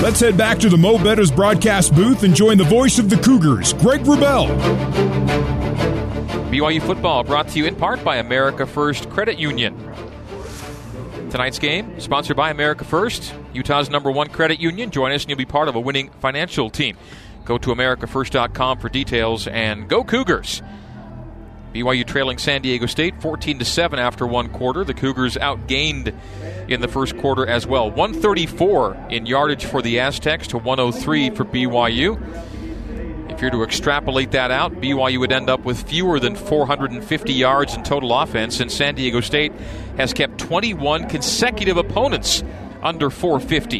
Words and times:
Let's 0.00 0.20
head 0.20 0.36
back 0.36 0.60
to 0.60 0.68
the 0.68 0.76
Mo' 0.76 0.96
Bettahs 0.96 1.34
broadcast 1.34 1.92
booth 1.92 2.22
and 2.22 2.32
join 2.32 2.56
the 2.56 2.62
voice 2.62 3.00
of 3.00 3.10
the 3.10 3.16
Cougars, 3.16 3.72
Greg 3.72 4.02
Wrubell. 4.02 4.46
BYU 6.52 6.80
football 6.80 7.24
brought 7.24 7.48
to 7.48 7.58
you 7.58 7.66
in 7.66 7.74
part 7.74 8.04
by 8.04 8.18
America 8.18 8.64
First 8.64 9.10
Credit 9.10 9.40
Union. 9.40 9.76
Tonight's 11.30 11.58
game 11.58 11.98
sponsored 11.98 12.36
by 12.36 12.50
America 12.50 12.84
First, 12.84 13.34
Utah's 13.52 13.90
number 13.90 14.08
one 14.08 14.28
credit 14.28 14.60
union. 14.60 14.92
Join 14.92 15.10
us 15.10 15.22
and 15.22 15.30
you'll 15.30 15.36
be 15.36 15.44
part 15.44 15.66
of 15.66 15.74
a 15.74 15.80
winning 15.80 16.10
financial 16.20 16.70
team. 16.70 16.96
Go 17.44 17.58
to 17.58 17.70
AmericaFirst.com 17.70 18.78
for 18.78 18.88
details 18.88 19.48
and 19.48 19.88
go 19.88 20.04
Cougars. 20.04 20.62
BYU 21.72 22.06
trailing 22.06 22.38
San 22.38 22.62
Diego 22.62 22.86
State 22.86 23.20
14 23.20 23.58
to 23.58 23.64
7 23.64 23.98
after 23.98 24.26
one 24.26 24.48
quarter. 24.48 24.84
The 24.84 24.94
Cougars 24.94 25.36
outgained 25.36 26.14
in 26.68 26.80
the 26.80 26.88
first 26.88 27.16
quarter 27.18 27.46
as 27.46 27.66
well. 27.66 27.90
134 27.90 29.08
in 29.10 29.26
yardage 29.26 29.64
for 29.64 29.82
the 29.82 30.00
Aztecs 30.00 30.48
to 30.48 30.58
103 30.58 31.30
for 31.30 31.44
BYU. 31.44 32.18
If 33.30 33.42
you're 33.42 33.50
to 33.52 33.62
extrapolate 33.62 34.32
that 34.32 34.50
out, 34.50 34.80
BYU 34.80 35.20
would 35.20 35.30
end 35.30 35.48
up 35.48 35.64
with 35.64 35.88
fewer 35.88 36.18
than 36.18 36.34
450 36.34 37.32
yards 37.32 37.76
in 37.76 37.84
total 37.84 38.12
offense, 38.12 38.58
and 38.58 38.72
San 38.72 38.96
Diego 38.96 39.20
State 39.20 39.52
has 39.96 40.12
kept 40.12 40.38
21 40.38 41.08
consecutive 41.08 41.76
opponents 41.76 42.42
under 42.82 43.10
450 43.10 43.78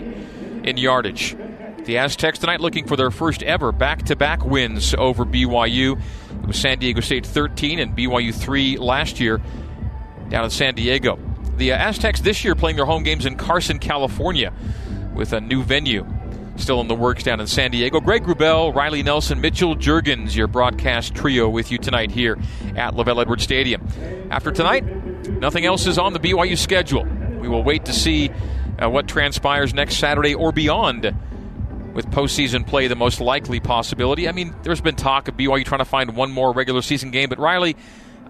in 0.62 0.76
yardage. 0.76 1.36
The 1.84 1.98
Aztecs 1.98 2.38
tonight 2.38 2.60
looking 2.60 2.86
for 2.86 2.96
their 2.96 3.10
first 3.10 3.42
ever 3.42 3.72
back 3.72 4.04
to 4.04 4.14
back 4.14 4.44
wins 4.44 4.94
over 4.94 5.24
BYU. 5.24 5.98
It 6.42 6.46
was 6.46 6.58
San 6.58 6.78
Diego 6.78 7.00
State 7.00 7.26
13 7.26 7.78
and 7.78 7.96
BYU 7.96 8.34
3 8.34 8.78
last 8.78 9.20
year 9.20 9.40
down 10.28 10.44
in 10.44 10.50
San 10.50 10.74
Diego. 10.74 11.18
The 11.56 11.72
Aztecs 11.72 12.20
this 12.20 12.44
year 12.44 12.54
playing 12.54 12.76
their 12.76 12.86
home 12.86 13.02
games 13.02 13.26
in 13.26 13.36
Carson, 13.36 13.78
California 13.78 14.52
with 15.14 15.32
a 15.32 15.40
new 15.40 15.62
venue 15.62 16.06
still 16.56 16.80
in 16.80 16.88
the 16.88 16.94
works 16.94 17.22
down 17.22 17.40
in 17.40 17.46
San 17.46 17.70
Diego. 17.70 18.00
Greg 18.00 18.24
Wrubell, 18.24 18.74
Riley 18.74 19.02
Nelson, 19.02 19.40
Mitchell 19.40 19.76
Juergens, 19.76 20.34
your 20.34 20.46
broadcast 20.46 21.14
trio 21.14 21.48
with 21.48 21.70
you 21.70 21.78
tonight 21.78 22.10
here 22.10 22.38
at 22.76 22.94
LaVell 22.94 23.20
Edwards 23.20 23.44
Stadium. 23.44 23.86
After 24.30 24.50
tonight, 24.50 24.84
nothing 25.40 25.64
else 25.64 25.86
is 25.86 25.98
on 25.98 26.12
the 26.12 26.20
BYU 26.20 26.58
schedule. 26.58 27.04
We 27.40 27.48
will 27.48 27.62
wait 27.62 27.84
to 27.86 27.92
see 27.92 28.30
uh, 28.78 28.90
what 28.90 29.08
transpires 29.08 29.72
next 29.72 29.96
Saturday 29.96 30.34
or 30.34 30.52
beyond 30.52 31.14
with 31.98 32.06
postseason 32.12 32.64
play 32.64 32.86
the 32.86 32.94
most 32.94 33.20
likely 33.20 33.58
possibility. 33.58 34.28
I 34.28 34.32
mean, 34.32 34.54
there's 34.62 34.80
been 34.80 34.94
talk 34.94 35.26
of 35.26 35.36
BYU 35.36 35.64
trying 35.64 35.80
to 35.80 35.84
find 35.84 36.14
one 36.14 36.30
more 36.30 36.52
regular 36.52 36.80
season 36.80 37.10
game, 37.10 37.28
but 37.28 37.40
Riley, 37.40 37.74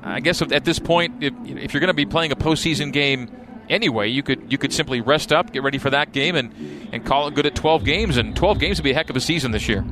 I 0.02 0.20
guess 0.20 0.41
at 0.41 0.64
this 0.64 0.78
point, 0.78 1.22
if, 1.22 1.34
if 1.44 1.75
you're 1.75 1.80
going 1.80 1.88
to 1.88 1.94
be 1.94 2.06
playing 2.06 2.33
a 2.33 2.36
postseason 2.36 2.94
game 2.94 3.30
anyway. 3.69 4.08
You 4.08 4.22
could 4.22 4.50
you 4.50 4.56
could 4.56 4.72
simply 4.72 5.02
rest 5.02 5.34
up, 5.34 5.52
get 5.52 5.62
ready 5.62 5.77
for 5.77 5.91
that 5.91 6.12
game, 6.12 6.34
and 6.34 6.50
and 6.92 7.05
call 7.05 7.28
it 7.28 7.34
good 7.34 7.44
at 7.44 7.55
12 7.55 7.84
games. 7.84 8.16
And 8.16 8.34
12 8.34 8.58
games 8.58 8.78
would 8.78 8.84
be 8.84 8.92
a 8.92 8.94
heck 8.94 9.10
of 9.10 9.16
a 9.16 9.20
season 9.20 9.50
this 9.50 9.69
year. 9.69 9.84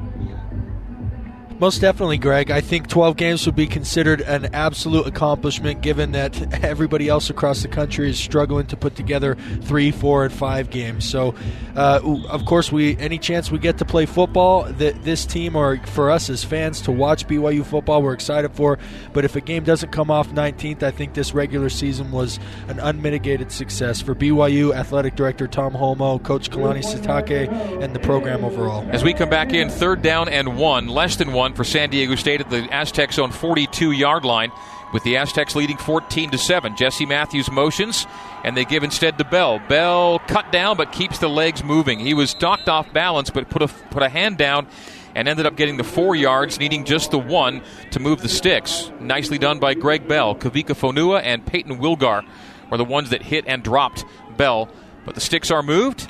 Most 1.58 1.80
definitely, 1.80 2.18
Greg. 2.18 2.50
I 2.50 2.60
think 2.60 2.86
12 2.86 3.16
games 3.16 3.46
would 3.46 3.56
be 3.56 3.66
considered 3.66 4.20
an 4.20 4.54
absolute 4.54 5.06
accomplishment 5.06 5.80
given 5.80 6.12
that 6.12 6.62
everybody 6.64 7.08
else 7.08 7.30
across 7.30 7.62
the 7.62 7.68
country 7.68 8.10
is 8.10 8.18
struggling 8.18 8.66
to 8.66 8.76
put 8.76 8.94
together 8.94 9.36
three, 9.62 9.90
four, 9.90 10.24
and 10.26 10.34
five 10.34 10.68
games. 10.68 11.08
So, 11.08 11.34
uh, 11.74 12.00
of 12.28 12.44
course, 12.44 12.70
we 12.70 12.98
any 12.98 13.18
chance 13.18 13.50
we 13.50 13.58
get 13.58 13.78
to 13.78 13.86
play 13.86 14.04
football 14.04 14.64
that 14.64 15.02
this 15.02 15.24
team 15.24 15.56
or 15.56 15.78
for 15.86 16.10
us 16.10 16.28
as 16.28 16.44
fans 16.44 16.82
to 16.82 16.92
watch 16.92 17.26
BYU 17.26 17.64
football, 17.64 18.02
we're 18.02 18.12
excited 18.12 18.52
for. 18.52 18.78
But 19.14 19.24
if 19.24 19.34
a 19.34 19.40
game 19.40 19.64
doesn't 19.64 19.92
come 19.92 20.10
off 20.10 20.28
19th, 20.28 20.82
I 20.82 20.90
think 20.90 21.14
this 21.14 21.32
regular 21.32 21.70
season 21.70 22.12
was 22.12 22.38
an 22.68 22.80
unmitigated 22.80 23.50
success 23.50 24.02
for 24.02 24.14
BYU 24.14 24.74
athletic 24.74 25.16
director 25.16 25.46
Tom 25.46 25.72
Holmoe, 25.72 26.22
Coach 26.22 26.50
Kalani 26.50 26.84
Sitake, 26.84 27.50
and 27.82 27.94
the 27.94 28.00
program 28.00 28.44
overall. 28.44 28.86
As 28.90 29.02
we 29.02 29.14
come 29.14 29.30
back 29.30 29.54
in, 29.54 29.70
third 29.70 30.02
down 30.02 30.28
and 30.28 30.58
one, 30.58 30.88
less 30.88 31.16
than 31.16 31.32
one 31.32 31.45
for 31.52 31.64
San 31.64 31.90
Diego 31.90 32.14
State 32.14 32.40
at 32.40 32.50
the 32.50 32.68
Aztecs' 32.72 33.18
on 33.18 33.30
42 33.30 33.92
yard 33.92 34.24
line, 34.24 34.52
with 34.92 35.02
the 35.02 35.16
Aztecs 35.16 35.54
leading 35.56 35.76
14 35.76 36.30
to 36.30 36.38
7. 36.38 36.76
Jesse 36.76 37.06
Matthews 37.06 37.50
motions, 37.50 38.06
and 38.44 38.56
they 38.56 38.64
give 38.64 38.84
instead 38.84 39.18
to 39.18 39.24
Bell. 39.24 39.60
Bell 39.68 40.20
cut 40.26 40.50
down 40.52 40.76
but 40.76 40.92
keeps 40.92 41.18
the 41.18 41.28
legs 41.28 41.62
moving. 41.64 41.98
He 41.98 42.14
was 42.14 42.38
knocked 42.40 42.68
off 42.68 42.92
balance 42.92 43.30
but 43.30 43.50
put 43.50 43.62
a, 43.62 43.68
put 43.68 44.02
a 44.02 44.08
hand 44.08 44.38
down 44.38 44.68
and 45.14 45.28
ended 45.28 45.46
up 45.46 45.56
getting 45.56 45.76
the 45.76 45.84
four 45.84 46.14
yards, 46.14 46.58
needing 46.58 46.84
just 46.84 47.10
the 47.10 47.18
one 47.18 47.62
to 47.90 48.00
move 48.00 48.20
the 48.20 48.28
sticks. 48.28 48.92
Nicely 49.00 49.38
done 49.38 49.58
by 49.58 49.74
Greg 49.74 50.06
Bell. 50.06 50.34
Kavika 50.34 50.76
Fonua 50.76 51.22
and 51.22 51.44
Payton 51.44 51.78
Wilgar 51.78 52.22
were 52.70 52.76
the 52.76 52.84
ones 52.84 53.10
that 53.10 53.22
hit 53.22 53.44
and 53.46 53.62
dropped 53.62 54.04
Bell. 54.36 54.68
But 55.06 55.14
the 55.14 55.20
sticks 55.20 55.50
are 55.50 55.62
moved. 55.62 56.06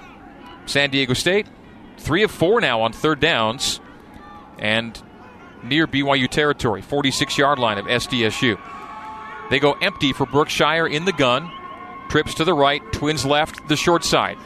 San 0.66 0.90
Diego 0.90 1.14
State, 1.14 1.46
three 1.98 2.24
of 2.24 2.32
four 2.32 2.60
now 2.60 2.82
on 2.82 2.92
third 2.92 3.20
downs. 3.20 3.80
And 4.58 5.00
near 5.62 5.86
BYU 5.86 6.28
territory, 6.28 6.82
46 6.82 7.38
yard 7.38 7.58
line 7.58 7.78
of 7.78 7.86
SDSU. 7.86 8.58
They 9.50 9.58
go 9.58 9.72
empty 9.72 10.12
for 10.12 10.26
Brookshire 10.26 10.86
in 10.86 11.04
the 11.04 11.12
gun. 11.12 11.50
Trips 12.08 12.34
to 12.34 12.44
the 12.44 12.54
right, 12.54 12.82
twins 12.92 13.24
left, 13.24 13.68
the 13.68 13.76
short 13.76 14.04
side. 14.04 14.38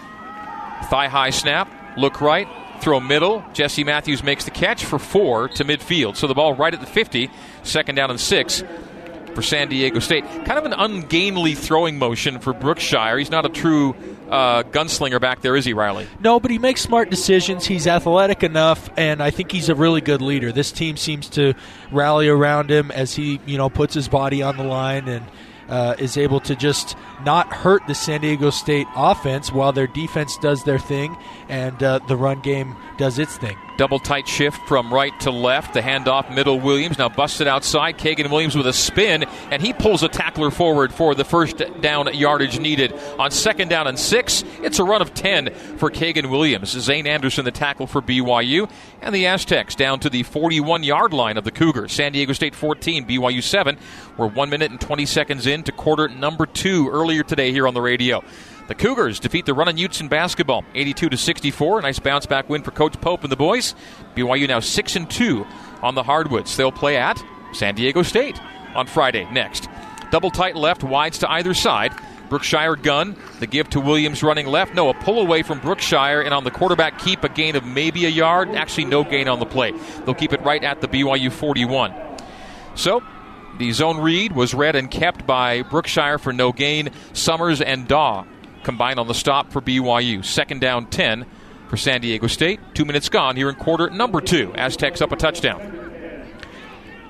Thigh 0.84 1.08
high 1.08 1.30
snap, 1.30 1.70
look 1.96 2.20
right, 2.20 2.48
throw 2.80 3.00
middle. 3.00 3.44
Jesse 3.52 3.84
Matthews 3.84 4.22
makes 4.22 4.44
the 4.44 4.50
catch 4.50 4.84
for 4.84 4.98
four 4.98 5.48
to 5.48 5.64
midfield. 5.64 6.16
So 6.16 6.26
the 6.26 6.34
ball 6.34 6.54
right 6.54 6.72
at 6.72 6.80
the 6.80 6.86
50, 6.86 7.30
second 7.62 7.94
down 7.94 8.10
and 8.10 8.20
six 8.20 8.62
for 9.34 9.42
San 9.42 9.68
Diego 9.68 10.00
State. 10.00 10.24
Kind 10.24 10.52
of 10.52 10.64
an 10.64 10.72
ungainly 10.72 11.54
throwing 11.54 11.98
motion 11.98 12.38
for 12.40 12.52
Brookshire. 12.52 13.18
He's 13.18 13.30
not 13.30 13.46
a 13.46 13.48
true 13.48 13.94
uh, 14.30 14.62
gunslinger 14.62 15.20
back 15.20 15.42
there, 15.42 15.56
is 15.56 15.64
he, 15.64 15.72
Riley? 15.72 16.06
No, 16.20 16.40
but 16.40 16.50
he 16.50 16.58
makes 16.58 16.80
smart 16.80 17.10
decisions. 17.10 17.66
He's 17.66 17.86
athletic 17.86 18.42
enough, 18.42 18.88
and 18.96 19.22
I 19.22 19.30
think 19.30 19.52
he's 19.52 19.68
a 19.68 19.74
really 19.74 20.00
good 20.00 20.22
leader. 20.22 20.52
This 20.52 20.72
team 20.72 20.96
seems 20.96 21.28
to 21.30 21.54
rally 21.90 22.28
around 22.28 22.70
him 22.70 22.90
as 22.90 23.14
he, 23.14 23.40
you 23.44 23.58
know, 23.58 23.68
puts 23.68 23.94
his 23.94 24.08
body 24.08 24.42
on 24.42 24.56
the 24.56 24.64
line 24.64 25.08
and 25.08 25.24
uh, 25.70 25.94
is 25.98 26.16
able 26.16 26.40
to 26.40 26.54
just 26.54 26.96
not 27.24 27.52
hurt 27.52 27.86
the 27.86 27.94
San 27.94 28.20
Diego 28.20 28.50
State 28.50 28.86
offense 28.94 29.52
while 29.52 29.72
their 29.72 29.86
defense 29.86 30.36
does 30.38 30.64
their 30.64 30.78
thing 30.78 31.16
and 31.48 31.82
uh, 31.82 32.00
the 32.08 32.16
run 32.16 32.40
game 32.40 32.76
does 32.96 33.18
its 33.18 33.36
thing. 33.36 33.56
Double 33.80 33.98
tight 33.98 34.28
shift 34.28 34.58
from 34.68 34.92
right 34.92 35.18
to 35.20 35.30
left. 35.30 35.72
The 35.72 35.80
handoff, 35.80 36.34
middle 36.34 36.60
Williams. 36.60 36.98
Now 36.98 37.08
busted 37.08 37.48
outside. 37.48 37.96
Kaegun 37.96 38.30
Williams 38.30 38.54
with 38.54 38.66
a 38.66 38.74
spin, 38.74 39.24
and 39.50 39.62
he 39.62 39.72
pulls 39.72 40.02
a 40.02 40.08
tackler 40.08 40.50
forward 40.50 40.92
for 40.92 41.14
the 41.14 41.24
first 41.24 41.62
down 41.80 42.12
yardage 42.12 42.60
needed. 42.60 42.92
On 43.18 43.30
second 43.30 43.68
down 43.68 43.86
and 43.86 43.98
six, 43.98 44.44
it's 44.62 44.78
a 44.80 44.84
run 44.84 45.00
of 45.00 45.14
10 45.14 45.54
for 45.78 45.90
Kaegun 45.90 46.28
Williams. 46.28 46.68
Zayne 46.78 47.06
Anderson, 47.06 47.46
the 47.46 47.50
tackle 47.50 47.86
for 47.86 48.02
BYU. 48.02 48.70
And 49.00 49.14
the 49.14 49.26
Aztecs 49.26 49.74
down 49.74 49.98
to 50.00 50.10
the 50.10 50.24
41 50.24 50.82
yard 50.82 51.14
line 51.14 51.38
of 51.38 51.44
the 51.44 51.50
Cougars. 51.50 51.92
San 51.92 52.12
Diego 52.12 52.34
State 52.34 52.54
14, 52.54 53.06
BYU 53.06 53.42
7. 53.42 53.78
We're 54.18 54.26
one 54.26 54.50
minute 54.50 54.70
and 54.70 54.78
20 54.80 55.06
seconds 55.06 55.46
into 55.60 55.72
quarter 55.72 56.08
number 56.08 56.46
two 56.46 56.88
earlier 56.88 57.22
today 57.22 57.52
here 57.52 57.68
on 57.68 57.74
the 57.74 57.82
radio. 57.82 58.24
The 58.68 58.74
Cougars 58.74 59.20
defeat 59.20 59.44
the 59.44 59.52
Runnin' 59.52 59.76
Utes 59.76 60.00
in 60.00 60.08
basketball, 60.08 60.64
82 60.74 61.10
to 61.10 61.16
64. 61.18 61.82
Nice 61.82 61.98
bounce 61.98 62.24
back 62.24 62.48
win 62.48 62.62
for 62.62 62.70
Coach 62.70 62.98
Pope 62.98 63.24
and 63.24 63.30
the 63.30 63.36
boys. 63.36 63.74
BYU 64.16 64.48
now 64.48 64.60
six 64.60 64.96
and 64.96 65.10
two 65.10 65.46
on 65.82 65.94
the 65.94 66.02
hardwoods. 66.02 66.56
They'll 66.56 66.72
play 66.72 66.96
at 66.96 67.22
San 67.52 67.74
Diego 67.74 68.02
State 68.02 68.40
on 68.74 68.86
Friday 68.86 69.28
next. 69.30 69.68
Double 70.10 70.30
tight 70.30 70.56
left, 70.56 70.82
wides 70.82 71.18
to 71.18 71.30
either 71.30 71.52
side. 71.52 71.92
Brookshire 72.30 72.76
gun, 72.76 73.16
the 73.40 73.46
give 73.46 73.68
to 73.70 73.80
Williams 73.80 74.22
running 74.22 74.46
left. 74.46 74.74
No, 74.74 74.88
a 74.88 74.94
pull 74.94 75.20
away 75.20 75.42
from 75.42 75.58
Brookshire, 75.58 76.22
and 76.22 76.32
on 76.32 76.44
the 76.44 76.50
quarterback 76.50 76.98
keep, 76.98 77.22
a 77.22 77.28
gain 77.28 77.54
of 77.54 77.66
maybe 77.66 78.06
a 78.06 78.08
yard. 78.08 78.48
Actually, 78.50 78.86
no 78.86 79.04
gain 79.04 79.28
on 79.28 79.40
the 79.40 79.46
play. 79.46 79.72
They'll 80.06 80.14
keep 80.14 80.32
it 80.32 80.40
right 80.42 80.64
at 80.64 80.80
the 80.80 80.88
BYU 80.88 81.30
41. 81.30 81.92
So, 82.76 83.02
the 83.60 83.72
zone 83.72 84.00
read 84.00 84.32
was 84.32 84.54
read 84.54 84.74
and 84.74 84.90
kept 84.90 85.26
by 85.26 85.60
Brookshire 85.60 86.16
for 86.16 86.32
no 86.32 86.50
gain. 86.50 86.88
Summers 87.12 87.60
and 87.60 87.86
Daw 87.86 88.24
combined 88.64 88.98
on 88.98 89.06
the 89.06 89.12
stop 89.12 89.52
for 89.52 89.60
BYU. 89.60 90.24
Second 90.24 90.62
down 90.62 90.86
10 90.86 91.26
for 91.68 91.76
San 91.76 92.00
Diego 92.00 92.26
State. 92.26 92.58
Two 92.72 92.86
minutes 92.86 93.10
gone 93.10 93.36
here 93.36 93.50
in 93.50 93.54
quarter 93.54 93.90
number 93.90 94.22
two. 94.22 94.50
Aztecs 94.54 95.02
up 95.02 95.12
a 95.12 95.16
touchdown. 95.16 95.60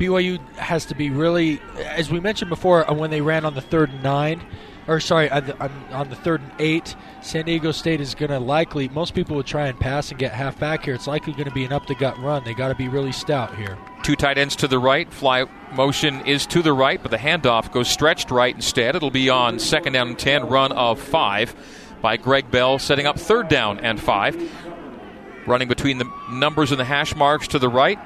BYU 0.01 0.41
has 0.57 0.87
to 0.87 0.97
be 0.97 1.09
really, 1.09 1.61
as 1.85 2.11
we 2.11 2.19
mentioned 2.19 2.49
before, 2.49 2.91
uh, 2.91 2.95
when 2.95 3.11
they 3.11 3.21
ran 3.21 3.45
on 3.45 3.55
the 3.55 3.61
third 3.61 3.91
and 3.91 4.03
nine, 4.03 4.43
or 4.91 4.99
sorry, 4.99 5.31
on 5.31 5.47
the, 5.47 5.71
on 5.93 6.11
the 6.11 6.17
third 6.17 6.41
and 6.41 6.51
eight, 6.59 6.97
San 7.23 7.45
Diego 7.45 7.71
State 7.71 8.01
is 8.01 8.17
going 8.17 8.31
to 8.31 8.41
likely, 8.41 8.89
most 8.89 9.15
people 9.15 9.37
would 9.37 9.47
try 9.47 9.69
and 9.69 9.79
pass 9.79 10.11
and 10.11 10.19
get 10.19 10.33
half 10.33 10.59
back 10.59 10.85
here. 10.85 10.95
It's 10.95 11.07
likely 11.07 11.33
going 11.33 11.45
to 11.45 11.55
be 11.55 11.65
an 11.65 11.73
up 11.73 11.87
the 11.87 11.95
gut 11.95 12.19
run. 12.19 12.43
They 12.43 12.55
got 12.55 12.69
to 12.69 12.75
be 12.75 12.89
really 12.89 13.13
stout 13.13 13.55
here. 13.55 13.79
Two 14.03 14.17
tight 14.17 14.37
ends 14.37 14.57
to 14.57 14.67
the 14.67 14.81
right. 14.81 15.11
Fly 15.13 15.45
motion 15.73 16.27
is 16.27 16.45
to 16.47 16.61
the 16.61 16.73
right, 16.73 17.01
but 17.01 17.13
the 17.13 17.19
handoff 17.19 17.71
goes 17.71 17.89
stretched 17.89 18.33
right 18.33 18.53
instead. 18.53 18.97
It'll 18.97 19.13
be 19.13 19.31
on 19.31 19.61
second 19.61 19.93
down 19.93 20.09
and 20.09 20.19
10, 20.19 20.49
run 20.49 20.73
of 20.73 21.01
five 21.01 21.55
by 22.03 22.17
Greg 22.17 22.51
Bell, 22.51 22.81
setting 22.81 23.07
up 23.07 23.17
third 23.17 23.49
down 23.49 23.79
and 23.79 24.01
five. 24.01 24.37
Running 25.47 25.69
between 25.69 25.99
the 25.99 26.13
numbers 26.33 26.73
and 26.73 26.81
the 26.81 26.85
hash 26.85 27.15
marks 27.15 27.47
to 27.49 27.61
the 27.61 27.69
right. 27.69 27.99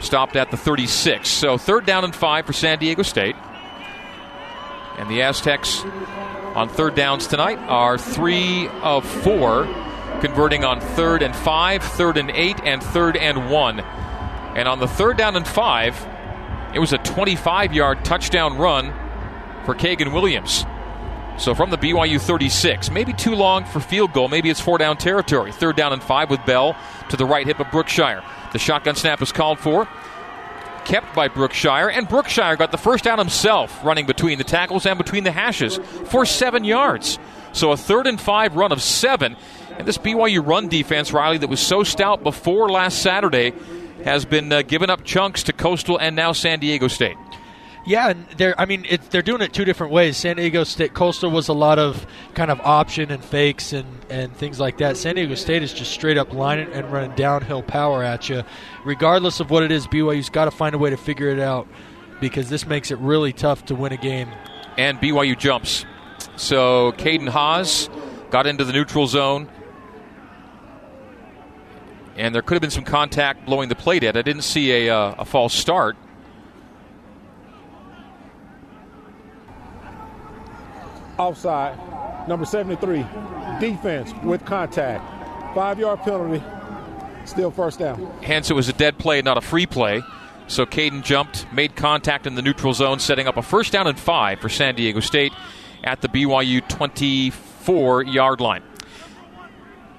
Stopped 0.00 0.36
at 0.36 0.50
the 0.50 0.56
36. 0.56 1.28
So 1.28 1.58
third 1.58 1.84
down 1.84 2.04
and 2.04 2.14
five 2.14 2.46
for 2.46 2.54
San 2.54 2.78
Diego 2.78 3.02
State. 3.02 3.36
And 4.98 5.10
the 5.10 5.22
Aztecs 5.22 5.82
on 6.54 6.68
third 6.68 6.94
downs 6.94 7.26
tonight 7.26 7.58
are 7.58 7.98
three 7.98 8.68
of 8.82 9.06
four 9.06 9.64
converting 10.20 10.64
on 10.64 10.80
third 10.80 11.22
and 11.22 11.36
five, 11.36 11.82
third 11.82 12.16
and 12.16 12.30
eight, 12.30 12.58
and 12.64 12.82
third 12.82 13.16
and 13.16 13.50
one. 13.50 13.80
And 13.80 14.66
on 14.66 14.78
the 14.78 14.88
third 14.88 15.18
down 15.18 15.36
and 15.36 15.46
five, 15.46 15.94
it 16.74 16.78
was 16.78 16.92
a 16.92 16.98
25 16.98 17.74
yard 17.74 18.04
touchdown 18.04 18.56
run 18.56 18.92
for 19.64 19.74
Kaegun 19.74 20.12
Williams. 20.12 20.64
So 21.38 21.54
from 21.54 21.68
the 21.68 21.76
BYU 21.76 22.18
36, 22.18 22.90
maybe 22.90 23.12
too 23.12 23.34
long 23.34 23.66
for 23.66 23.80
field 23.80 24.14
goal. 24.14 24.28
Maybe 24.28 24.48
it's 24.48 24.60
four 24.60 24.78
down 24.78 24.96
territory. 24.96 25.52
Third 25.52 25.76
down 25.76 25.92
and 25.92 26.02
five 26.02 26.30
with 26.30 26.44
Bell 26.46 26.74
to 27.10 27.16
the 27.16 27.26
right 27.26 27.46
hip 27.46 27.60
of 27.60 27.70
Brookshire. 27.70 28.22
The 28.52 28.58
shotgun 28.58 28.94
snap 28.94 29.20
is 29.20 29.32
called 29.32 29.58
for. 29.58 29.86
Kept 30.86 31.16
by 31.16 31.26
Brookshire, 31.26 31.90
and 31.90 32.08
Brookshire 32.08 32.56
got 32.56 32.70
the 32.70 32.78
first 32.78 33.02
down 33.02 33.18
himself, 33.18 33.84
running 33.84 34.06
between 34.06 34.38
the 34.38 34.44
tackles 34.44 34.86
and 34.86 34.96
between 34.96 35.24
the 35.24 35.32
hashes 35.32 35.78
for 36.06 36.24
seven 36.24 36.62
yards. 36.62 37.18
So 37.52 37.72
a 37.72 37.76
third 37.76 38.06
and 38.06 38.20
five 38.20 38.54
run 38.54 38.70
of 38.70 38.80
seven. 38.80 39.36
And 39.78 39.86
this 39.86 39.98
BYU 39.98 40.46
run 40.46 40.68
defense, 40.68 41.12
Riley, 41.12 41.38
that 41.38 41.50
was 41.50 41.58
so 41.58 41.82
stout 41.82 42.22
before 42.22 42.68
last 42.68 43.02
Saturday, 43.02 43.52
has 44.04 44.24
been 44.24 44.52
uh, 44.52 44.62
giving 44.62 44.88
up 44.88 45.02
chunks 45.02 45.42
to 45.44 45.52
Coastal 45.52 45.98
and 45.98 46.14
now 46.14 46.30
San 46.32 46.60
Diego 46.60 46.86
State. 46.86 47.16
Yeah, 47.86 48.10
and 48.10 48.26
they're 48.36 48.60
I 48.60 48.66
mean 48.66 48.84
it, 48.88 49.10
they're 49.10 49.22
doing 49.22 49.40
it 49.40 49.52
two 49.52 49.64
different 49.64 49.92
ways. 49.92 50.16
San 50.16 50.36
Diego 50.36 50.64
State 50.64 50.92
Coastal 50.92 51.30
was 51.30 51.46
a 51.46 51.52
lot 51.52 51.78
of 51.78 52.04
kind 52.34 52.50
of 52.50 52.60
option 52.60 53.12
and 53.12 53.24
fakes 53.24 53.72
and, 53.72 53.86
and 54.10 54.36
things 54.36 54.58
like 54.58 54.78
that. 54.78 54.96
San 54.96 55.14
Diego 55.14 55.36
State 55.36 55.62
is 55.62 55.72
just 55.72 55.92
straight 55.92 56.18
up 56.18 56.32
lining 56.32 56.72
and 56.72 56.90
running 56.92 57.14
downhill 57.14 57.62
power 57.62 58.02
at 58.02 58.28
you. 58.28 58.42
Regardless 58.84 59.38
of 59.38 59.50
what 59.50 59.62
it 59.62 59.70
is, 59.70 59.86
BYU's 59.86 60.28
got 60.28 60.46
to 60.46 60.50
find 60.50 60.74
a 60.74 60.78
way 60.78 60.90
to 60.90 60.96
figure 60.96 61.28
it 61.28 61.38
out 61.38 61.68
because 62.20 62.48
this 62.48 62.66
makes 62.66 62.90
it 62.90 62.98
really 62.98 63.32
tough 63.32 63.64
to 63.66 63.76
win 63.76 63.92
a 63.92 63.96
game. 63.96 64.30
And 64.76 64.98
BYU 64.98 65.38
jumps. 65.38 65.86
So 66.34 66.92
Caden 66.92 67.28
Haws 67.28 67.88
got 68.30 68.48
into 68.48 68.64
the 68.64 68.72
neutral 68.72 69.06
zone. 69.06 69.48
And 72.16 72.34
there 72.34 72.42
could 72.42 72.54
have 72.54 72.62
been 72.62 72.70
some 72.70 72.84
contact 72.84 73.46
blowing 73.46 73.68
the 73.68 73.74
plate 73.74 74.02
at. 74.02 74.16
I 74.16 74.22
didn't 74.22 74.42
see 74.42 74.88
a, 74.88 74.94
uh, 74.94 75.14
a 75.18 75.24
false 75.24 75.54
start. 75.54 75.96
Offside. 81.18 81.78
Number 82.28 82.44
73, 82.44 83.04
defense 83.60 84.12
with 84.24 84.44
contact. 84.44 85.04
Five 85.54 85.78
yard 85.78 86.00
penalty, 86.00 86.42
still 87.24 87.50
first 87.50 87.78
down. 87.78 88.04
Hence, 88.22 88.50
it 88.50 88.54
was 88.54 88.68
a 88.68 88.72
dead 88.72 88.98
play, 88.98 89.22
not 89.22 89.38
a 89.38 89.40
free 89.40 89.66
play. 89.66 90.02
So 90.48 90.64
Caden 90.66 91.02
jumped, 91.02 91.50
made 91.52 91.74
contact 91.74 92.26
in 92.26 92.34
the 92.34 92.42
neutral 92.42 92.72
zone, 92.72 92.98
setting 92.98 93.26
up 93.26 93.36
a 93.36 93.42
first 93.42 93.72
down 93.72 93.86
and 93.86 93.98
five 93.98 94.40
for 94.40 94.48
San 94.48 94.74
Diego 94.74 95.00
State 95.00 95.32
at 95.82 96.00
the 96.02 96.08
BYU 96.08 96.66
24 96.68 98.04
yard 98.04 98.40
line. 98.40 98.62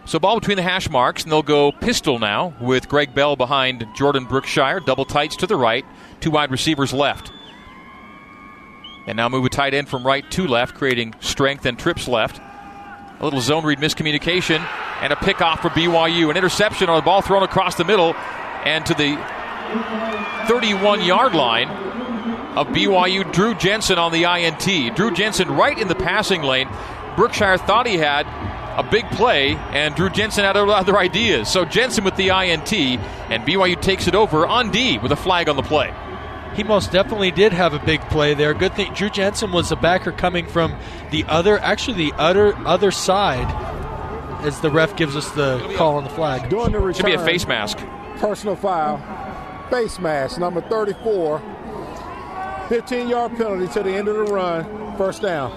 So 0.05 0.19
ball 0.19 0.39
between 0.39 0.55
the 0.55 0.63
hash 0.63 0.89
marks, 0.89 1.23
and 1.23 1.31
they'll 1.31 1.43
go 1.43 1.73
pistol 1.73 2.17
now 2.17 2.53
with 2.61 2.87
Greg 2.87 3.13
Bell 3.13 3.35
behind 3.35 3.85
Jordan 3.93 4.23
Brookshire, 4.23 4.79
double 4.79 5.03
tights 5.03 5.35
to 5.37 5.47
the 5.47 5.57
right, 5.57 5.85
two 6.21 6.31
wide 6.31 6.49
receivers 6.49 6.93
left. 6.93 7.33
And 9.07 9.15
now 9.15 9.29
move 9.29 9.45
a 9.45 9.49
tight 9.49 9.73
end 9.73 9.87
from 9.87 10.05
right 10.05 10.29
to 10.31 10.47
left, 10.47 10.75
creating 10.75 11.15
strength 11.21 11.65
and 11.65 11.79
trips 11.79 12.09
left. 12.09 12.41
A 13.19 13.23
little 13.23 13.39
zone 13.39 13.65
read 13.65 13.79
miscommunication 13.79 14.59
and 15.01 15.13
a 15.13 15.15
pick 15.15 15.41
off 15.41 15.61
for 15.61 15.69
BYU. 15.69 16.29
An 16.29 16.35
interception 16.35 16.89
on 16.89 16.97
the 16.97 17.01
ball 17.01 17.21
thrown 17.21 17.41
across 17.41 17.75
the 17.75 17.85
middle 17.85 18.13
and 18.65 18.85
to 18.85 18.93
the 18.93 19.15
31 20.47 21.03
yard 21.03 21.33
line 21.33 21.69
of 22.57 22.67
BYU. 22.67 23.31
Drew 23.31 23.55
Jensen 23.55 23.97
on 23.97 24.11
the 24.11 24.25
INT. 24.25 24.95
Drew 24.95 25.11
Jensen 25.11 25.49
right 25.51 25.77
in 25.77 25.87
the 25.87 25.95
passing 25.95 26.43
lane. 26.43 26.67
Brookshire 27.15 27.57
thought 27.57 27.87
he 27.87 27.97
had 27.97 28.27
a 28.77 28.83
big 28.83 29.09
play, 29.11 29.55
and 29.55 29.95
Drew 29.95 30.09
Jensen 30.09 30.43
had 30.43 30.55
other 30.57 30.97
ideas. 30.97 31.49
So 31.49 31.65
Jensen 31.65 32.03
with 32.03 32.15
the 32.17 32.29
INT, 32.29 32.73
and 32.73 33.43
BYU 33.43 33.81
takes 33.81 34.07
it 34.07 34.15
over 34.15 34.45
on 34.45 34.69
D 34.69 34.97
with 34.99 35.11
a 35.11 35.15
flag 35.15 35.49
on 35.49 35.55
the 35.55 35.63
play 35.63 35.93
he 36.55 36.63
most 36.63 36.91
definitely 36.91 37.31
did 37.31 37.53
have 37.53 37.73
a 37.73 37.79
big 37.79 38.01
play 38.09 38.33
there. 38.33 38.53
Good 38.53 38.73
thing 38.73 38.93
Drew 38.93 39.09
Jensen 39.09 39.51
was 39.51 39.71
a 39.71 39.75
backer 39.75 40.11
coming 40.11 40.47
from 40.47 40.75
the 41.11 41.23
other, 41.25 41.59
actually 41.59 41.97
the 41.97 42.13
other 42.17 42.55
other 42.57 42.91
side, 42.91 43.47
as 44.45 44.59
the 44.61 44.69
ref 44.69 44.95
gives 44.95 45.15
us 45.15 45.29
the 45.31 45.59
call 45.77 45.95
on 45.97 46.03
the 46.03 46.09
flag. 46.09 46.49
Doing 46.49 46.71
the 46.71 46.79
return, 46.79 46.93
should 46.93 47.05
be 47.05 47.13
a 47.13 47.25
face 47.25 47.47
mask. 47.47 47.77
Personal 48.17 48.55
foul, 48.55 48.97
face 49.69 49.99
mask 49.99 50.39
number 50.39 50.61
34. 50.61 51.41
15 52.69 53.07
yard 53.07 53.37
penalty 53.37 53.67
to 53.73 53.83
the 53.83 53.91
end 53.91 54.07
of 54.07 54.15
the 54.15 54.33
run, 54.33 54.97
first 54.97 55.21
down. 55.21 55.51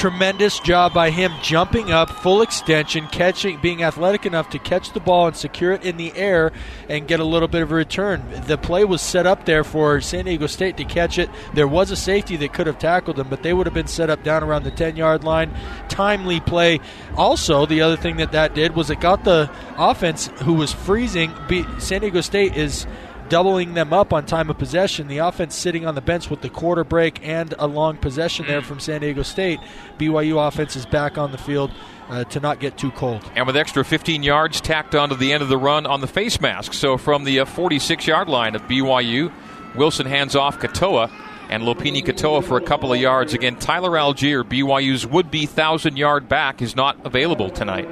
Tremendous 0.00 0.58
job 0.60 0.94
by 0.94 1.10
him 1.10 1.30
jumping 1.42 1.92
up, 1.92 2.08
full 2.08 2.40
extension, 2.40 3.06
catching, 3.08 3.60
being 3.60 3.82
athletic 3.82 4.24
enough 4.24 4.48
to 4.48 4.58
catch 4.58 4.94
the 4.94 4.98
ball 4.98 5.26
and 5.26 5.36
secure 5.36 5.72
it 5.72 5.84
in 5.84 5.98
the 5.98 6.16
air 6.16 6.52
and 6.88 7.06
get 7.06 7.20
a 7.20 7.24
little 7.24 7.48
bit 7.48 7.60
of 7.60 7.70
a 7.70 7.74
return. 7.74 8.22
The 8.46 8.56
play 8.56 8.82
was 8.86 9.02
set 9.02 9.26
up 9.26 9.44
there 9.44 9.62
for 9.62 10.00
San 10.00 10.24
Diego 10.24 10.46
State 10.46 10.78
to 10.78 10.84
catch 10.84 11.18
it. 11.18 11.28
There 11.52 11.68
was 11.68 11.90
a 11.90 11.96
safety 11.96 12.36
that 12.36 12.54
could 12.54 12.66
have 12.66 12.78
tackled 12.78 13.16
them, 13.16 13.28
but 13.28 13.42
they 13.42 13.52
would 13.52 13.66
have 13.66 13.74
been 13.74 13.88
set 13.88 14.08
up 14.08 14.22
down 14.22 14.42
around 14.42 14.64
the 14.64 14.70
10 14.70 14.96
yard 14.96 15.22
line. 15.22 15.54
Timely 15.90 16.40
play. 16.40 16.80
Also, 17.18 17.66
the 17.66 17.82
other 17.82 17.98
thing 17.98 18.16
that 18.16 18.32
that 18.32 18.54
did 18.54 18.74
was 18.74 18.88
it 18.88 19.00
got 19.00 19.24
the 19.24 19.50
offense 19.76 20.28
who 20.44 20.54
was 20.54 20.72
freezing. 20.72 21.30
San 21.78 22.00
Diego 22.00 22.22
State 22.22 22.56
is 22.56 22.86
doubling 23.30 23.72
them 23.72 23.94
up 23.94 24.12
on 24.12 24.26
time 24.26 24.50
of 24.50 24.58
possession. 24.58 25.08
The 25.08 25.18
offense 25.18 25.54
sitting 25.54 25.86
on 25.86 25.94
the 25.94 26.02
bench 26.02 26.28
with 26.28 26.42
the 26.42 26.50
quarter 26.50 26.84
break 26.84 27.26
and 27.26 27.54
a 27.58 27.66
long 27.66 27.96
possession 27.96 28.46
there 28.46 28.60
from 28.60 28.80
San 28.80 29.00
Diego 29.00 29.22
State. 29.22 29.60
BYU 29.98 30.46
offense 30.46 30.76
is 30.76 30.84
back 30.84 31.16
on 31.16 31.32
the 31.32 31.38
field. 31.38 31.70
Uh, 32.10 32.24
to 32.24 32.40
not 32.40 32.58
get 32.58 32.76
too 32.76 32.90
cold. 32.90 33.22
And 33.36 33.46
with 33.46 33.56
extra 33.56 33.84
15 33.84 34.24
yards 34.24 34.60
tacked 34.60 34.96
onto 34.96 35.14
the 35.14 35.32
end 35.32 35.44
of 35.44 35.48
the 35.48 35.56
run 35.56 35.86
on 35.86 36.00
the 36.00 36.08
face 36.08 36.40
mask. 36.40 36.72
So 36.72 36.98
from 36.98 37.22
the 37.22 37.38
uh, 37.38 37.44
46 37.44 38.04
yard 38.04 38.28
line 38.28 38.56
of 38.56 38.62
BYU, 38.62 39.32
Wilson 39.76 40.06
hands 40.06 40.34
off 40.34 40.58
Katoa 40.58 41.08
and 41.50 41.62
Lopini 41.62 42.02
Katoa 42.04 42.42
for 42.42 42.56
a 42.56 42.60
couple 42.60 42.92
of 42.92 42.98
yards. 42.98 43.32
Again, 43.32 43.54
Tyler 43.54 43.90
Allgeier, 43.90 44.42
BYU's 44.42 45.06
would 45.06 45.30
be 45.30 45.46
1,000 45.46 45.96
yard 45.96 46.28
back, 46.28 46.60
is 46.60 46.74
not 46.74 46.98
available 47.06 47.48
tonight. 47.48 47.88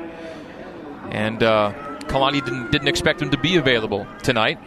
And 1.12 1.41
uh, 1.41 1.73
Kalani 2.08 2.44
didn't, 2.44 2.73
didn't 2.73 2.88
expect 2.88 3.23
him 3.23 3.31
to 3.31 3.38
be 3.38 3.55
available 3.55 4.05
tonight. 4.25 4.58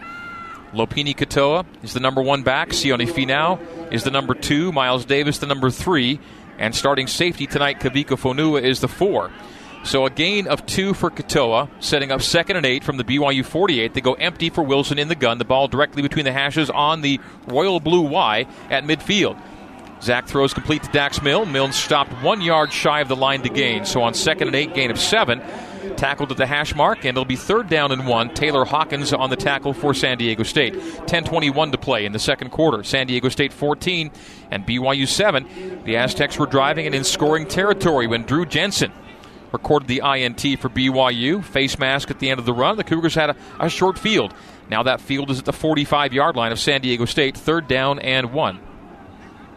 Lopini 0.73 1.15
Katoa 1.15 1.65
is 1.83 1.93
the 1.93 1.99
number 1.99 2.21
one 2.21 2.43
back. 2.43 2.69
Sione 2.69 3.07
Finau 3.07 3.59
is 3.91 4.03
the 4.03 4.11
number 4.11 4.33
two. 4.33 4.71
Miles 4.71 5.05
Davis 5.05 5.39
the 5.39 5.47
number 5.47 5.69
three. 5.69 6.19
And 6.57 6.75
starting 6.75 7.07
safety 7.07 7.47
tonight, 7.47 7.79
Kavika 7.79 8.17
Fonua 8.17 8.61
is 8.61 8.79
the 8.79 8.87
four. 8.87 9.31
So 9.83 10.05
a 10.05 10.11
gain 10.11 10.47
of 10.47 10.65
two 10.67 10.93
for 10.93 11.09
Katoa, 11.09 11.67
setting 11.79 12.11
up 12.11 12.21
second 12.21 12.57
and 12.57 12.65
eight 12.65 12.83
from 12.83 12.97
the 12.97 13.03
BYU 13.03 13.43
48. 13.43 13.93
They 13.93 14.01
go 14.01 14.13
empty 14.13 14.51
for 14.51 14.63
Wilson 14.63 14.99
in 14.99 15.07
the 15.07 15.15
gun. 15.15 15.39
The 15.39 15.45
ball 15.45 15.67
directly 15.67 16.03
between 16.03 16.25
the 16.25 16.31
hashes 16.31 16.69
on 16.69 17.01
the 17.01 17.19
royal 17.47 17.79
blue 17.79 18.01
Y 18.01 18.45
at 18.69 18.83
midfield. 18.83 19.41
Zach 20.01 20.27
throws 20.27 20.53
complete 20.53 20.83
to 20.83 20.91
Dax 20.91 21.21
Milne. 21.21 21.51
Milne 21.51 21.73
stopped 21.73 22.11
one 22.23 22.41
yard 22.41 22.71
shy 22.71 23.01
of 23.01 23.07
the 23.07 23.15
line 23.15 23.41
to 23.41 23.49
gain. 23.49 23.85
So 23.85 24.01
on 24.03 24.13
second 24.13 24.47
and 24.47 24.55
eight, 24.55 24.73
gain 24.73 24.91
of 24.91 24.99
seven 24.99 25.41
tackled 25.97 26.31
at 26.31 26.37
the 26.37 26.45
hash 26.45 26.75
mark, 26.75 26.99
and 26.99 27.09
it'll 27.09 27.25
be 27.25 27.35
third 27.35 27.69
down 27.69 27.91
and 27.91 28.07
one. 28.07 28.33
Taylor 28.33 28.65
Hawkins 28.65 29.13
on 29.13 29.29
the 29.29 29.35
tackle 29.35 29.73
for 29.73 29.93
San 29.93 30.17
Diego 30.17 30.43
State. 30.43 30.73
10:21 31.07 31.71
to 31.71 31.77
play 31.77 32.05
in 32.05 32.11
the 32.11 32.19
second 32.19 32.51
quarter. 32.51 32.83
San 32.83 33.07
Diego 33.07 33.29
State 33.29 33.53
14 33.53 34.11
and 34.49 34.65
BYU 34.65 35.07
7. 35.07 35.81
The 35.85 35.97
Aztecs 35.97 36.37
were 36.37 36.45
driving 36.45 36.85
and 36.85 36.95
in 36.95 37.03
scoring 37.03 37.45
territory 37.45 38.07
when 38.07 38.23
Drew 38.23 38.45
Jensen 38.45 38.91
recorded 39.51 39.87
the 39.87 40.01
INT 40.03 40.59
for 40.59 40.69
BYU. 40.69 41.43
Face 41.43 41.77
mask 41.77 42.09
at 42.09 42.19
the 42.19 42.29
end 42.29 42.39
of 42.39 42.45
the 42.45 42.53
run. 42.53 42.77
The 42.77 42.83
Cougars 42.83 43.15
had 43.15 43.31
a, 43.31 43.35
a 43.59 43.69
short 43.69 43.97
field. 43.97 44.33
Now 44.69 44.83
that 44.83 45.01
field 45.01 45.29
is 45.29 45.39
at 45.39 45.45
the 45.45 45.53
45 45.53 46.13
yard 46.13 46.35
line 46.35 46.51
of 46.51 46.59
San 46.59 46.81
Diego 46.81 47.05
State. 47.05 47.37
Third 47.37 47.67
down 47.67 47.99
and 47.99 48.33
one. 48.33 48.59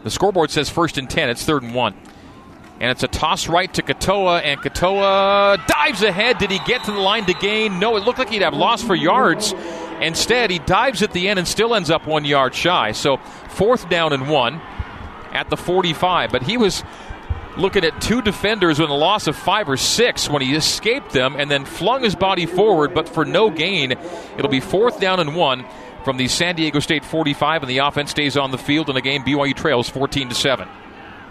The 0.03 0.11
scoreboard 0.11 0.51
says 0.51 0.69
first 0.69 0.97
and 0.97 1.09
10. 1.09 1.29
It's 1.29 1.43
third 1.43 1.63
and 1.63 1.73
one. 1.73 1.95
And 2.79 2.91
it's 2.91 3.03
a 3.03 3.07
toss 3.07 3.47
right 3.47 3.73
to 3.73 3.81
Katoa, 3.81 4.41
and 4.43 4.59
Katoa 4.59 5.65
dives 5.65 6.03
ahead. 6.03 6.39
Did 6.39 6.51
he 6.51 6.59
get 6.65 6.83
to 6.83 6.91
the 6.91 6.99
line 6.99 7.25
to 7.25 7.33
gain? 7.33 7.79
No, 7.79 7.95
it 7.95 8.03
looked 8.03 8.19
like 8.19 8.29
he'd 8.29 8.41
have 8.41 8.53
lost 8.53 8.85
for 8.85 8.95
yards. 8.95 9.53
Instead, 10.01 10.51
he 10.51 10.59
dives 10.59 11.01
at 11.01 11.13
the 11.13 11.29
end 11.29 11.39
and 11.39 11.47
still 11.47 11.73
ends 11.73 11.89
up 11.89 12.05
one 12.05 12.25
yard 12.25 12.53
shy. 12.53 12.91
So, 12.91 13.17
fourth 13.49 13.87
down 13.87 14.11
and 14.11 14.29
one 14.29 14.61
at 15.31 15.49
the 15.49 15.55
45. 15.55 16.31
But 16.31 16.43
he 16.43 16.57
was 16.57 16.83
looking 17.57 17.85
at 17.85 18.01
two 18.01 18.21
defenders 18.21 18.77
with 18.77 18.89
a 18.89 18.93
loss 18.93 19.27
of 19.27 19.37
five 19.37 19.69
or 19.69 19.77
six 19.77 20.29
when 20.29 20.41
he 20.41 20.53
escaped 20.53 21.11
them 21.11 21.35
and 21.37 21.49
then 21.49 21.63
flung 21.63 22.03
his 22.03 22.15
body 22.15 22.45
forward, 22.45 22.93
but 22.93 23.07
for 23.07 23.23
no 23.23 23.49
gain. 23.49 23.93
It'll 24.37 24.51
be 24.51 24.59
fourth 24.59 24.99
down 24.99 25.21
and 25.21 25.33
one 25.33 25.65
from 26.03 26.17
the 26.17 26.27
San 26.27 26.55
Diego 26.55 26.79
State 26.79 27.05
45, 27.05 27.63
and 27.63 27.69
the 27.69 27.79
offense 27.79 28.11
stays 28.11 28.35
on 28.35 28.51
the 28.51 28.57
field 28.57 28.89
in 28.89 28.95
the 28.95 29.01
game. 29.01 29.23
BYU 29.23 29.55
trails 29.55 29.89
14 29.89 30.29
to 30.29 30.35
7. 30.35 30.67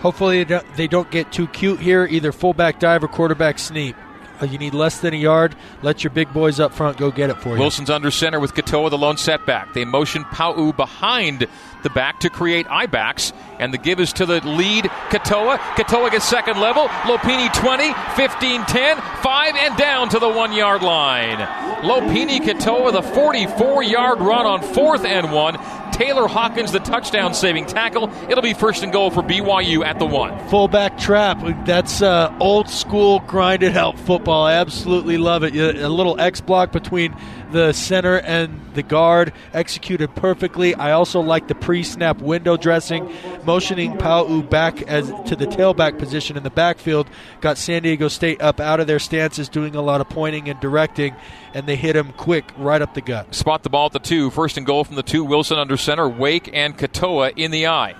Hopefully 0.04 0.44
they 0.44 0.86
don't 0.86 1.10
get 1.10 1.32
too 1.32 1.46
cute 1.46 1.80
here, 1.80 2.04
either 2.04 2.30
fullback 2.30 2.78
dive 2.78 3.02
or 3.02 3.08
quarterback 3.08 3.58
sneak. 3.58 3.96
Uh, 4.38 4.44
You 4.44 4.58
need 4.58 4.74
less 4.74 4.98
than 5.00 5.14
a 5.14 5.16
yard. 5.16 5.56
Let 5.80 6.04
your 6.04 6.10
big 6.10 6.30
boys 6.34 6.60
up 6.60 6.74
front 6.74 6.98
go 6.98 7.10
get 7.10 7.30
it 7.30 7.40
for 7.40 7.54
you. 7.54 7.58
Wilson's 7.60 7.88
under 7.88 8.10
center 8.10 8.38
with 8.38 8.52
Katoa, 8.52 8.90
the 8.90 8.98
lone 8.98 9.16
setback. 9.16 9.72
They 9.72 9.86
motion 9.86 10.24
Pau'u 10.24 10.76
behind 10.76 11.46
the 11.82 11.88
back 11.90 12.20
to 12.20 12.28
create 12.28 12.66
eye 12.68 12.84
backs, 12.86 13.32
and 13.58 13.72
the 13.72 13.78
give 13.78 13.98
is 13.98 14.12
to 14.14 14.26
the 14.26 14.46
lead 14.46 14.84
Katoa. 15.08 15.56
Katoa 15.78 16.10
gets 16.10 16.26
second 16.26 16.60
level. 16.60 16.88
Lopini 17.08 17.50
20, 17.54 17.94
15 18.16 18.64
10, 18.66 18.96
5, 19.22 19.54
and 19.56 19.76
down 19.78 20.10
to 20.10 20.18
the 20.18 20.28
one 20.28 20.52
yard 20.52 20.82
line. 20.82 21.38
Lopini 21.82 22.40
Katoa, 22.40 22.92
the 22.92 23.02
44 23.02 23.82
yard 23.84 24.20
run 24.20 24.44
on 24.44 24.60
fourth 24.74 25.04
and 25.06 25.32
one. 25.32 25.56
Taylor 25.94 26.26
Hawkins, 26.26 26.72
the 26.72 26.80
touchdown 26.80 27.34
saving 27.34 27.66
tackle. 27.66 28.10
It'll 28.28 28.42
be 28.42 28.52
first 28.52 28.82
and 28.82 28.92
goal 28.92 29.12
for 29.12 29.22
BYU 29.22 29.84
at 29.84 30.00
the 30.00 30.04
one. 30.04 30.36
Fullback 30.48 30.98
trap. 30.98 31.40
That's 31.64 32.02
uh, 32.02 32.36
old 32.40 32.68
school 32.68 33.20
grinded 33.20 33.76
out 33.76 33.96
football. 34.00 34.44
I 34.44 34.54
absolutely 34.54 35.18
love 35.18 35.44
it. 35.44 35.54
A 35.54 35.88
little 35.88 36.18
X 36.18 36.40
block 36.40 36.72
between 36.72 37.14
the 37.52 37.72
center 37.72 38.18
and 38.18 38.60
the 38.74 38.82
guard 38.82 39.32
executed 39.52 40.14
perfectly. 40.14 40.74
I 40.74 40.92
also 40.92 41.20
like 41.20 41.48
the 41.48 41.54
pre-snap 41.54 42.20
window 42.20 42.56
dressing, 42.56 43.12
motioning 43.44 43.96
Pau'u 43.96 44.48
back 44.48 44.82
as 44.82 45.12
to 45.26 45.36
the 45.36 45.46
tailback 45.46 45.98
position 45.98 46.36
in 46.36 46.42
the 46.42 46.50
backfield. 46.50 47.08
Got 47.40 47.58
San 47.58 47.82
Diego 47.82 48.08
State 48.08 48.40
up 48.42 48.60
out 48.60 48.80
of 48.80 48.86
their 48.86 48.98
stances, 48.98 49.48
doing 49.48 49.74
a 49.76 49.82
lot 49.82 50.00
of 50.00 50.08
pointing 50.08 50.48
and 50.48 50.58
directing, 50.60 51.14
and 51.54 51.66
they 51.66 51.76
hit 51.76 51.96
him 51.96 52.12
quick 52.12 52.50
right 52.56 52.82
up 52.82 52.94
the 52.94 53.00
gut. 53.00 53.34
Spot 53.34 53.62
the 53.62 53.70
ball 53.70 53.86
at 53.86 53.92
the 53.92 53.98
two, 53.98 54.30
first 54.30 54.56
and 54.56 54.66
goal 54.66 54.84
from 54.84 54.96
the 54.96 55.02
two. 55.02 55.24
Wilson 55.24 55.58
under 55.58 55.76
center. 55.76 56.08
Wake 56.08 56.50
and 56.52 56.76
Katoa 56.76 57.32
in 57.36 57.50
the 57.50 57.66
eye. 57.66 57.94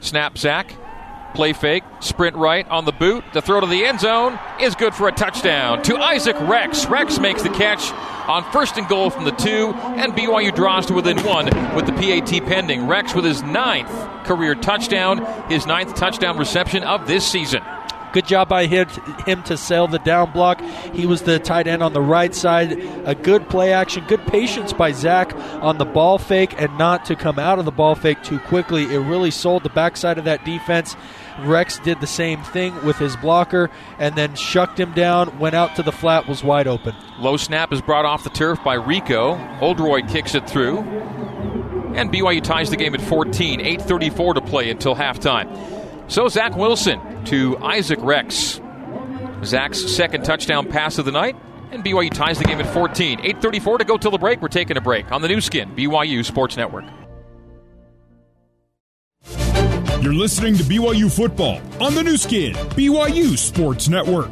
Snap 0.00 0.36
Zach. 0.38 0.74
Play 1.34 1.52
fake. 1.52 1.82
Sprint 2.00 2.36
right 2.36 2.66
on 2.68 2.84
the 2.84 2.92
boot. 2.92 3.24
The 3.32 3.42
throw 3.42 3.60
to 3.60 3.66
the 3.66 3.84
end 3.84 4.00
zone 4.00 4.38
is 4.60 4.74
good 4.76 4.94
for 4.94 5.08
a 5.08 5.12
touchdown 5.12 5.82
to 5.82 5.96
Isaac 5.96 6.36
Rex. 6.42 6.86
Rex 6.86 7.18
makes 7.18 7.42
the 7.42 7.48
catch 7.48 7.90
on 8.28 8.50
first 8.52 8.78
and 8.78 8.88
goal 8.88 9.10
from 9.10 9.24
the 9.24 9.32
two, 9.32 9.72
and 9.74 10.12
BYU 10.12 10.54
draws 10.54 10.86
to 10.86 10.94
within 10.94 11.18
one 11.24 11.46
with 11.74 11.86
the 11.86 11.92
PAT 11.92 12.46
pending. 12.46 12.86
Rex 12.86 13.14
with 13.14 13.24
his 13.24 13.42
ninth 13.42 13.90
career 14.24 14.54
touchdown, 14.54 15.26
his 15.50 15.66
ninth 15.66 15.94
touchdown 15.96 16.38
reception 16.38 16.84
of 16.84 17.06
this 17.08 17.26
season. 17.26 17.62
Good 18.14 18.28
job 18.28 18.48
by 18.48 18.66
him, 18.66 18.88
him 19.26 19.42
to 19.42 19.56
sell 19.56 19.88
the 19.88 19.98
down 19.98 20.30
block. 20.30 20.60
He 20.92 21.04
was 21.04 21.22
the 21.22 21.40
tight 21.40 21.66
end 21.66 21.82
on 21.82 21.94
the 21.94 22.00
right 22.00 22.32
side. 22.32 22.80
A 23.06 23.14
good 23.16 23.48
play 23.48 23.72
action, 23.72 24.04
good 24.06 24.24
patience 24.28 24.72
by 24.72 24.92
Zach 24.92 25.34
on 25.34 25.78
the 25.78 25.84
ball 25.84 26.18
fake 26.18 26.54
and 26.56 26.78
not 26.78 27.04
to 27.06 27.16
come 27.16 27.40
out 27.40 27.58
of 27.58 27.64
the 27.64 27.72
ball 27.72 27.96
fake 27.96 28.22
too 28.22 28.38
quickly. 28.38 28.84
It 28.84 29.00
really 29.00 29.32
sold 29.32 29.64
the 29.64 29.68
backside 29.68 30.16
of 30.16 30.26
that 30.26 30.44
defense. 30.44 30.94
Rex 31.40 31.78
did 31.80 32.00
the 32.00 32.06
same 32.06 32.42
thing 32.42 32.84
with 32.84 32.96
his 32.96 33.16
blocker 33.16 33.70
and 33.98 34.14
then 34.14 34.34
shucked 34.34 34.78
him 34.78 34.92
down, 34.92 35.38
went 35.38 35.54
out 35.54 35.76
to 35.76 35.82
the 35.82 35.92
flat, 35.92 36.28
was 36.28 36.44
wide 36.44 36.66
open. 36.66 36.94
Low 37.18 37.36
snap 37.36 37.72
is 37.72 37.82
brought 37.82 38.04
off 38.04 38.24
the 38.24 38.30
turf 38.30 38.62
by 38.64 38.76
Rehkow. 38.76 39.60
Oldroyd 39.60 40.08
kicks 40.08 40.34
it 40.34 40.48
through. 40.48 40.78
And 41.94 42.12
BYU 42.12 42.42
ties 42.42 42.70
the 42.70 42.76
game 42.76 42.94
at 42.94 43.00
14. 43.00 43.60
8.34 43.60 44.34
to 44.34 44.40
play 44.40 44.70
until 44.70 44.94
halftime. 44.94 46.10
So 46.10 46.28
Zach 46.28 46.56
Wilson 46.56 47.24
to 47.26 47.56
Isaac 47.58 47.98
Rex. 48.02 48.60
Zach's 49.44 49.94
second 49.94 50.24
touchdown 50.24 50.68
pass 50.68 50.98
of 50.98 51.04
the 51.04 51.12
night. 51.12 51.36
And 51.70 51.84
BYU 51.84 52.10
ties 52.10 52.38
the 52.38 52.44
game 52.44 52.60
at 52.60 52.72
14. 52.72 53.18
8.34 53.18 53.78
to 53.78 53.84
go 53.84 53.96
till 53.96 54.10
the 54.10 54.18
break. 54.18 54.40
We're 54.40 54.48
taking 54.48 54.76
a 54.76 54.80
break 54.80 55.10
on 55.12 55.22
the 55.22 55.28
Nu 55.28 55.40
Skin, 55.40 55.74
BYU 55.74 56.24
Sports 56.24 56.56
Network. 56.56 56.84
You're 60.04 60.12
listening 60.12 60.54
to 60.58 60.62
BYU 60.64 61.10
football 61.10 61.62
on 61.80 61.94
the 61.94 62.02
Nu 62.02 62.18
Skin, 62.18 62.52
BYU 62.52 63.38
Sports 63.38 63.88
Network. 63.88 64.28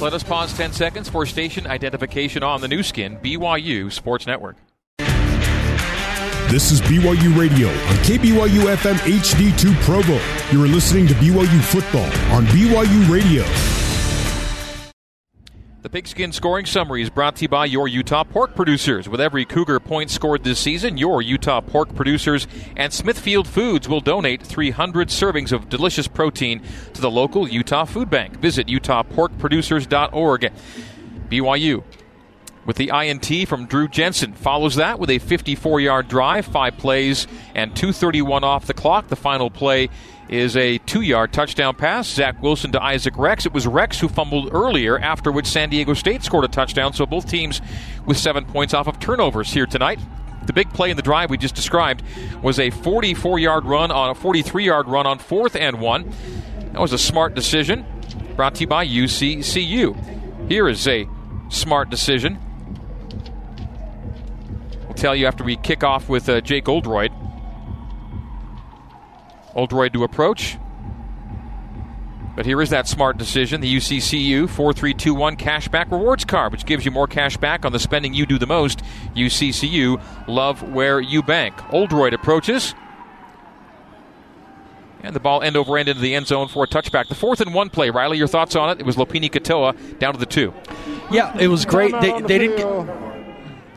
Let 0.00 0.12
us 0.12 0.24
pause 0.24 0.52
10 0.54 0.72
seconds 0.72 1.08
for 1.08 1.24
station 1.24 1.68
identification 1.68 2.42
on 2.42 2.60
the 2.60 2.66
Nu 2.66 2.82
Skin, 2.82 3.16
BYU 3.18 3.92
Sports 3.92 4.26
Network. 4.26 4.56
This 6.48 6.72
is 6.72 6.80
BYU 6.80 7.38
Radio 7.38 7.68
on 7.68 7.96
KBYU 8.02 8.74
FM 8.74 8.96
HD2 8.96 9.72
Provo. 9.82 10.20
You 10.50 10.64
are 10.64 10.66
listening 10.66 11.06
to 11.06 11.14
BYU 11.14 11.62
football 11.62 12.10
on 12.36 12.44
BYU 12.46 13.08
Radio. 13.08 13.83
The 15.84 15.90
Pigskin 15.90 16.32
Scoring 16.32 16.64
Summary 16.64 17.02
is 17.02 17.10
brought 17.10 17.36
to 17.36 17.42
you 17.42 17.48
by 17.50 17.66
your 17.66 17.88
Utah 17.88 18.24
pork 18.24 18.54
producers. 18.54 19.06
With 19.06 19.20
every 19.20 19.44
Cougar 19.44 19.80
point 19.80 20.10
scored 20.10 20.42
this 20.42 20.58
season, 20.58 20.96
your 20.96 21.20
Utah 21.20 21.60
pork 21.60 21.94
producers 21.94 22.46
and 22.74 22.90
Smithfield 22.90 23.46
Foods 23.46 23.86
will 23.86 24.00
donate 24.00 24.42
300 24.42 25.08
servings 25.08 25.52
of 25.52 25.68
delicious 25.68 26.08
protein 26.08 26.62
to 26.94 27.02
the 27.02 27.10
local 27.10 27.46
Utah 27.46 27.84
Food 27.84 28.08
Bank. 28.08 28.40
Visit 28.40 28.66
utahporkproducers.org. 28.68 30.52
BYU 31.28 31.84
with 32.64 32.76
the 32.76 32.90
INT 32.94 33.46
from 33.46 33.66
Drew 33.66 33.86
Jensen. 33.86 34.32
Follows 34.32 34.76
that 34.76 34.98
with 34.98 35.10
a 35.10 35.18
54 35.18 35.80
yard 35.80 36.08
drive, 36.08 36.46
five 36.46 36.78
plays, 36.78 37.26
and 37.54 37.74
2.31 37.74 38.40
off 38.40 38.66
the 38.66 38.72
clock. 38.72 39.08
The 39.08 39.16
final 39.16 39.50
play 39.50 39.90
is 40.28 40.56
a 40.56 40.78
two 40.78 41.02
yard 41.02 41.32
touchdown 41.32 41.74
pass. 41.74 42.08
Zach 42.08 42.40
Wilson 42.42 42.72
to 42.72 42.82
Isaac 42.82 43.16
Rex. 43.16 43.46
It 43.46 43.52
was 43.52 43.66
Rex 43.66 44.00
who 44.00 44.08
fumbled 44.08 44.50
earlier, 44.52 44.98
after 44.98 45.30
which 45.30 45.46
San 45.46 45.70
Diego 45.70 45.94
State 45.94 46.22
scored 46.22 46.44
a 46.44 46.48
touchdown. 46.48 46.92
So 46.92 47.06
both 47.06 47.28
teams 47.28 47.60
with 48.06 48.16
seven 48.16 48.44
points 48.44 48.74
off 48.74 48.86
of 48.86 48.98
turnovers 48.98 49.52
here 49.52 49.66
tonight. 49.66 50.00
The 50.46 50.52
big 50.52 50.70
play 50.72 50.90
in 50.90 50.96
the 50.96 51.02
drive 51.02 51.30
we 51.30 51.38
just 51.38 51.54
described 51.54 52.02
was 52.42 52.58
a 52.58 52.70
44 52.70 53.38
yard 53.38 53.64
run 53.64 53.90
on 53.90 54.10
a 54.10 54.14
43 54.14 54.64
yard 54.64 54.88
run 54.88 55.06
on 55.06 55.18
fourth 55.18 55.56
and 55.56 55.80
one. 55.80 56.12
That 56.72 56.80
was 56.80 56.92
a 56.92 56.98
smart 56.98 57.34
decision 57.34 57.86
brought 58.36 58.56
to 58.56 58.62
you 58.62 58.66
by 58.66 58.86
UCCU. 58.86 60.48
Here 60.48 60.68
is 60.68 60.86
a 60.88 61.08
smart 61.48 61.88
decision 61.88 62.38
We'll 64.94 65.02
tell 65.02 65.16
you 65.16 65.26
after 65.26 65.42
we 65.42 65.56
kick 65.56 65.82
off 65.82 66.08
with 66.08 66.28
uh, 66.28 66.40
Jake 66.40 66.68
Oldroyd. 66.68 67.10
Oldroyd 69.54 69.92
to 69.94 70.04
approach. 70.04 70.58
But 72.36 72.46
here 72.46 72.60
is 72.60 72.70
that 72.70 72.88
smart 72.88 73.16
decision 73.16 73.60
the 73.60 73.76
UCCU 73.76 74.48
4321 74.48 75.36
cashback 75.36 75.90
rewards 75.90 76.24
card, 76.24 76.52
which 76.52 76.66
gives 76.66 76.84
you 76.84 76.90
more 76.90 77.06
cash 77.06 77.36
back 77.36 77.64
on 77.64 77.72
the 77.72 77.78
spending 77.78 78.12
you 78.12 78.26
do 78.26 78.38
the 78.38 78.46
most. 78.46 78.82
UCCU, 79.14 80.02
love 80.26 80.62
where 80.72 81.00
you 81.00 81.22
bank. 81.22 81.54
Oldroyd 81.72 82.12
approaches. 82.12 82.74
And 85.02 85.14
the 85.14 85.20
ball 85.20 85.42
end 85.42 85.56
over 85.56 85.76
end 85.76 85.88
into 85.88 86.00
the 86.00 86.14
end 86.14 86.26
zone 86.26 86.48
for 86.48 86.64
a 86.64 86.66
touchback. 86.66 87.08
The 87.08 87.14
fourth 87.14 87.40
and 87.40 87.54
one 87.54 87.68
play. 87.68 87.90
Riley, 87.90 88.16
your 88.16 88.26
thoughts 88.26 88.56
on 88.56 88.70
it? 88.70 88.80
It 88.80 88.86
was 88.86 88.96
Lopini 88.96 89.30
Katoa 89.30 89.98
down 89.98 90.14
to 90.14 90.18
the 90.18 90.26
two. 90.26 90.52
Yeah, 91.12 91.36
it 91.38 91.48
was 91.48 91.66
great. 91.66 91.92
They, 92.00 92.20
the 92.20 92.26
they 92.26 92.38
didn't 92.38 92.56
get 92.56 92.66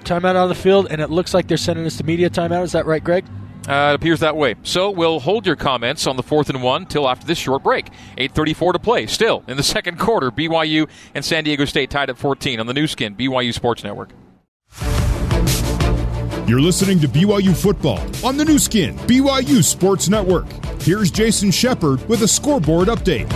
timeout 0.05 0.41
on 0.41 0.47
the 0.47 0.55
field, 0.55 0.87
and 0.89 1.01
it 1.01 1.09
looks 1.09 1.33
like 1.33 1.47
they're 1.47 1.57
sending 1.57 1.85
us 1.85 1.97
to 1.97 2.05
media 2.05 2.29
timeout. 2.29 2.63
Is 2.63 2.71
that 2.71 2.85
right, 2.85 3.03
Greg? 3.03 3.25
Uh, 3.67 3.91
it 3.91 3.95
appears 3.95 4.21
that 4.21 4.37
way. 4.37 4.55
So 4.63 4.89
we'll 4.89 5.19
hold 5.19 5.45
your 5.45 5.55
comments 5.55 6.07
on 6.07 6.15
the 6.15 6.23
fourth 6.23 6.49
and 6.49 6.63
one 6.63 6.85
till 6.85 7.07
after 7.07 7.27
this 7.27 7.37
short 7.37 7.63
break. 7.63 7.89
8:34 8.17 8.73
to 8.73 8.79
play. 8.79 9.05
Still 9.07 9.43
in 9.47 9.57
the 9.57 9.63
second 9.77 9.99
quarter, 9.99 10.31
BYU 10.31 10.89
and 11.13 11.23
San 11.23 11.43
Diego 11.43 11.65
State 11.65 11.89
tied 11.89 12.09
at 12.09 12.17
14 12.17 12.59
on 12.59 12.67
the 12.67 12.73
Nu 12.73 12.87
Skin 12.87 13.15
BYU 13.15 13.53
Sports 13.53 13.83
Network. 13.83 14.11
You're 16.47 16.61
listening 16.61 17.01
to 17.01 17.09
BYU 17.09 17.53
football 17.53 17.99
on 18.25 18.37
the 18.37 18.45
Nu 18.45 18.57
Skin, 18.57 18.95
BYU 18.99 19.61
Sports 19.61 20.07
Network. 20.07 20.45
Here's 20.81 21.11
Jason 21.11 21.51
Shepard 21.51 22.07
with 22.07 22.21
a 22.21 22.27
scoreboard 22.27 22.87
update. 22.87 23.27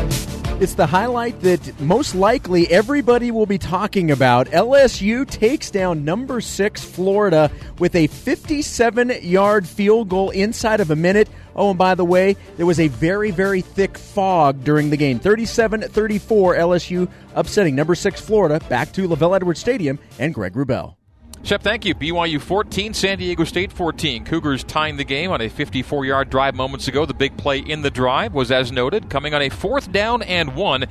It's 0.61 0.75
the 0.75 0.85
highlight 0.85 1.39
that 1.41 1.81
most 1.81 2.13
likely 2.13 2.67
everybody 2.69 3.31
will 3.31 3.47
be 3.47 3.57
talking 3.57 4.11
about. 4.11 4.45
LSU 4.49 5.27
takes 5.27 5.71
down 5.71 6.05
number 6.05 6.39
six 6.39 6.83
Florida 6.83 7.49
with 7.79 7.95
a 7.95 8.05
57 8.05 9.11
yard 9.23 9.67
field 9.67 10.09
goal 10.09 10.29
inside 10.29 10.79
of 10.79 10.91
a 10.91 10.95
minute. 10.95 11.29
Oh, 11.55 11.71
and 11.71 11.79
by 11.79 11.95
the 11.95 12.05
way, 12.05 12.37
there 12.57 12.67
was 12.67 12.79
a 12.79 12.89
very, 12.89 13.31
very 13.31 13.61
thick 13.61 13.97
fog 13.97 14.63
during 14.63 14.91
the 14.91 14.97
game. 14.97 15.17
37 15.17 15.81
34 15.81 16.53
LSU 16.53 17.09
upsetting 17.33 17.73
number 17.73 17.95
six 17.95 18.21
Florida 18.21 18.63
back 18.69 18.93
to 18.93 19.07
LaVell 19.07 19.35
Edwards 19.35 19.59
Stadium 19.59 19.97
and 20.19 20.31
Greg 20.31 20.53
Wrubell. 20.53 21.00
Shep, 21.43 21.63
thank 21.63 21.85
you. 21.85 21.95
BYU 21.95 22.39
14, 22.39 22.93
San 22.93 23.17
Diego 23.17 23.43
State 23.45 23.73
14. 23.73 24.25
Cougars 24.25 24.63
tying 24.63 24.97
the 24.97 25.03
game 25.03 25.31
on 25.31 25.41
a 25.41 25.49
54 25.49 26.05
yard 26.05 26.29
drive 26.29 26.53
moments 26.53 26.87
ago. 26.87 27.05
The 27.05 27.15
big 27.15 27.35
play 27.35 27.57
in 27.57 27.81
the 27.81 27.89
drive 27.89 28.35
was, 28.35 28.51
as 28.51 28.71
noted, 28.71 29.09
coming 29.09 29.33
on 29.33 29.41
a 29.41 29.49
fourth 29.49 29.91
down 29.91 30.21
and 30.21 30.55
one. 30.55 30.85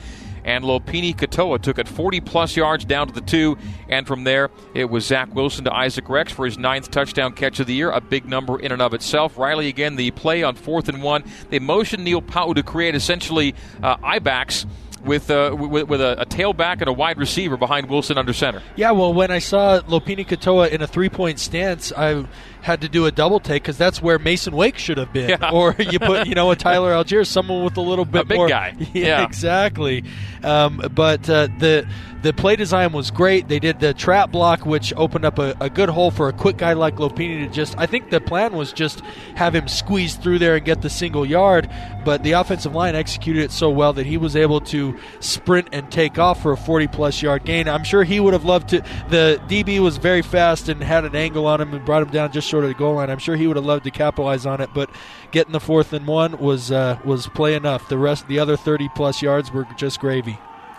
And 0.44 0.64
Lopini 0.64 1.14
Katoa 1.14 1.62
took 1.62 1.78
it 1.78 1.86
40 1.86 2.20
plus 2.22 2.56
yards 2.56 2.84
down 2.84 3.06
to 3.06 3.12
the 3.12 3.20
two. 3.20 3.58
And 3.88 4.08
from 4.08 4.24
there, 4.24 4.50
it 4.74 4.90
was 4.90 5.06
Zach 5.06 5.32
Wilson 5.34 5.64
to 5.66 5.72
Isaac 5.72 6.08
Rex 6.08 6.32
for 6.32 6.44
his 6.46 6.58
ninth 6.58 6.90
touchdown 6.90 7.32
catch 7.32 7.60
of 7.60 7.68
the 7.68 7.74
year. 7.74 7.90
A 7.92 8.00
big 8.00 8.26
number 8.26 8.58
in 8.58 8.72
and 8.72 8.82
of 8.82 8.92
itself. 8.92 9.38
Riley, 9.38 9.68
again, 9.68 9.94
the 9.94 10.10
play 10.10 10.42
on 10.42 10.56
fourth 10.56 10.88
and 10.88 11.00
one. 11.00 11.22
They 11.50 11.60
motioned 11.60 12.04
Neil 12.04 12.22
Pau'u 12.22 12.56
to 12.56 12.64
create 12.64 12.96
essentially 12.96 13.54
uh, 13.82 13.98
eye 14.02 14.18
backs 14.18 14.66
with, 15.04 15.30
uh, 15.30 15.54
with, 15.58 15.88
with 15.88 16.00
a, 16.00 16.20
a 16.20 16.26
tailback 16.26 16.80
and 16.80 16.88
a 16.88 16.92
wide 16.92 17.18
receiver 17.18 17.56
behind 17.56 17.88
Wilson 17.88 18.18
under 18.18 18.32
center. 18.32 18.62
Yeah, 18.76 18.90
well, 18.92 19.12
when 19.12 19.30
I 19.30 19.38
saw 19.38 19.80
Lopini 19.80 20.26
Katoa 20.26 20.70
in 20.70 20.82
a 20.82 20.86
three 20.86 21.08
point 21.08 21.38
stance, 21.38 21.92
I 21.92 22.24
had 22.62 22.80
to 22.82 22.88
do 22.88 23.06
a 23.06 23.10
double 23.12 23.40
take 23.40 23.62
because 23.62 23.78
that's 23.78 24.02
where 24.02 24.18
Masen 24.18 24.54
Wake 24.54 24.78
should 24.78 24.98
have 24.98 25.12
been. 25.12 25.30
Yeah. 25.30 25.50
Or 25.52 25.74
you 25.78 25.98
put, 25.98 26.26
you 26.26 26.34
know, 26.34 26.50
a 26.50 26.56
Tyler 26.56 26.92
Allgeier, 26.92 27.26
someone 27.26 27.64
with 27.64 27.76
a 27.76 27.80
little 27.80 28.04
bit 28.04 28.28
big 28.28 28.36
more. 28.38 28.48
guy. 28.48 28.74
Yeah, 28.92 29.06
Yeah. 29.20 29.24
exactly. 29.24 30.04
Um, 30.42 30.82
but 30.94 31.28
uh, 31.28 31.48
the 31.58 31.86
the 32.22 32.32
play 32.34 32.54
design 32.54 32.92
was 32.92 33.10
great. 33.10 33.48
They 33.48 33.58
did 33.58 33.80
the 33.80 33.94
trap 33.94 34.30
block, 34.30 34.66
which 34.66 34.92
opened 34.94 35.24
up 35.24 35.38
a, 35.38 35.56
a 35.58 35.70
good 35.70 35.88
hole 35.88 36.10
for 36.10 36.28
a 36.28 36.34
quick 36.34 36.58
guy 36.58 36.74
like 36.74 36.96
Lopini 36.96 37.46
to 37.46 37.48
just. 37.52 37.74
I 37.78 37.86
think 37.86 38.10
the 38.10 38.20
plan 38.20 38.52
was 38.52 38.72
just 38.74 39.00
have 39.36 39.54
him 39.54 39.68
squeeze 39.68 40.16
through 40.16 40.38
there 40.38 40.56
and 40.56 40.64
get 40.64 40.82
the 40.82 40.90
single 40.90 41.24
yard. 41.24 41.70
But 42.04 42.22
the 42.22 42.32
offensive 42.32 42.74
line 42.74 42.94
executed 42.94 43.42
it 43.44 43.50
so 43.52 43.70
well 43.70 43.94
that 43.94 44.04
he 44.06 44.18
was 44.18 44.36
able 44.36 44.60
to 44.62 44.98
sprint 45.20 45.68
and 45.72 45.90
take 45.90 46.18
off 46.18 46.42
for 46.42 46.52
a 46.52 46.56
40 46.58 46.88
plus 46.88 47.22
yard 47.22 47.44
gain. 47.44 47.68
I'm 47.68 47.84
sure 47.84 48.04
he 48.04 48.20
would 48.20 48.34
have 48.34 48.44
loved 48.44 48.68
to. 48.70 48.82
The 49.08 49.40
DB 49.48 49.80
was 49.80 49.96
very 49.96 50.22
fast 50.22 50.68
and 50.68 50.82
had 50.82 51.04
an 51.06 51.16
angle 51.16 51.46
on 51.46 51.60
him 51.60 51.72
and 51.72 51.84
brought 51.86 52.02
him 52.02 52.10
down 52.10 52.32
just 52.32 52.49
short 52.50 52.64
of 52.64 52.70
the 52.70 52.74
goal 52.74 52.96
line. 52.96 53.08
I'm 53.08 53.18
sure 53.18 53.36
he 53.36 53.46
would 53.46 53.56
have 53.56 53.64
loved 53.64 53.84
to 53.84 53.90
capitalize 53.90 54.44
on 54.44 54.60
it, 54.60 54.70
but 54.74 54.90
getting 55.30 55.52
the 55.52 55.60
fourth 55.60 55.92
and 55.92 56.06
one 56.06 56.38
was 56.38 56.70
uh, 56.70 56.98
was 57.04 57.28
play 57.28 57.54
enough. 57.54 57.88
The 57.88 57.98
rest, 57.98 58.28
the 58.28 58.38
other 58.38 58.56
30 58.56 58.88
plus 58.94 59.22
yards 59.22 59.50
were 59.52 59.66
just 59.76 60.00
gravy. 60.00 60.38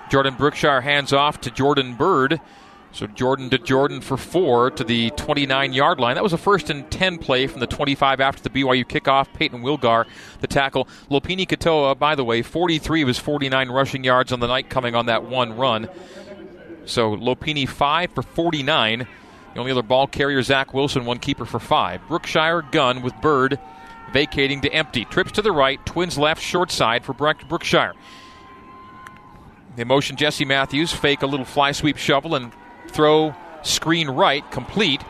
Jordan 0.10 0.36
Brookshire 0.36 0.82
hands 0.82 1.14
off 1.14 1.40
to 1.42 1.52
Jordan 1.52 1.96
Byrd. 1.96 2.42
So 2.94 3.08
Jordan 3.08 3.50
to 3.52 3.58
Jordan 3.58 4.02
for 4.02 4.18
four 4.18 4.70
to 4.72 4.84
the 4.84 5.12
29 5.12 5.72
yard 5.72 6.00
line. 6.00 6.16
That 6.16 6.24
was 6.24 6.34
a 6.34 6.38
first 6.38 6.70
and 6.70 6.92
10 6.92 7.20
play 7.20 7.48
from 7.48 7.62
the 7.62 7.68
25 7.68 8.20
after 8.20 8.44
the 8.44 8.50
BYU 8.50 8.86
kickoff. 8.86 9.32
Payton 9.34 9.62
Wilgar, 9.62 10.06
the 10.42 10.48
tackle. 10.48 10.90
Lopini 11.10 11.48
Katoa, 11.48 11.98
by 11.98 12.16
the 12.16 12.26
way, 12.26 12.42
43 12.42 13.04
of 13.04 13.08
his 13.08 13.18
49 13.18 13.70
rushing 13.70 14.04
yards 14.04 14.34
on 14.34 14.42
the 14.42 14.48
night 14.48 14.70
coming 14.70 14.94
on 14.94 15.06
that 15.06 15.24
one 15.24 15.56
run. 15.56 15.88
So 16.86 17.16
Lopini 17.16 17.68
5 17.68 18.12
for 18.12 18.22
49. 18.22 19.08
The 19.54 19.60
only 19.60 19.72
other 19.72 19.84
ball 19.84 20.08
carrier, 20.08 20.42
Zach 20.42 20.74
Wilson, 20.74 21.06
one 21.06 21.20
keeper 21.20 21.46
for 21.46 21.60
5. 21.60 22.08
Brookshire 22.08 22.62
gun 22.72 23.02
with 23.02 23.14
Byrd 23.22 23.60
vacating 24.14 24.62
to 24.62 24.74
empty. 24.74 25.06
Trips 25.06 25.34
to 25.34 25.42
the 25.42 25.52
right, 25.52 25.84
twins 25.86 26.18
left, 26.18 26.42
short 26.42 26.72
side 26.72 27.04
for 27.04 27.14
Brook- 27.14 27.48
Brookshire. 27.48 27.94
They 29.76 29.84
motion 29.84 30.18
Jesse 30.18 30.46
Matthews, 30.46 30.92
fake 30.92 31.22
a 31.22 31.28
little 31.28 31.46
fly 31.46 31.72
sweep 31.72 31.98
shovel, 31.98 32.36
and 32.36 32.52
throw 32.90 33.34
screen 33.62 34.10
right, 34.10 34.50
complete 34.52 35.02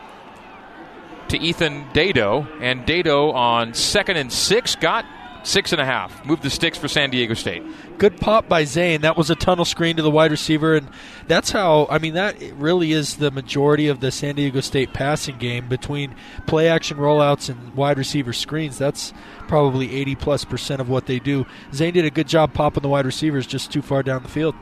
to 1.28 1.38
Ethan 1.38 1.86
Dado. 1.92 2.46
And 2.60 2.86
Dado 2.86 3.32
on 3.32 3.74
second 3.74 4.18
and 4.18 4.32
six 4.32 4.76
got 4.76 5.04
six 5.42 5.72
and 5.72 5.80
a 5.80 5.84
half. 5.84 6.24
Move 6.24 6.40
the 6.42 6.50
sticks 6.50 6.78
for 6.78 6.88
San 6.88 7.10
Diego 7.10 7.34
State. 7.34 7.62
Good 7.98 8.18
pop 8.18 8.48
by 8.48 8.64
Zayne. 8.64 9.00
That 9.02 9.16
was 9.16 9.30
a 9.30 9.34
tunnel 9.34 9.64
screen 9.64 9.96
to 9.96 10.02
the 10.02 10.10
wide 10.10 10.30
receiver, 10.30 10.74
and 10.74 10.88
that's 11.26 11.50
how. 11.50 11.86
I 11.90 11.98
mean, 11.98 12.14
that 12.14 12.36
really 12.54 12.92
is 12.92 13.16
the 13.16 13.30
majority 13.30 13.88
of 13.88 14.00
the 14.00 14.10
San 14.10 14.36
Diego 14.36 14.60
State 14.60 14.92
passing 14.92 15.38
game 15.38 15.68
between 15.68 16.14
play 16.46 16.68
action 16.68 16.96
rollouts 16.96 17.48
and 17.48 17.74
wide 17.74 17.98
receiver 17.98 18.32
screens. 18.32 18.78
That's 18.78 19.12
probably 19.48 19.94
80 19.94 20.14
plus 20.16 20.44
percent 20.44 20.80
of 20.80 20.88
what 20.88 21.06
they 21.06 21.18
do. 21.18 21.46
Zayne 21.72 21.94
did 21.94 22.04
a 22.04 22.10
good 22.10 22.28
job 22.28 22.54
popping 22.54 22.82
the 22.82 22.88
wide 22.88 23.06
receivers 23.06 23.46
just 23.46 23.72
too 23.72 23.82
far 23.82 24.02
down 24.02 24.22
the 24.22 24.28
field. 24.28 24.54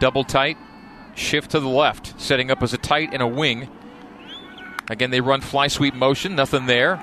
Double 0.00 0.24
tight, 0.24 0.56
shift 1.14 1.52
to 1.52 1.60
the 1.60 1.68
left, 1.68 2.20
setting 2.20 2.50
up 2.50 2.62
as 2.62 2.72
a 2.72 2.78
tight 2.78 3.10
and 3.12 3.22
a 3.22 3.26
wing. 3.26 3.68
Again, 4.90 5.10
they 5.10 5.20
run 5.20 5.40
fly 5.40 5.68
sweep 5.68 5.94
motion, 5.94 6.36
nothing 6.36 6.66
there. 6.66 7.02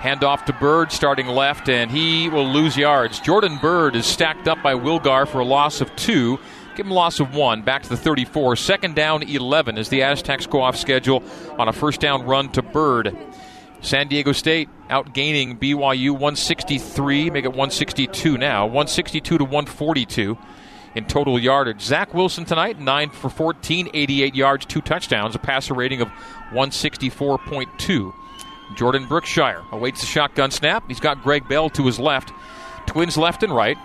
Hand 0.00 0.22
off 0.22 0.44
to 0.44 0.52
Byrd 0.52 0.92
starting 0.92 1.26
left, 1.26 1.68
and 1.68 1.90
he 1.90 2.28
will 2.28 2.46
lose 2.46 2.76
yards. 2.76 3.18
Jordan 3.18 3.58
Byrd 3.60 3.96
is 3.96 4.06
stacked 4.06 4.46
up 4.46 4.62
by 4.62 4.74
Wilgar 4.74 5.26
for 5.26 5.40
a 5.40 5.44
loss 5.44 5.80
of 5.80 5.94
two. 5.96 6.38
Give 6.76 6.86
him 6.86 6.92
a 6.92 6.94
loss 6.94 7.18
of 7.18 7.34
one. 7.34 7.62
Back 7.62 7.82
to 7.82 7.88
the 7.88 7.96
34. 7.96 8.54
Second 8.54 8.94
down, 8.94 9.24
11 9.24 9.76
as 9.76 9.88
the 9.88 10.04
Aztecs 10.04 10.46
go 10.46 10.60
off 10.60 10.76
schedule 10.76 11.24
on 11.58 11.66
a 11.66 11.72
first 11.72 12.00
down 12.00 12.24
run 12.24 12.52
to 12.52 12.62
Byrd. 12.62 13.16
San 13.80 14.06
Diego 14.06 14.30
State 14.30 14.68
outgaining 14.88 15.58
BYU 15.58 16.10
163, 16.10 17.30
make 17.30 17.44
it 17.44 17.48
162 17.48 18.38
now, 18.38 18.66
162 18.66 19.38
to 19.38 19.44
142 19.44 20.38
in 20.94 21.04
total 21.06 21.40
yardage. 21.40 21.80
Zach 21.80 22.14
Wilson 22.14 22.44
tonight, 22.44 22.78
9 22.78 23.10
for 23.10 23.30
14, 23.30 23.90
88 23.92 24.34
yards, 24.36 24.64
two 24.64 24.80
touchdowns, 24.80 25.34
a 25.34 25.40
passer 25.40 25.74
rating 25.74 26.00
of 26.00 26.08
164.2. 26.52 28.12
Jordan 28.74 29.06
Brookshire 29.06 29.62
awaits 29.72 30.00
the 30.00 30.06
shotgun 30.06 30.50
snap. 30.50 30.84
He's 30.88 31.00
got 31.00 31.22
Greg 31.22 31.48
Bell 31.48 31.70
to 31.70 31.86
his 31.86 31.98
left. 31.98 32.32
Twins 32.86 33.16
left 33.16 33.42
and 33.42 33.54
right. 33.54 33.78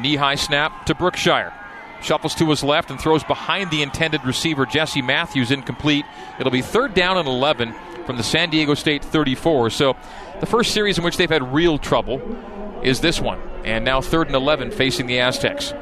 Knee 0.00 0.16
high 0.16 0.36
snap 0.36 0.86
to 0.86 0.94
Brookshire. 0.94 1.52
Shuffles 2.00 2.34
to 2.36 2.48
his 2.50 2.62
left 2.62 2.90
and 2.90 3.00
throws 3.00 3.24
behind 3.24 3.70
the 3.70 3.82
intended 3.82 4.24
receiver, 4.24 4.66
Jesse 4.66 5.02
Matthews, 5.02 5.50
incomplete. 5.50 6.04
It'll 6.38 6.52
be 6.52 6.62
third 6.62 6.94
down 6.94 7.18
and 7.18 7.26
11 7.26 7.74
from 8.06 8.16
the 8.16 8.22
San 8.22 8.50
Diego 8.50 8.74
State 8.74 9.04
34. 9.04 9.70
So 9.70 9.96
the 10.40 10.46
first 10.46 10.72
series 10.72 10.98
in 10.98 11.04
which 11.04 11.16
they've 11.16 11.28
had 11.28 11.52
real 11.52 11.78
trouble 11.78 12.22
is 12.82 13.00
this 13.00 13.20
one. 13.20 13.40
And 13.64 13.84
now 13.84 14.00
third 14.00 14.28
and 14.28 14.36
11 14.36 14.70
facing 14.70 15.06
the 15.06 15.18
Aztecs. 15.18 15.74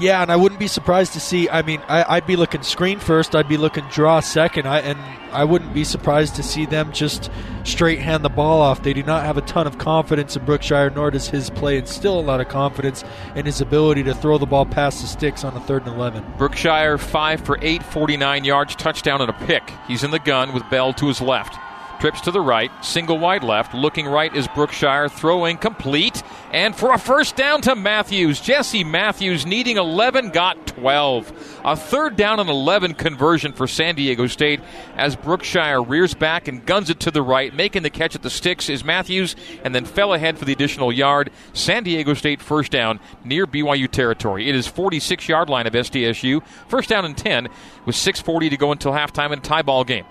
Yeah, 0.00 0.22
and 0.22 0.32
I 0.32 0.36
wouldn't 0.36 0.58
be 0.58 0.66
surprised 0.66 1.12
to 1.12 1.20
see. 1.20 1.50
I 1.50 1.60
mean, 1.60 1.82
I, 1.86 2.16
I'd 2.16 2.26
be 2.26 2.36
looking 2.36 2.62
screen 2.62 2.98
first. 2.98 3.34
I'd 3.36 3.48
be 3.48 3.58
looking 3.58 3.84
draw 3.90 4.20
second. 4.20 4.66
I 4.66 4.78
and 4.80 4.98
I 5.30 5.44
wouldn't 5.44 5.74
be 5.74 5.84
surprised 5.84 6.36
to 6.36 6.42
see 6.42 6.64
them 6.64 6.90
just 6.92 7.30
straight 7.64 7.98
hand 7.98 8.24
the 8.24 8.30
ball 8.30 8.62
off. 8.62 8.82
They 8.82 8.94
do 8.94 9.02
not 9.02 9.24
have 9.24 9.36
a 9.36 9.42
ton 9.42 9.66
of 9.66 9.76
confidence 9.76 10.36
in 10.36 10.44
Brookshire, 10.46 10.90
nor 10.90 11.10
does 11.10 11.28
his 11.28 11.50
play 11.50 11.76
instill 11.76 12.18
a 12.18 12.22
lot 12.22 12.40
of 12.40 12.48
confidence 12.48 13.04
in 13.34 13.44
his 13.44 13.60
ability 13.60 14.02
to 14.04 14.14
throw 14.14 14.38
the 14.38 14.46
ball 14.46 14.64
past 14.64 15.02
the 15.02 15.06
sticks 15.06 15.44
on 15.44 15.54
a 15.54 15.60
third 15.60 15.86
and 15.86 15.94
eleven. 15.94 16.24
Brookshire 16.38 16.96
5 16.96 17.40
for 17.42 17.58
8, 17.60 17.82
49 17.82 18.44
yards, 18.44 18.74
touchdown 18.76 19.20
and 19.20 19.28
a 19.28 19.34
pick. 19.46 19.70
He's 19.86 20.02
in 20.02 20.10
the 20.12 20.18
gun 20.18 20.54
with 20.54 20.68
Bell 20.70 20.94
to 20.94 21.08
his 21.08 21.20
left. 21.20 21.58
Trips 22.00 22.22
to 22.22 22.30
the 22.30 22.40
right, 22.40 22.70
single 22.82 23.18
wide 23.18 23.44
left. 23.44 23.74
Looking 23.74 24.06
right 24.06 24.34
is 24.34 24.48
Brookshire, 24.48 25.10
throwing 25.10 25.58
complete. 25.58 26.22
And 26.50 26.74
for 26.74 26.94
a 26.94 26.98
first 26.98 27.36
down 27.36 27.60
to 27.60 27.76
Matthews. 27.76 28.40
Jesse 28.40 28.84
Matthews 28.84 29.44
needing 29.44 29.76
11, 29.76 30.30
got 30.30 30.66
12. 30.66 31.60
A 31.62 31.76
third 31.76 32.16
down 32.16 32.40
and 32.40 32.48
11 32.48 32.94
conversion 32.94 33.52
for 33.52 33.66
San 33.66 33.96
Diego 33.96 34.26
State 34.28 34.60
as 34.96 35.14
Brookshire 35.14 35.82
rears 35.82 36.14
back 36.14 36.48
and 36.48 36.64
guns 36.64 36.88
it 36.88 37.00
to 37.00 37.10
the 37.10 37.20
right. 37.20 37.54
Making 37.54 37.82
the 37.82 37.90
catch 37.90 38.14
at 38.14 38.22
the 38.22 38.30
sticks 38.30 38.70
is 38.70 38.82
Matthews 38.82 39.36
and 39.62 39.74
then 39.74 39.84
fell 39.84 40.14
ahead 40.14 40.38
for 40.38 40.46
the 40.46 40.52
additional 40.54 40.90
yard. 40.90 41.30
San 41.52 41.82
Diego 41.82 42.14
State 42.14 42.40
first 42.40 42.72
down 42.72 42.98
near 43.24 43.46
BYU 43.46 43.90
territory. 43.90 44.48
It 44.48 44.54
is 44.54 44.66
46 44.66 45.28
yard 45.28 45.50
line 45.50 45.66
of 45.66 45.74
SDSU. 45.74 46.42
First 46.66 46.88
down 46.88 47.04
and 47.04 47.14
10 47.14 47.48
with 47.84 47.94
6.40 47.94 48.48
to 48.48 48.56
go 48.56 48.72
until 48.72 48.92
halftime 48.92 49.32
in 49.32 49.40
a 49.40 49.42
tie 49.42 49.60
ball 49.60 49.84
game. 49.84 50.06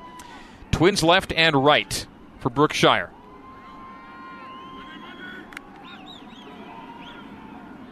Twins 0.71 1.03
left 1.03 1.34
and 1.34 1.55
right 1.55 2.05
for 2.39 2.49
Brookshire. 2.49 3.12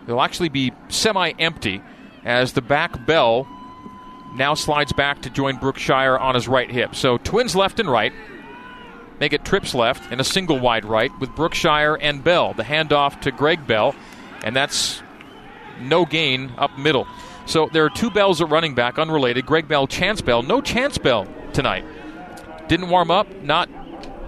They'll 0.05 0.21
actually 0.21 0.49
be 0.49 0.71
semi 0.87 1.31
empty 1.31 1.81
as 2.23 2.53
the 2.53 2.61
back 2.61 3.05
bell 3.05 3.47
now 4.35 4.53
slides 4.53 4.93
back 4.93 5.21
to 5.23 5.29
join 5.29 5.57
Brookshire 5.57 6.17
on 6.17 6.35
his 6.35 6.47
right 6.47 6.69
hip. 6.69 6.95
So 6.95 7.17
twins 7.17 7.55
left 7.55 7.79
and 7.79 7.89
right. 7.89 8.13
Make 9.19 9.33
it 9.33 9.43
trips 9.43 9.73
left 9.73 10.11
and 10.11 10.21
a 10.21 10.23
single 10.23 10.59
wide 10.59 10.85
right 10.85 11.11
with 11.19 11.35
Brookshire 11.35 11.95
and 11.95 12.23
Bell. 12.23 12.53
The 12.53 12.63
handoff 12.63 13.19
to 13.21 13.31
Greg 13.31 13.65
Bell, 13.65 13.95
and 14.43 14.55
that's 14.55 15.01
no 15.81 16.05
gain 16.05 16.51
up 16.57 16.77
middle. 16.77 17.07
So 17.47 17.67
there 17.71 17.83
are 17.83 17.89
two 17.89 18.11
Bells 18.11 18.41
at 18.41 18.49
running 18.49 18.75
back, 18.75 18.99
unrelated. 18.99 19.45
Greg 19.45 19.67
Bell, 19.67 19.87
Chance 19.87 20.21
Bell. 20.21 20.43
No 20.43 20.61
Chance 20.61 20.99
Bell 20.99 21.25
tonight. 21.53 21.83
Didn't 22.67 22.89
warm 22.89 23.11
up, 23.11 23.27
not 23.43 23.69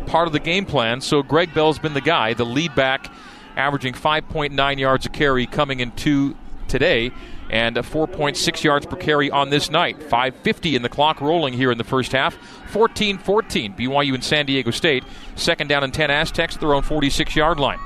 part 0.05 0.27
of 0.27 0.33
the 0.33 0.39
game 0.39 0.65
plan. 0.65 1.01
So 1.01 1.21
Greg 1.21 1.53
Bell's 1.53 1.79
been 1.79 1.93
the 1.93 2.01
guy, 2.01 2.33
the 2.33 2.45
lead 2.45 2.75
back, 2.75 3.11
averaging 3.55 3.93
5.9 3.93 4.79
yards 4.79 5.05
a 5.05 5.09
carry 5.09 5.45
coming 5.45 5.79
into 5.79 6.35
today 6.67 7.11
and 7.49 7.77
a 7.77 7.81
4.6 7.81 8.63
yards 8.63 8.85
per 8.85 8.95
carry 8.95 9.31
on 9.31 9.49
this 9.49 9.69
night. 9.69 9.99
5.50 9.99 10.75
in 10.75 10.81
the 10.81 10.89
clock 10.89 11.19
rolling 11.19 11.53
here 11.53 11.71
in 11.71 11.77
the 11.77 11.83
first 11.83 12.11
half. 12.11 12.35
14 12.69 13.17
14, 13.17 13.73
BYU 13.73 14.13
and 14.13 14.23
San 14.23 14.45
Diego 14.45 14.71
State. 14.71 15.03
Second 15.35 15.67
down 15.67 15.83
and 15.83 15.93
10 15.93 16.11
Aztecs 16.11 16.57
their 16.57 16.73
own 16.73 16.83
46 16.83 17.35
yard 17.35 17.59
line. 17.59 17.79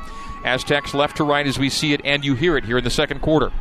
Aztecs 0.44 0.94
left 0.94 1.18
to 1.18 1.24
right 1.24 1.48
as 1.48 1.58
we 1.58 1.70
see 1.70 1.94
it 1.94 2.02
and 2.04 2.26
you 2.26 2.36
hear 2.36 2.58
it 2.58 2.66
here 2.66 2.78
in 2.78 2.84
the 2.84 2.89
second 2.89 3.22
quarter. 3.22 3.52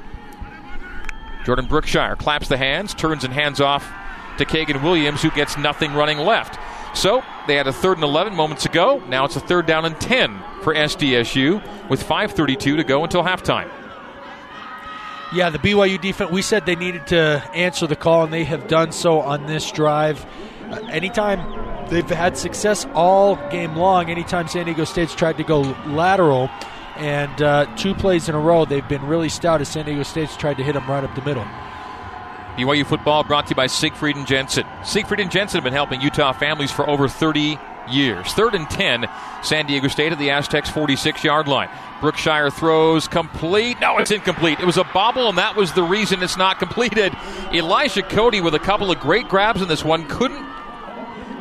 Jordan 1.45 1.67
Brookshire 1.67 2.17
claps 2.17 2.49
the 2.49 2.57
hands, 2.57 2.95
turns 2.95 3.25
and 3.25 3.33
hands 3.33 3.61
off 3.61 3.89
to 4.39 4.45
Kaegun 4.45 4.83
Williams, 4.83 5.23
who 5.23 5.31
gets 5.31 5.57
nothing 5.57 5.93
running 5.95 6.19
left. 6.19 6.59
So 6.95 7.23
they 7.47 7.57
had 7.57 7.67
a 7.67 7.73
third 7.73 7.97
and 7.97 8.05
11 8.05 8.35
moments 8.35 8.67
ago. 8.67 9.03
Now 9.09 9.25
it's 9.25 9.37
a 9.37 9.41
third 9.41 9.67
down 9.67 9.85
and 9.85 9.99
10 10.01 10.43
for 10.63 10.75
SDSU 10.75 11.89
with 11.89 12.03
5.32 12.03 12.59
to 12.59 12.85
go 12.85 13.03
until 13.05 13.23
halftime. 13.23 13.71
Yeah, 15.33 15.49
the 15.49 15.59
BYU 15.59 15.99
defense, 15.99 16.31
we 16.31 16.43
said 16.43 16.67
they 16.67 16.77
needed 16.77 17.07
to 17.07 17.43
answer 17.55 17.87
the 17.87 17.97
call, 17.97 18.25
and 18.25 18.33
they 18.33 18.45
have 18.45 18.69
done 18.69 18.93
so 18.93 19.21
on 19.21 19.47
this 19.47 19.73
drive. 19.73 20.27
Uh, 20.71 20.77
anytime 20.91 21.89
they've 21.89 22.07
had 22.07 22.37
success 22.37 22.87
all 22.93 23.37
game 23.49 23.75
long, 23.75 24.11
anytime 24.11 24.47
San 24.47 24.67
Diego 24.67 24.85
State's 24.85 25.15
tried 25.15 25.39
to 25.39 25.43
go 25.43 25.63
lateral, 25.87 26.51
and 26.97 27.41
uh, 27.41 27.65
two 27.77 27.95
plays 27.95 28.29
in 28.29 28.35
a 28.35 28.39
row, 28.39 28.67
they've 28.67 28.87
been 28.89 29.07
really 29.07 29.31
stout 29.31 29.63
as 29.63 29.69
San 29.69 29.87
Diego 29.87 30.03
State's 30.03 30.37
tried 30.37 30.59
to 30.59 30.63
hit 30.63 30.75
them 30.75 30.87
right 30.87 31.03
up 31.03 31.15
the 31.15 31.23
middle. 31.23 31.47
BYU 32.57 32.87
football 32.87 33.25
brought 33.25 33.47
to 33.47 33.51
you 33.51 33.57
by 33.57 33.67
Siegfried 33.67 34.17
and 34.17 34.27
Jensen. 34.27 34.67
Siegfried 34.85 35.21
and 35.21 35.31
Jensen 35.31 35.59
have 35.59 35.65
been 35.65 35.73
helping 35.73 36.01
Utah 36.01 36.33
families 36.33 36.71
for 36.71 36.88
over 36.88 37.09
30 37.09 37.59
years. 37.91 38.33
Third 38.35 38.55
and 38.55 38.69
10, 38.69 39.09
San 39.43 39.67
Diego 39.67 39.88
State 39.88 40.12
at 40.12 40.19
the 40.19 40.31
Aztecs 40.31 40.69
46 40.71 41.25
yard 41.25 41.49
line. 41.49 41.69
Brookshire 42.01 42.51
throws 42.51 43.09
complete. 43.09 43.81
No, 43.81 43.99
it's 43.99 44.11
incomplete. 44.11 44.61
It 44.61 44.67
was 44.67 44.77
a 44.77 44.85
bobble, 44.85 45.29
and 45.29 45.38
that 45.38 45.57
was 45.57 45.73
the 45.73 45.83
reason 45.83 46.23
it's 46.23 46.37
not 46.37 46.59
completed. 46.59 47.17
Elijah 47.53 48.03
Cody 48.03 48.41
with 48.41 48.55
a 48.55 48.59
couple 48.59 48.91
of 48.91 49.01
great 49.01 49.29
grabs 49.29 49.62
in 49.62 49.69
this 49.69 49.85
one 49.85 50.07
couldn't 50.09 50.52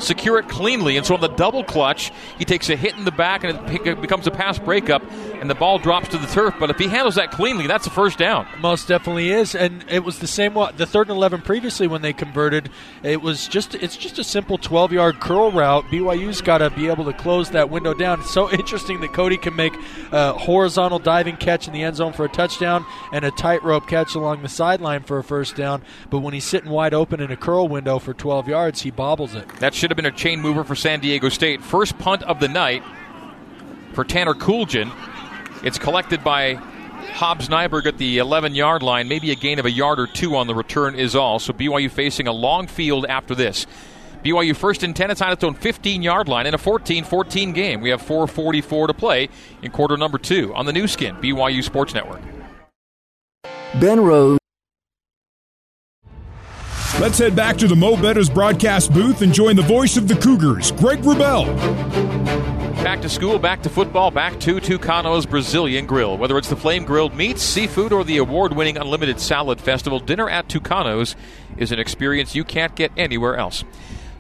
secure 0.02 0.38
it 0.38 0.48
cleanly. 0.48 0.98
And 0.98 1.06
so 1.06 1.16
on 1.16 1.22
the 1.22 1.28
double 1.28 1.64
clutch, 1.64 2.12
he 2.38 2.46
takes 2.46 2.70
a 2.70 2.76
hit 2.76 2.96
in 2.98 3.06
the 3.06 3.12
back 3.12 3.44
and 3.44 3.70
it 3.86 4.02
becomes 4.02 4.28
a 4.28 4.32
pass 4.32 4.60
breakup, 4.60 5.04
and 5.40 5.50
the 5.50 5.56
ball 5.56 5.80
drops 5.80 6.10
to 6.10 6.18
the 6.18 6.28
turf. 6.28 6.56
But 6.60 6.70
if 6.70 6.78
he 6.78 6.88
handles 6.88 7.16
that 7.16 7.32
cleanly, 7.32 7.68
that's 7.68 7.88
a 7.88 7.90
first 7.90 8.18
down. 8.18 8.48
Most 8.60 8.88
definitely 8.88 9.32
is, 9.32 9.56
and 9.56 9.86
it 9.90 10.04
was 10.04 10.20
the 10.20 10.28
same. 10.28 10.54
one, 10.54 10.76
The 10.76 10.86
third 10.86 11.08
and 11.08 11.18
eleven 11.18 11.42
previously 11.42 11.88
when 11.88 12.02
they 12.02 12.14
converted, 12.14 12.70
it 13.04 13.22
was 13.22 13.48
just 13.48 13.76
it's 13.76 13.98
just 13.98 14.20
a 14.20 14.24
simple 14.24 14.58
twelve 14.58 14.92
yard 14.92 15.20
curl 15.20 15.52
route. 15.52 15.86
BYU's 15.86 16.42
got 16.42 16.60
to 16.60 16.70
be 16.70 16.88
able 16.88 17.06
to 17.06 17.14
close 17.14 17.52
that 17.52 17.70
window 17.70 17.94
down. 17.94 18.20
It's 18.22 18.34
so 18.34 18.52
interesting 18.62 19.02
that 19.02 19.14
Cody 19.14 19.38
can 19.38 19.56
make 19.56 19.74
a 20.12 20.34
horizontal 20.34 21.00
diving 21.00 21.38
catch 21.38 21.68
in 21.68 21.74
the 21.74 21.84
end 21.84 21.96
zone 21.98 22.14
for 22.14 22.26
a 22.26 22.30
touchdown 22.30 22.86
and 23.14 23.24
a 23.26 23.32
tightrope 23.32 23.88
catch 23.88 24.16
along 24.16 24.42
the 24.42 24.50
sideline 24.50 25.04
for 25.04 25.18
a 25.18 25.24
first 25.24 25.56
down. 25.56 25.84
But 26.10 26.20
when 26.20 26.34
he's 26.34 26.46
sitting 26.46 26.70
wide 26.70 26.94
open 26.94 27.20
in 27.20 27.32
a 27.32 27.38
curl 27.38 27.68
window 27.68 28.00
for 28.00 28.14
12 28.14 28.48
yards, 28.48 28.82
he 28.82 28.92
bobbles 28.92 29.36
it. 29.36 29.48
That 29.60 29.74
should 29.74 29.91
have 29.92 29.98
been 29.98 30.06
a 30.06 30.12
chain 30.12 30.42
mover 30.42 30.64
for 30.64 30.76
San 30.76 31.00
Diego 31.00 31.30
State. 31.30 31.64
First 31.64 31.98
punt 32.00 32.24
of 32.24 32.40
the 32.40 32.48
night 32.48 32.84
for 33.94 34.04
Tanner 34.04 34.34
Cooljan. 34.34 34.92
It's 35.64 35.78
collected 35.78 36.24
by 36.24 36.56
Hobbs 37.14 37.50
Nyberg 37.50 37.86
at 37.86 37.98
the 37.98 38.18
11 38.18 38.56
yard 38.56 38.84
line. 38.84 39.08
Maybe 39.08 39.32
a 39.32 39.36
gain 39.36 39.60
of 39.60 39.66
a 39.66 39.72
yard 39.72 40.00
or 40.00 40.08
two 40.08 40.36
on 40.36 40.48
the 40.48 40.56
return 40.56 40.96
is 40.96 41.16
all. 41.16 41.40
So 41.40 41.54
BYU 41.54 41.92
facing 41.92 42.28
a 42.28 42.32
long 42.32 42.68
field 42.68 43.06
after 43.06 43.36
this. 43.36 43.68
BYU 44.24 44.56
first 44.56 44.84
and 44.84 44.96
10. 44.96 45.12
It's 45.12 45.22
on 45.22 45.32
its 45.32 45.44
own 45.44 45.56
15 45.56 46.02
yard 46.02 46.28
line 46.28 46.46
in 46.46 46.54
a 46.54 46.58
14 46.58 47.04
14 47.04 47.52
game. 47.54 47.82
We 47.82 47.90
have 47.90 48.02
4.44 48.02 48.88
to 48.88 48.94
play 48.94 49.30
in 49.62 49.72
quarter 49.72 49.98
number 49.98 50.18
two 50.18 50.54
on 50.56 50.66
the 50.66 50.74
Nu 50.74 50.88
Skin, 50.88 51.16
BYU 51.18 51.64
Sports 51.64 51.94
Network. 51.94 52.22
Ben 53.80 54.00
Rose. 54.02 54.41
Let's 57.02 57.18
head 57.18 57.36
back 57.36 57.58
to 57.58 57.68
the 57.68 57.76
Mo' 57.76 57.96
Bettahs 57.96 58.32
broadcast 58.32 58.94
booth 58.94 59.24
and 59.24 59.34
join 59.34 59.56
the 59.56 59.64
voice 59.64 59.98
of 59.98 60.08
the 60.08 60.14
Cougars, 60.14 60.72
Greg 60.74 61.00
Wrubell. 61.00 61.48
Back 62.84 63.02
to 63.02 63.10
school, 63.10 63.40
back 63.40 63.64
to 63.64 63.70
football, 63.70 64.12
back 64.12 64.40
to 64.42 64.60
Tucano's 64.60 65.26
Brazilian 65.26 65.88
Grill. 65.88 66.16
Whether 66.16 66.38
it's 66.38 66.50
the 66.50 66.56
flame 66.56 66.86
grilled 66.86 67.16
meats, 67.16 67.42
seafood, 67.42 67.92
or 67.92 68.04
the 68.04 68.18
award 68.18 68.54
winning 68.54 68.78
unlimited 68.78 69.20
salad 69.20 69.60
festival, 69.60 70.00
dinner 70.00 70.30
at 70.30 70.48
Tucano's 70.48 71.16
is 71.58 71.72
an 71.72 71.80
experience 71.80 72.36
you 72.36 72.44
can't 72.44 72.76
get 72.76 72.92
anywhere 72.96 73.36
else. 73.36 73.64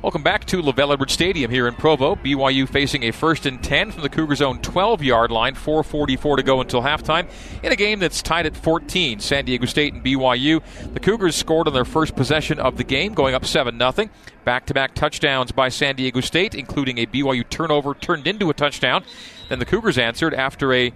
Welcome 0.01 0.23
back 0.23 0.45
to 0.45 0.63
LaVell 0.63 0.93
Edwards 0.93 1.13
Stadium 1.13 1.51
here 1.51 1.67
in 1.67 1.75
Provo. 1.75 2.15
BYU 2.15 2.67
facing 2.67 3.03
a 3.03 3.11
first 3.11 3.45
and 3.45 3.63
10 3.63 3.91
from 3.91 4.01
the 4.01 4.09
Cougars' 4.09 4.41
own 4.41 4.59
12 4.59 5.03
yard 5.03 5.29
line, 5.29 5.53
4.44 5.53 6.37
to 6.37 6.43
go 6.43 6.59
until 6.59 6.81
halftime, 6.81 7.29
in 7.61 7.71
a 7.71 7.75
game 7.75 7.99
that's 7.99 8.23
tied 8.23 8.47
at 8.47 8.57
14. 8.57 9.19
San 9.19 9.45
Diego 9.45 9.67
State 9.67 9.93
and 9.93 10.03
BYU. 10.03 10.63
The 10.95 10.99
Cougars 10.99 11.35
scored 11.35 11.67
on 11.67 11.75
their 11.75 11.85
first 11.85 12.15
possession 12.15 12.57
of 12.57 12.77
the 12.77 12.83
game, 12.83 13.13
going 13.13 13.35
up 13.35 13.45
7 13.45 13.77
0. 13.77 14.09
Back 14.43 14.65
to 14.65 14.73
back 14.73 14.95
touchdowns 14.95 15.51
by 15.51 15.69
San 15.69 15.95
Diego 15.97 16.19
State, 16.19 16.55
including 16.55 16.97
a 16.97 17.05
BYU 17.05 17.47
turnover 17.47 17.93
turned 17.93 18.25
into 18.25 18.49
a 18.49 18.55
touchdown. 18.55 19.03
Then 19.49 19.59
the 19.59 19.65
Cougars 19.65 19.99
answered 19.99 20.33
after 20.33 20.73
a 20.73 20.91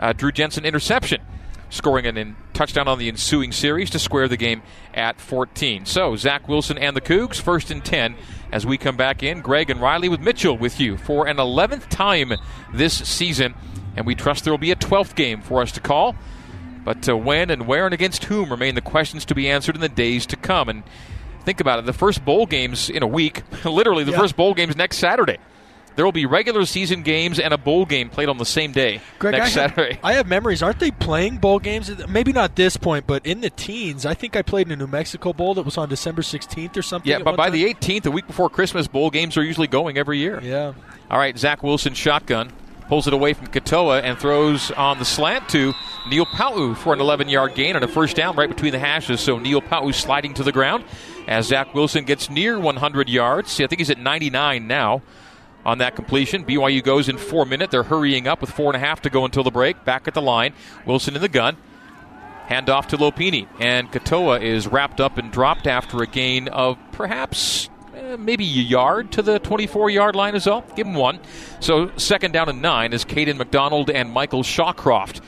uh, 0.00 0.12
Drew 0.14 0.32
Jensen 0.32 0.64
interception 0.64 1.20
scoring 1.70 2.06
a 2.06 2.08
in 2.08 2.36
touchdown 2.52 2.88
on 2.88 2.98
the 2.98 3.08
ensuing 3.08 3.52
series 3.52 3.90
to 3.90 3.98
square 3.98 4.28
the 4.28 4.36
game 4.36 4.62
at 4.94 5.20
14. 5.20 5.86
So, 5.86 6.16
Zach 6.16 6.48
Wilson 6.48 6.78
and 6.78 6.96
the 6.96 7.00
Cougs, 7.00 7.40
first 7.40 7.70
and 7.70 7.84
10 7.84 8.16
as 8.50 8.64
we 8.64 8.78
come 8.78 8.96
back 8.96 9.22
in. 9.22 9.40
Greg 9.40 9.70
and 9.70 9.80
Riley 9.80 10.08
with 10.08 10.20
Mitchell 10.20 10.56
with 10.56 10.80
you 10.80 10.96
for 10.96 11.26
an 11.26 11.36
11th 11.36 11.88
time 11.88 12.32
this 12.72 12.94
season, 12.94 13.54
and 13.96 14.06
we 14.06 14.14
trust 14.14 14.44
there 14.44 14.52
will 14.52 14.58
be 14.58 14.70
a 14.70 14.76
12th 14.76 15.14
game 15.14 15.42
for 15.42 15.60
us 15.60 15.72
to 15.72 15.80
call. 15.80 16.16
But 16.84 17.08
uh, 17.08 17.16
when 17.16 17.50
and 17.50 17.66
where 17.66 17.84
and 17.84 17.92
against 17.92 18.24
whom 18.24 18.50
remain 18.50 18.74
the 18.74 18.80
questions 18.80 19.24
to 19.26 19.34
be 19.34 19.50
answered 19.50 19.74
in 19.74 19.80
the 19.80 19.88
days 19.88 20.24
to 20.26 20.36
come. 20.36 20.68
And 20.68 20.84
think 21.44 21.60
about 21.60 21.78
it 21.80 21.84
the 21.84 21.92
first 21.92 22.24
bowl 22.24 22.46
games 22.46 22.88
in 22.88 23.02
a 23.02 23.06
week, 23.06 23.42
literally, 23.64 24.04
the 24.04 24.12
yeah. 24.12 24.18
first 24.18 24.36
bowl 24.36 24.54
games 24.54 24.74
next 24.74 24.98
Saturday 24.98 25.38
there 25.98 26.04
will 26.04 26.12
be 26.12 26.26
regular 26.26 26.64
season 26.64 27.02
games 27.02 27.40
and 27.40 27.52
a 27.52 27.58
bowl 27.58 27.84
game 27.84 28.08
played 28.08 28.28
on 28.28 28.38
the 28.38 28.44
same 28.44 28.70
day 28.70 29.00
Greg, 29.18 29.32
next 29.32 29.56
I 29.56 29.62
have, 29.62 29.70
Saturday. 29.72 29.98
I 30.00 30.12
have 30.12 30.28
memories. 30.28 30.62
Aren't 30.62 30.78
they 30.78 30.92
playing 30.92 31.38
bowl 31.38 31.58
games? 31.58 31.90
Maybe 32.06 32.32
not 32.32 32.54
this 32.54 32.76
point, 32.76 33.04
but 33.08 33.26
in 33.26 33.40
the 33.40 33.50
teens. 33.50 34.06
I 34.06 34.14
think 34.14 34.36
I 34.36 34.42
played 34.42 34.68
in 34.68 34.72
a 34.72 34.76
New 34.76 34.86
Mexico 34.86 35.32
Bowl 35.32 35.54
that 35.54 35.64
was 35.64 35.76
on 35.76 35.88
December 35.88 36.22
16th 36.22 36.76
or 36.76 36.82
something. 36.82 37.10
Yeah, 37.10 37.18
but 37.18 37.36
by 37.36 37.46
time. 37.46 37.54
the 37.54 37.74
18th, 37.74 38.06
a 38.06 38.12
week 38.12 38.28
before 38.28 38.48
Christmas, 38.48 38.86
bowl 38.86 39.10
games 39.10 39.36
are 39.36 39.42
usually 39.42 39.66
going 39.66 39.98
every 39.98 40.18
year. 40.18 40.40
Yeah. 40.40 40.72
All 41.10 41.18
right, 41.18 41.36
Zach 41.36 41.64
Wilson 41.64 41.94
shotgun. 41.94 42.52
Pulls 42.86 43.08
it 43.08 43.12
away 43.12 43.34
from 43.34 43.48
Katoa 43.48 44.00
and 44.04 44.16
throws 44.16 44.70
on 44.70 45.00
the 45.00 45.04
slant 45.04 45.48
to 45.48 45.74
Neil 46.08 46.26
Pau'u 46.26 46.76
for 46.76 46.92
an 46.94 47.00
11 47.00 47.28
yard 47.28 47.56
gain 47.56 47.74
and 47.74 47.84
a 47.84 47.88
first 47.88 48.14
down 48.14 48.36
right 48.36 48.48
between 48.48 48.70
the 48.70 48.78
hashes. 48.78 49.20
So 49.20 49.40
Neil 49.40 49.60
Pau'u 49.60 49.92
sliding 49.92 50.32
to 50.34 50.44
the 50.44 50.52
ground 50.52 50.84
as 51.26 51.48
Zach 51.48 51.74
Wilson 51.74 52.04
gets 52.04 52.30
near 52.30 52.56
100 52.58 53.08
yards. 53.08 53.60
I 53.60 53.66
think 53.66 53.80
he's 53.80 53.90
at 53.90 53.98
99 53.98 54.68
now 54.68 55.02
on 55.68 55.78
that 55.78 55.94
completion. 55.94 56.46
BYU 56.46 56.82
goes 56.82 57.10
in 57.10 57.18
four 57.18 57.44
minutes. 57.44 57.72
They're 57.72 57.82
hurrying 57.82 58.26
up 58.26 58.40
with 58.40 58.50
four 58.50 58.72
and 58.72 58.82
a 58.82 58.86
half 58.86 59.02
to 59.02 59.10
go 59.10 59.26
until 59.26 59.42
the 59.42 59.50
break. 59.50 59.84
Back 59.84 60.08
at 60.08 60.14
the 60.14 60.22
line. 60.22 60.54
Wilson 60.86 61.14
in 61.14 61.20
the 61.20 61.28
gun. 61.28 61.58
Hand 62.46 62.70
off 62.70 62.88
to 62.88 62.96
Lopini. 62.96 63.46
And 63.60 63.92
Katoa 63.92 64.40
is 64.40 64.66
wrapped 64.66 64.98
up 64.98 65.18
and 65.18 65.30
dropped 65.30 65.66
after 65.66 66.02
a 66.02 66.06
gain 66.06 66.48
of 66.48 66.78
perhaps 66.92 67.68
eh, 67.94 68.16
maybe 68.16 68.44
a 68.44 68.62
yard 68.62 69.12
to 69.12 69.22
the 69.22 69.38
24 69.40 69.90
yard 69.90 70.16
line 70.16 70.34
as 70.34 70.46
well. 70.46 70.64
Give 70.74 70.86
him 70.86 70.94
one. 70.94 71.20
So 71.60 71.94
second 71.98 72.32
down 72.32 72.48
and 72.48 72.62
nine 72.62 72.94
is 72.94 73.04
Caden 73.04 73.36
McDonald 73.36 73.90
and 73.90 74.10
Michael 74.10 74.42
Shawcroft 74.42 75.20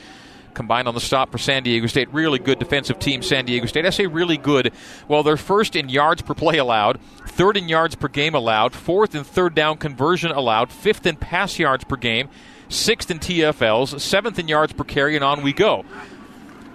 combined 0.53 0.87
on 0.87 0.93
the 0.93 1.01
stop 1.01 1.31
for 1.31 1.37
San 1.37 1.63
Diego 1.63 1.87
State. 1.87 2.13
Really 2.13 2.39
good 2.39 2.59
defensive 2.59 2.99
team, 2.99 3.21
San 3.21 3.45
Diego 3.45 3.65
State. 3.65 3.85
I 3.85 3.89
say 3.89 4.07
really 4.07 4.37
good. 4.37 4.71
Well, 5.07 5.23
they're 5.23 5.37
first 5.37 5.75
in 5.75 5.89
yards 5.89 6.21
per 6.21 6.33
play 6.33 6.57
allowed, 6.57 6.99
third 7.27 7.57
in 7.57 7.69
yards 7.69 7.95
per 7.95 8.07
game 8.07 8.35
allowed, 8.35 8.73
fourth 8.73 9.15
in 9.15 9.23
third 9.23 9.55
down 9.55 9.77
conversion 9.77 10.31
allowed, 10.31 10.71
fifth 10.71 11.05
in 11.05 11.15
pass 11.15 11.57
yards 11.57 11.83
per 11.83 11.95
game, 11.95 12.29
sixth 12.69 13.11
in 13.11 13.19
TFLs, 13.19 13.99
seventh 13.99 14.39
in 14.39 14.47
yards 14.47 14.73
per 14.73 14.83
carry, 14.83 15.15
and 15.15 15.23
on 15.23 15.41
we 15.41 15.53
go. 15.53 15.85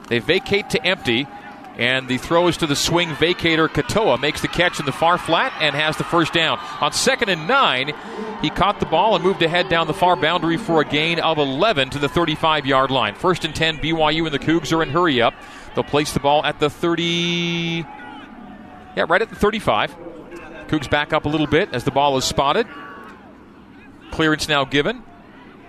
They 0.08 0.18
vacate 0.18 0.70
to 0.70 0.84
empty. 0.84 1.26
And 1.78 2.08
the 2.08 2.16
throw 2.16 2.48
is 2.48 2.56
to 2.58 2.66
the 2.66 2.76
swing 2.76 3.10
vacator. 3.10 3.68
Katoa 3.68 4.18
makes 4.18 4.40
the 4.40 4.48
catch 4.48 4.80
in 4.80 4.86
the 4.86 4.92
far 4.92 5.18
flat 5.18 5.52
and 5.60 5.74
has 5.74 5.96
the 5.96 6.04
first 6.04 6.32
down. 6.32 6.58
On 6.80 6.90
second 6.92 7.28
and 7.28 7.46
nine, 7.46 7.92
he 8.40 8.48
caught 8.48 8.80
the 8.80 8.86
ball 8.86 9.14
and 9.14 9.22
moved 9.22 9.42
ahead 9.42 9.68
down 9.68 9.86
the 9.86 9.94
far 9.94 10.16
boundary 10.16 10.56
for 10.56 10.80
a 10.80 10.84
gain 10.84 11.20
of 11.20 11.36
11 11.36 11.90
to 11.90 11.98
the 11.98 12.08
35 12.08 12.64
yard 12.64 12.90
line. 12.90 13.14
First 13.14 13.44
and 13.44 13.54
10, 13.54 13.78
BYU 13.78 14.24
and 14.24 14.32
the 14.32 14.38
Cougs 14.38 14.72
are 14.72 14.82
in 14.82 14.88
hurry 14.88 15.20
up. 15.20 15.34
They'll 15.74 15.84
place 15.84 16.12
the 16.12 16.20
ball 16.20 16.42
at 16.44 16.58
the 16.60 16.70
30. 16.70 17.84
Yeah, 18.96 19.04
right 19.08 19.20
at 19.20 19.28
the 19.28 19.36
35. 19.36 19.94
Cougs 20.68 20.88
back 20.88 21.12
up 21.12 21.26
a 21.26 21.28
little 21.28 21.46
bit 21.46 21.68
as 21.72 21.84
the 21.84 21.90
ball 21.90 22.16
is 22.16 22.24
spotted. 22.24 22.66
Clearance 24.10 24.48
now 24.48 24.64
given 24.64 25.02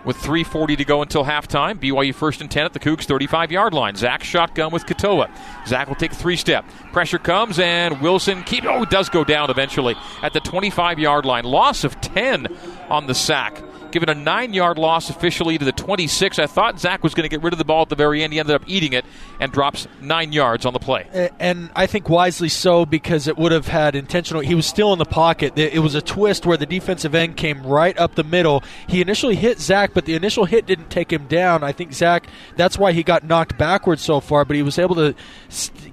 with 0.08 0.18
3.40 0.18 0.78
to 0.78 0.86
go 0.86 1.02
until 1.02 1.26
halftime. 1.26 1.78
BYU 1.78 2.16
first 2.16 2.40
and 2.40 2.50
10 2.50 2.66
at 2.66 2.74
the 2.74 2.80
Cougs 2.80 3.04
35 3.04 3.52
yard 3.52 3.74
line. 3.74 3.96
Zach 3.96 4.24
shotgun 4.24 4.72
with 4.72 4.86
Katoa. 4.86 5.30
Zach 5.68 5.88
will 5.88 5.96
take 5.96 6.14
three 6.14 6.38
step. 6.38 6.66
Pressure 6.94 7.20
comes, 7.20 7.60
and 7.60 8.02
Wilson 8.02 8.42
keep. 8.44 8.64
Oh, 8.66 8.86
does 8.86 9.10
go 9.10 9.24
down 9.24 9.52
eventually 9.52 9.96
at 10.24 10.32
the 10.32 10.40
25 10.40 10.98
yard 10.98 11.26
line. 11.26 11.44
Loss 11.44 11.84
of 11.84 12.00
10 12.00 12.48
on 12.90 13.06
the 13.06 13.14
sack 13.14 13.62
given 13.92 14.10
a 14.10 14.16
nine 14.16 14.54
yard 14.54 14.78
loss 14.78 15.10
officially 15.10 15.58
to 15.58 15.66
the 15.66 15.72
26. 15.72 16.40
I 16.40 16.48
thought 16.48 16.80
Zach 16.80 17.04
was 17.04 17.14
going 17.14 17.24
to 17.24 17.30
get 17.30 17.44
rid 17.44 17.54
of 17.54 17.60
the 17.60 17.66
ball 17.66 17.84
at 17.84 17.90
the 17.90 17.96
very 17.96 18.24
end. 18.24 18.34
He 18.34 18.40
ended 18.40 18.56
up 18.56 18.64
eating 18.68 18.94
it 18.94 19.06
and 19.40 19.52
drops 19.52 19.88
nine 20.02 20.32
yards 20.32 20.66
on 20.66 20.74
the 20.74 20.80
play. 20.80 21.32
And 21.40 21.70
I 21.76 21.88
think 21.88 22.10
wisely 22.10 22.50
so 22.50 22.86
because 22.86 23.28
it 23.28 23.38
would 23.38 23.52
have 23.52 23.68
had 23.68 23.96
intentional. 23.96 24.42
He 24.42 24.56
was 24.56 24.66
still 24.66 24.94
in 24.94 25.00
the 25.00 25.06
pocket. 25.06 25.58
It 25.58 25.80
was 25.80 25.96
a 25.96 26.02
twist 26.02 26.46
where 26.46 26.58
the 26.58 26.66
defensive 26.66 27.16
end 27.16 27.38
came 27.38 27.66
right 27.66 27.98
up 27.98 28.16
the 28.16 28.24
middle. 28.24 28.64
He 28.88 29.02
initially 29.02 29.36
hit 29.36 29.60
Zach, 29.60 29.92
but 29.94 30.06
the 30.06 30.16
initial 30.16 30.46
hit 30.46 30.66
didn't 30.66 30.90
take 30.90 31.12
him 31.12 31.28
down. 31.28 31.64
I 31.64 31.72
think 31.72 31.94
Zach, 31.94 32.28
that's 32.56 32.78
why 32.78 32.92
he 32.92 33.04
got 33.04 33.24
knocked 33.24 33.58
backwards 33.58 34.02
so 34.02 34.20
far, 34.20 34.46
but 34.46 34.56
he 34.56 34.62
was 34.64 34.78
able 34.80 34.96
to 34.96 35.16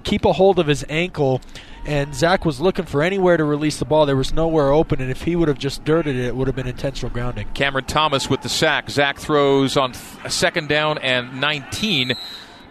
keep 0.03 0.25
a 0.25 0.33
hold 0.33 0.59
of 0.59 0.67
his 0.67 0.85
ankle 0.89 1.41
and 1.85 2.15
Zach 2.15 2.45
was 2.45 2.59
looking 2.59 2.85
for 2.85 3.03
anywhere 3.03 3.37
to 3.37 3.43
release 3.43 3.77
the 3.77 3.85
ball. 3.85 4.05
There 4.05 4.15
was 4.15 4.33
nowhere 4.33 4.71
open, 4.71 5.01
and 5.01 5.11
if 5.11 5.21
he 5.21 5.35
would 5.35 5.47
have 5.47 5.59
just 5.59 5.85
dirted 5.85 6.15
it, 6.15 6.25
it 6.25 6.35
would 6.35 6.47
have 6.47 6.55
been 6.55 6.67
intentional 6.67 7.11
grounding. 7.11 7.47
Cameron 7.53 7.85
Thomas 7.85 8.29
with 8.29 8.41
the 8.41 8.49
sack. 8.49 8.89
Zach 8.89 9.19
throws 9.19 9.77
on 9.77 9.93
a 10.23 10.29
second 10.29 10.67
down 10.67 10.97
and 10.97 11.39
19 11.39 12.13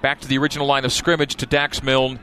back 0.02 0.20
to 0.20 0.28
the 0.28 0.36
original 0.38 0.66
line 0.66 0.84
of 0.84 0.92
scrimmage 0.92 1.36
to 1.36 1.46
Dax 1.46 1.82
Milne 1.82 2.18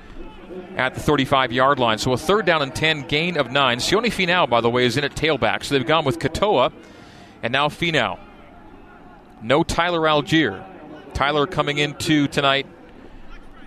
at 0.76 0.94
the 0.94 1.00
35 1.00 1.52
yard 1.52 1.80
line. 1.80 1.98
So 1.98 2.12
a 2.12 2.18
third 2.18 2.46
down 2.46 2.62
and 2.62 2.76
10, 2.76 3.08
gain 3.08 3.38
of 3.38 3.52
nine. 3.52 3.80
Sione 3.80 4.08
Finau, 4.08 4.50
by 4.50 4.62
the 4.62 4.70
way, 4.70 4.86
is 4.86 4.98
in 4.98 5.04
at 5.04 5.16
tailback. 5.16 5.64
So 5.64 5.76
they've 5.76 5.88
gone 5.88 6.04
with 6.06 6.20
Katoa 6.20 6.74
and 7.42 7.54
now 7.54 7.70
Finau. 7.70 8.20
No 9.42 9.64
Tyler 9.64 10.02
Allgeier. 10.02 10.64
Tyler 11.14 11.48
coming 11.48 11.78
into 11.78 12.28
tonight 12.28 12.68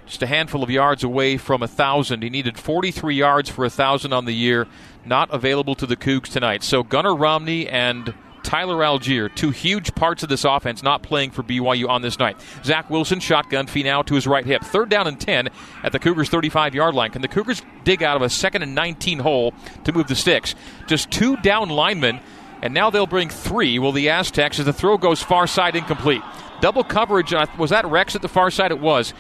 just 0.06 0.22
a 0.22 0.26
handful 0.26 0.62
of 0.62 0.70
yards 0.70 1.02
away 1.02 1.36
from 1.36 1.62
a 1.62 1.68
thousand. 1.68 2.22
He 2.22 2.30
needed 2.30 2.58
43 2.58 3.14
yards 3.14 3.48
for 3.48 3.64
a 3.64 3.70
thousand 3.70 4.12
on 4.12 4.24
the 4.24 4.34
year, 4.34 4.66
not 5.04 5.32
available 5.32 5.74
to 5.76 5.86
the 5.86 5.96
Cougs 5.96 6.30
tonight. 6.30 6.62
So 6.62 6.82
Gunnar 6.82 7.14
Romney 7.14 7.68
and 7.68 8.14
Tyler 8.42 8.76
Allgeier, 8.76 9.34
two 9.34 9.50
huge 9.50 9.94
parts 9.94 10.22
of 10.22 10.28
this 10.28 10.44
offense 10.44 10.82
not 10.82 11.02
playing 11.02 11.30
for 11.30 11.42
BYU 11.42 11.88
on 11.88 12.02
this 12.02 12.18
night. 12.18 12.36
Zach 12.62 12.90
Wilson, 12.90 13.18
shotgun, 13.18 13.66
Finau 13.66 14.04
to 14.04 14.14
his 14.14 14.26
right 14.26 14.44
hip. 14.44 14.62
Third 14.62 14.90
down 14.90 15.06
and 15.06 15.18
10 15.18 15.48
at 15.82 15.92
the 15.92 15.98
Cougars' 15.98 16.28
35 16.28 16.74
yard 16.74 16.94
line. 16.94 17.10
Can 17.10 17.22
the 17.22 17.28
Cougars 17.28 17.62
dig 17.84 18.02
out 18.02 18.16
of 18.16 18.22
a 18.22 18.28
second 18.28 18.62
and 18.62 18.74
19 18.74 19.18
hole 19.18 19.54
to 19.84 19.92
move 19.92 20.06
the 20.06 20.14
sticks? 20.14 20.54
Just 20.86 21.10
two 21.10 21.36
down 21.38 21.70
linemen, 21.70 22.20
and 22.62 22.74
now 22.74 22.90
they'll 22.90 23.06
bring 23.06 23.30
three. 23.30 23.78
Will 23.78 23.92
the 23.92 24.10
Aztecs 24.10 24.58
as 24.58 24.66
the 24.66 24.72
throw 24.72 24.98
goes 24.98 25.22
far 25.22 25.46
side 25.46 25.74
incomplete? 25.74 26.22
Double 26.60 26.84
coverage. 26.84 27.32
Uh, 27.32 27.46
was 27.58 27.70
that 27.70 27.86
Rex 27.86 28.14
at 28.14 28.22
the 28.22 28.28
far 28.28 28.50
side? 28.50 28.70
It 28.70 28.80
was. 28.80 29.14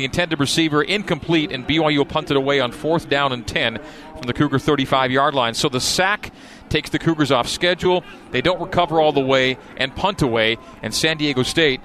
The 0.00 0.06
intended 0.06 0.40
receiver 0.40 0.82
incomplete, 0.82 1.52
and 1.52 1.68
BYU 1.68 2.08
punted 2.08 2.34
away 2.34 2.58
on 2.58 2.72
fourth 2.72 3.10
down 3.10 3.34
and 3.34 3.46
10 3.46 3.78
from 4.16 4.22
the 4.22 4.32
Cougar 4.32 4.58
35 4.58 5.10
yard 5.10 5.34
line. 5.34 5.52
So 5.52 5.68
the 5.68 5.78
sack 5.78 6.32
takes 6.70 6.88
the 6.88 6.98
Cougars 6.98 7.30
off 7.30 7.46
schedule. 7.46 8.02
They 8.30 8.40
don't 8.40 8.62
recover 8.62 8.98
all 8.98 9.12
the 9.12 9.20
way 9.20 9.58
and 9.76 9.94
punt 9.94 10.22
away, 10.22 10.56
and 10.82 10.94
San 10.94 11.18
Diego 11.18 11.42
State 11.42 11.82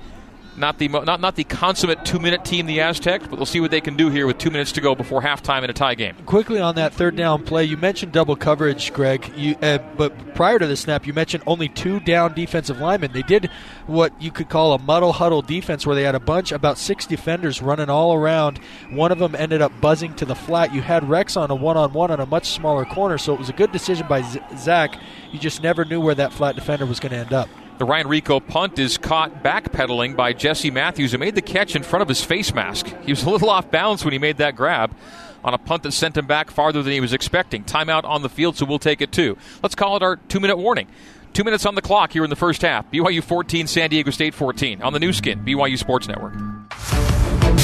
not 0.57 0.77
the 0.77 0.87
not 0.87 1.19
not 1.19 1.35
the 1.35 1.43
consummate 1.43 2.05
two 2.05 2.19
minute 2.19 2.45
team, 2.45 2.65
the 2.65 2.81
Aztecs, 2.81 3.27
but 3.27 3.37
we'll 3.37 3.45
see 3.45 3.59
what 3.59 3.71
they 3.71 3.81
can 3.81 3.95
do 3.95 4.09
here 4.09 4.25
with 4.27 4.37
two 4.37 4.49
minutes 4.49 4.71
to 4.73 4.81
go 4.81 4.95
before 4.95 5.21
halftime 5.21 5.63
in 5.63 5.69
a 5.69 5.73
tie 5.73 5.95
game. 5.95 6.15
Quickly 6.25 6.59
on 6.59 6.75
that 6.75 6.93
third 6.93 7.15
down 7.15 7.43
play, 7.43 7.63
you 7.63 7.77
mentioned 7.77 8.11
double 8.11 8.35
coverage, 8.35 8.93
Greg. 8.93 9.31
You, 9.35 9.55
uh, 9.61 9.79
but 9.97 10.35
prior 10.35 10.59
to 10.59 10.67
the 10.67 10.75
snap, 10.75 11.05
you 11.05 11.13
mentioned 11.13 11.43
only 11.45 11.67
two 11.69 11.99
down 11.99 12.33
defensive 12.33 12.79
linemen. 12.79 13.11
They 13.11 13.21
did 13.21 13.49
what 13.87 14.19
you 14.21 14.31
could 14.31 14.49
call 14.49 14.73
a 14.73 14.79
muddle 14.79 15.13
huddle 15.13 15.41
defense, 15.41 15.85
where 15.85 15.95
they 15.95 16.03
had 16.03 16.15
a 16.15 16.19
bunch, 16.19 16.51
about 16.51 16.77
six 16.77 17.05
defenders 17.05 17.61
running 17.61 17.89
all 17.89 18.13
around. 18.13 18.59
One 18.89 19.11
of 19.11 19.19
them 19.19 19.35
ended 19.35 19.61
up 19.61 19.71
buzzing 19.81 20.13
to 20.15 20.25
the 20.25 20.35
flat. 20.35 20.73
You 20.73 20.81
had 20.81 21.07
Rex 21.09 21.35
on 21.37 21.51
a 21.51 21.55
one 21.55 21.77
on 21.77 21.93
one 21.93 22.11
on 22.11 22.19
a 22.19 22.25
much 22.25 22.49
smaller 22.51 22.85
corner, 22.85 23.17
so 23.17 23.33
it 23.33 23.39
was 23.39 23.49
a 23.49 23.53
good 23.53 23.71
decision 23.71 24.07
by 24.07 24.21
Z- 24.21 24.39
Zach. 24.57 24.99
You 25.31 25.39
just 25.39 25.61
never 25.61 25.85
knew 25.85 25.99
where 25.99 26.15
that 26.15 26.33
flat 26.33 26.55
defender 26.55 26.85
was 26.85 26.99
going 26.99 27.11
to 27.11 27.17
end 27.17 27.33
up. 27.33 27.49
The 27.77 27.83
Ryan 27.83 28.07
Rehkow 28.07 28.47
punt 28.47 28.79
is 28.79 28.97
caught 28.97 29.43
backpedaling 29.43 30.15
by 30.15 30.31
Jesse 30.31 30.71
Matthews, 30.71 31.11
who 31.11 31.17
made 31.17 31.35
the 31.35 31.41
catch 31.41 31.75
in 31.75 31.83
front 31.83 32.01
of 32.01 32.07
his 32.07 32.23
face 32.23 32.53
mask. 32.53 32.88
He 33.03 33.11
was 33.11 33.23
a 33.23 33.29
little 33.29 33.49
off 33.55 33.69
balance 33.69 34.05
when 34.05 34.13
he 34.13 34.19
made 34.19 34.38
that 34.38 34.55
grab 34.55 34.95
on 35.43 35.53
a 35.53 35.57
punt 35.57 35.83
that 35.83 35.91
sent 35.91 36.15
him 36.17 36.25
back 36.25 36.49
farther 36.49 36.81
than 36.81 36.93
he 36.93 37.01
was 37.01 37.11
expecting. 37.11 37.65
Timeout 37.65 38.05
on 38.05 38.21
the 38.21 38.29
field, 38.29 38.55
so 38.55 38.65
we'll 38.65 38.79
take 38.79 39.01
it 39.01 39.11
too. 39.11 39.38
Let's 39.61 39.75
call 39.75 39.97
it 39.97 40.03
our 40.03 40.15
two 40.15 40.39
minute 40.39 40.57
warning. 40.57 40.88
Two 41.33 41.43
minutes 41.43 41.65
on 41.65 41.75
the 41.75 41.81
clock 41.81 42.13
here 42.13 42.23
in 42.23 42.29
the 42.29 42.35
first 42.38 42.61
half. 42.61 42.89
BYU 42.91 43.21
14, 43.21 43.67
San 43.67 43.89
Diego 43.89 44.09
State 44.09 44.33
14 44.33 44.81
on 44.81 44.93
the 44.93 44.99
Nu 44.99 45.11
Skin, 45.11 45.43
BYU 45.43 45.77
Sports 45.77 46.07
Network. 46.07 46.33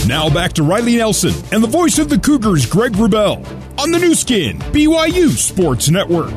Now 0.07 0.29
back 0.29 0.51
to 0.53 0.63
Riley 0.63 0.97
Nelson 0.97 1.33
and 1.53 1.63
the 1.63 1.69
voice 1.69 1.99
of 1.99 2.09
the 2.09 2.19
Cougars, 2.19 2.65
Greg 2.65 2.91
Wrubell, 2.93 3.45
on 3.79 3.91
the 3.91 3.99
Nu 3.99 4.13
Skin, 4.13 4.59
BYU 4.59 5.29
Sports 5.29 5.89
Network. 5.89 6.33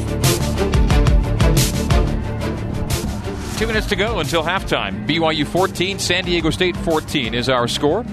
Two 3.57 3.69
minutes 3.69 3.87
to 3.87 3.95
go 3.97 4.19
until 4.19 4.43
halftime. 4.43 5.07
BYU 5.07 5.47
14, 5.47 6.01
San 6.01 6.25
Diego 6.25 6.51
State 6.51 6.77
14 6.79 7.35
is 7.35 7.49
our 7.49 7.69
score. 7.69 8.05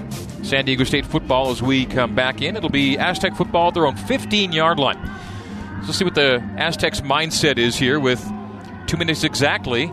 San 0.44 0.64
Diego 0.64 0.84
State 0.84 1.04
football 1.04 1.50
as 1.50 1.60
we 1.60 1.84
come 1.84 2.14
back 2.14 2.40
in. 2.40 2.54
It'll 2.54 2.70
be 2.70 2.96
Aztec 2.96 3.34
football 3.34 3.68
at 3.68 3.74
their 3.74 3.84
own 3.84 3.96
15 3.96 4.52
yard 4.52 4.78
line. 4.78 5.04
So 5.80 5.86
let's 5.86 5.98
see 5.98 6.04
what 6.04 6.14
the 6.14 6.40
Aztecs' 6.58 7.00
mindset 7.00 7.58
is 7.58 7.74
here 7.74 7.98
with 7.98 8.24
two 8.86 8.96
minutes 8.96 9.24
exactly 9.24 9.86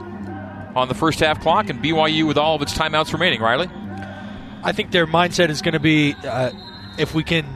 on 0.75 0.87
the 0.87 0.93
first 0.93 1.19
half 1.19 1.41
clock 1.41 1.67
and 1.69 1.83
BYU 1.83 2.27
with 2.27 2.37
all 2.37 2.55
of 2.55 2.61
its 2.61 2.77
timeouts 2.77 3.11
remaining. 3.11 3.41
Riley? 3.41 3.69
I 4.63 4.71
think 4.71 4.91
their 4.91 5.07
mindset 5.07 5.49
is 5.49 5.63
going 5.63 5.73
to 5.73 5.79
be 5.79 6.13
uh, 6.23 6.51
if 6.99 7.15
we 7.15 7.23
can 7.23 7.47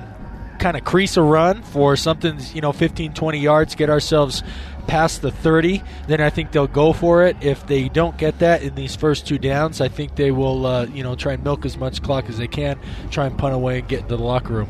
kind 0.57 0.77
of 0.77 0.83
crease 0.83 1.15
a 1.17 1.21
run 1.21 1.61
for 1.61 1.95
something, 1.95 2.39
you 2.53 2.61
know, 2.61 2.71
15, 2.71 3.13
20 3.13 3.39
yards, 3.39 3.75
get 3.75 3.89
ourselves 3.89 4.41
past 4.87 5.21
the 5.21 5.31
30, 5.31 5.81
then 6.07 6.21
I 6.21 6.29
think 6.29 6.51
they'll 6.51 6.67
go 6.67 6.93
for 6.93 7.25
it. 7.25 7.37
If 7.41 7.65
they 7.67 7.89
don't 7.89 8.17
get 8.17 8.39
that 8.39 8.63
in 8.63 8.75
these 8.75 8.95
first 8.95 9.27
two 9.27 9.37
downs, 9.37 9.81
I 9.81 9.87
think 9.87 10.15
they 10.15 10.31
will, 10.31 10.65
uh, 10.65 10.85
you 10.85 11.03
know, 11.03 11.15
try 11.15 11.33
and 11.33 11.43
milk 11.43 11.65
as 11.65 11.77
much 11.77 12.01
clock 12.01 12.29
as 12.29 12.37
they 12.37 12.47
can, 12.47 12.79
try 13.09 13.25
and 13.25 13.37
punt 13.37 13.55
away 13.55 13.79
and 13.79 13.87
get 13.87 14.01
into 14.01 14.17
the 14.17 14.23
locker 14.23 14.53
room. 14.53 14.69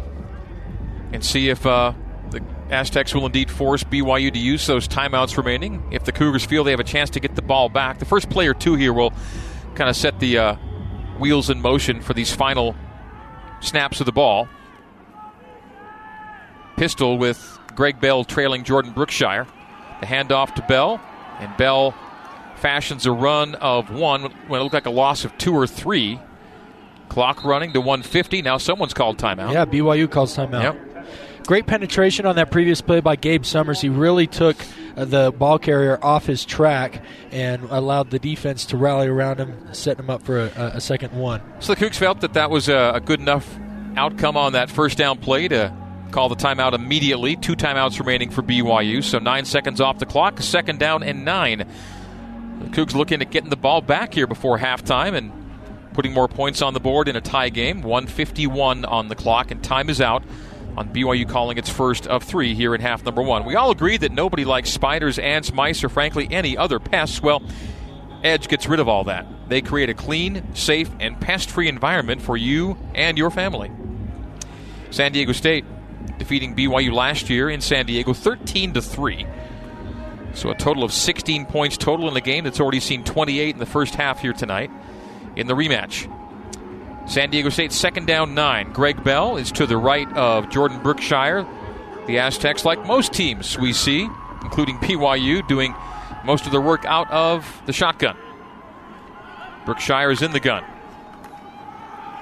And 1.12 1.24
see 1.24 1.50
if 1.50 1.66
uh, 1.66 1.94
the 2.32 2.42
Aztecs 2.70 3.14
will 3.14 3.26
indeed 3.26 3.52
force 3.52 3.84
BYU 3.84 4.34
to 4.34 4.40
use 4.40 4.66
those 4.66 4.88
timeouts 4.88 5.38
remaining. 5.38 5.84
If 5.92 6.04
the 6.06 6.12
Cougars 6.12 6.46
feel 6.46 6.64
they 6.64 6.72
have 6.72 6.80
a 6.80 6.86
chance 6.86 7.10
to 7.12 7.20
get 7.20 7.36
the 7.36 7.42
ball 7.42 7.70
back, 7.70 8.00
the 8.00 8.06
first 8.06 8.30
play 8.30 8.48
or 8.48 8.54
two 8.54 8.76
here 8.76 8.94
will 8.94 9.14
kind 9.76 9.90
of 9.90 9.96
set 9.96 10.20
the 10.20 10.38
uh, 10.38 10.56
wheels 11.20 11.50
in 11.50 11.62
motion 11.62 12.02
for 12.02 12.14
these 12.14 12.34
final 12.34 12.76
snaps 13.62 14.00
of 14.00 14.06
the 14.06 14.12
ball. 14.12 14.48
Pistol 16.78 17.18
with 17.18 17.60
Greg 17.76 18.00
Bell 18.00 18.24
trailing 18.24 18.64
Jordan 18.64 18.92
Brookshire. 18.92 19.48
The 20.04 20.10
handoff 20.10 20.56
to 20.56 20.62
Bell, 20.64 21.00
and 21.40 21.56
Bell 21.56 21.96
fashions 22.58 23.06
a 23.06 23.12
run 23.14 23.56
of 23.56 23.90
one 23.90 24.24
when 24.50 24.60
it 24.60 24.64
looked 24.64 24.74
like 24.74 24.86
a 24.86 24.90
loss 24.90 25.24
of 25.24 25.38
two 25.38 25.54
or 25.54 25.66
three. 25.66 26.20
Clock 27.08 27.46
running 27.46 27.72
to 27.72 27.80
150. 27.80 28.42
Now 28.42 28.58
someone's 28.58 28.94
called 28.94 29.18
timeout. 29.18 29.54
Yeah, 29.54 29.64
BYU 29.64 30.12
calls 30.12 30.36
timeout. 30.36 30.62
Yep. 30.62 31.08
Great 31.48 31.68
penetration 31.68 32.26
on 32.26 32.36
that 32.36 32.52
previous 32.52 32.82
play 32.82 33.00
by 33.00 33.16
Gabe 33.16 33.46
Summers. 33.46 33.80
He 33.80 33.88
really 33.88 34.28
took 34.28 34.58
uh, 34.98 35.06
the 35.06 35.32
ball 35.32 35.58
carrier 35.58 35.98
off 36.04 36.26
his 36.26 36.44
track 36.44 37.02
and 37.32 37.64
allowed 37.70 38.10
the 38.10 38.20
defense 38.20 38.66
to 38.66 38.78
rally 38.78 39.08
around 39.08 39.38
him, 39.40 39.74
setting 39.74 40.04
him 40.04 40.10
up 40.10 40.24
for 40.24 40.42
a, 40.42 40.74
a 40.76 40.82
second 40.82 41.14
one. 41.14 41.42
So 41.62 41.74
the 41.76 41.80
Cougs 41.80 41.96
felt 41.96 42.20
that 42.20 42.34
that 42.34 42.52
was 42.52 42.68
a, 42.68 42.92
a 42.96 43.00
good 43.00 43.22
enough 43.22 43.58
outcome 43.96 44.36
on 44.36 44.52
that 44.52 44.70
first 44.70 44.98
down 44.98 45.20
play 45.20 45.48
to 45.48 45.74
call 46.14 46.30
the 46.30 46.36
timeout 46.36 46.74
immediately. 46.74 47.36
Two 47.36 47.56
timeouts 47.56 48.00
remaining 48.00 48.30
for 48.30 48.42
BYU, 48.42 49.04
so 49.04 49.20
nine 49.20 49.46
seconds 49.46 49.82
off 49.82 50.00
the 50.00 50.06
clock. 50.06 50.42
Second 50.42 50.80
down 50.80 51.04
and 51.04 51.26
nine. 51.26 51.68
The 52.60 52.70
Cougs 52.70 52.94
looking 52.94 53.22
at 53.22 53.32
getting 53.32 53.50
the 53.50 53.58
ball 53.58 53.82
back 53.82 54.14
here 54.14 54.28
before 54.28 54.58
halftime 54.58 55.16
and 55.16 55.32
putting 55.94 56.14
more 56.14 56.28
points 56.28 56.62
on 56.62 56.74
the 56.74 56.80
board 56.80 57.08
in 57.08 57.16
a 57.16 57.22
tie 57.22 57.50
game. 57.50 57.82
151 57.82 58.86
on 58.86 59.08
the 59.08 59.16
clock, 59.16 59.52
and 59.52 59.64
time 59.64 59.90
is 59.90 60.00
out 60.00 60.24
on 60.78 60.90
BYU 60.94 61.28
calling 61.28 61.58
its 61.58 61.70
first 61.70 62.08
of 62.08 62.24
three 62.24 62.56
here 62.56 62.74
in 62.74 62.82
half 62.82 63.04
number 63.04 63.22
one. 63.22 63.46
We 63.46 63.56
all 63.56 63.72
agree 63.72 63.98
that 63.98 64.12
nobody 64.12 64.46
likes 64.46 64.70
spiders, 64.70 65.20
ants, 65.20 65.54
mice, 65.54 65.84
or 65.84 65.90
frankly 65.90 66.28
any 66.32 66.58
other 66.58 66.80
pests. 66.80 67.22
Well, 67.22 67.44
Edge 68.24 68.48
gets 68.48 68.68
rid 68.68 68.80
of 68.80 68.88
all 68.88 69.04
that. 69.06 69.28
They 69.50 69.62
create 69.62 69.90
a 69.90 69.94
clean, 69.94 70.56
safe, 70.56 70.90
and 71.00 71.20
pest 71.20 71.50
free 71.50 71.68
environment 71.68 72.22
for 72.22 72.38
you 72.38 72.78
and 72.96 73.18
your 73.18 73.30
family. 73.30 73.72
San 74.90 75.12
Diego 75.12 75.34
State 75.34 75.66
defeating 76.18 76.56
BYU 76.56 76.94
last 76.94 77.30
year 77.30 77.50
in 77.50 77.62
San 77.62 77.86
Diego 77.86 78.14
13 78.14 78.74
to 78.74 78.82
3. 78.82 79.26
So 80.34 80.50
a 80.50 80.56
total 80.56 80.84
of 80.84 80.92
16 80.92 81.46
points 81.46 81.78
total 81.78 82.08
in 82.08 82.14
the 82.14 82.22
game 82.22 82.44
that's 82.44 82.60
already 82.60 82.80
seen 82.80 83.04
28 83.04 83.56
in 83.56 83.60
the 83.60 83.66
first 83.66 83.96
half 83.96 84.20
here 84.20 84.34
tonight 84.34 84.72
in 85.36 85.48
the 85.48 85.54
rematch. 85.54 86.10
San 87.08 87.30
Diego 87.30 87.50
State 87.50 87.72
second 87.72 88.08
down 88.08 88.34
nine. 88.34 88.72
Greg 88.72 89.04
Bell 89.04 89.38
is 89.38 89.52
to 89.54 89.66
the 89.66 89.78
right 89.78 90.12
of 90.14 90.50
Jordan 90.50 90.82
Brookshire. 90.82 91.46
The 92.08 92.20
Aztecs, 92.20 92.66
like 92.66 92.86
most 92.86 93.14
teams 93.14 93.58
we 93.58 93.74
see, 93.74 94.10
including 94.42 94.78
BYU, 94.78 95.48
doing 95.48 95.76
most 96.26 96.46
of 96.46 96.52
their 96.52 96.62
work 96.62 96.86
out 96.86 97.10
of 97.12 97.62
the 97.66 97.74
shotgun. 97.74 98.18
Brookshire 99.66 100.12
is 100.12 100.22
in 100.22 100.32
the 100.32 100.40
gun. 100.40 100.64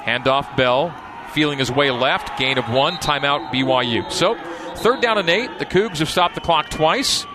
Handoff 0.04 0.56
Bell 0.58 0.94
feeling 1.34 1.60
his 1.60 1.72
way 1.72 1.92
left. 1.92 2.38
Gain 2.38 2.58
of 2.58 2.70
one. 2.70 2.96
Timeout 2.98 3.52
BYU. 3.52 4.12
So, 4.12 4.36
third 4.76 5.02
down 5.02 5.18
and 5.18 5.30
eight. 5.30 5.60
The 5.60 5.66
Cougs 5.66 6.00
have 6.00 6.10
stopped 6.10 6.36
the 6.36 6.42
clock 6.42 6.70
twice 6.70 7.26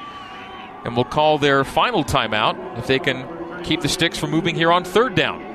and 0.85 0.97
will 0.97 1.05
call 1.05 1.39
their 1.39 1.65
final 1.65 2.05
timeout 2.05 2.79
if 2.79 2.87
they 2.87 2.99
can 2.99 3.63
keep 3.65 3.81
the 3.81 3.89
sticks 3.89 4.19
from 4.19 4.31
moving 4.31 4.55
here 4.55 4.71
on 4.71 4.85
third 4.85 5.15
down. 5.15 5.47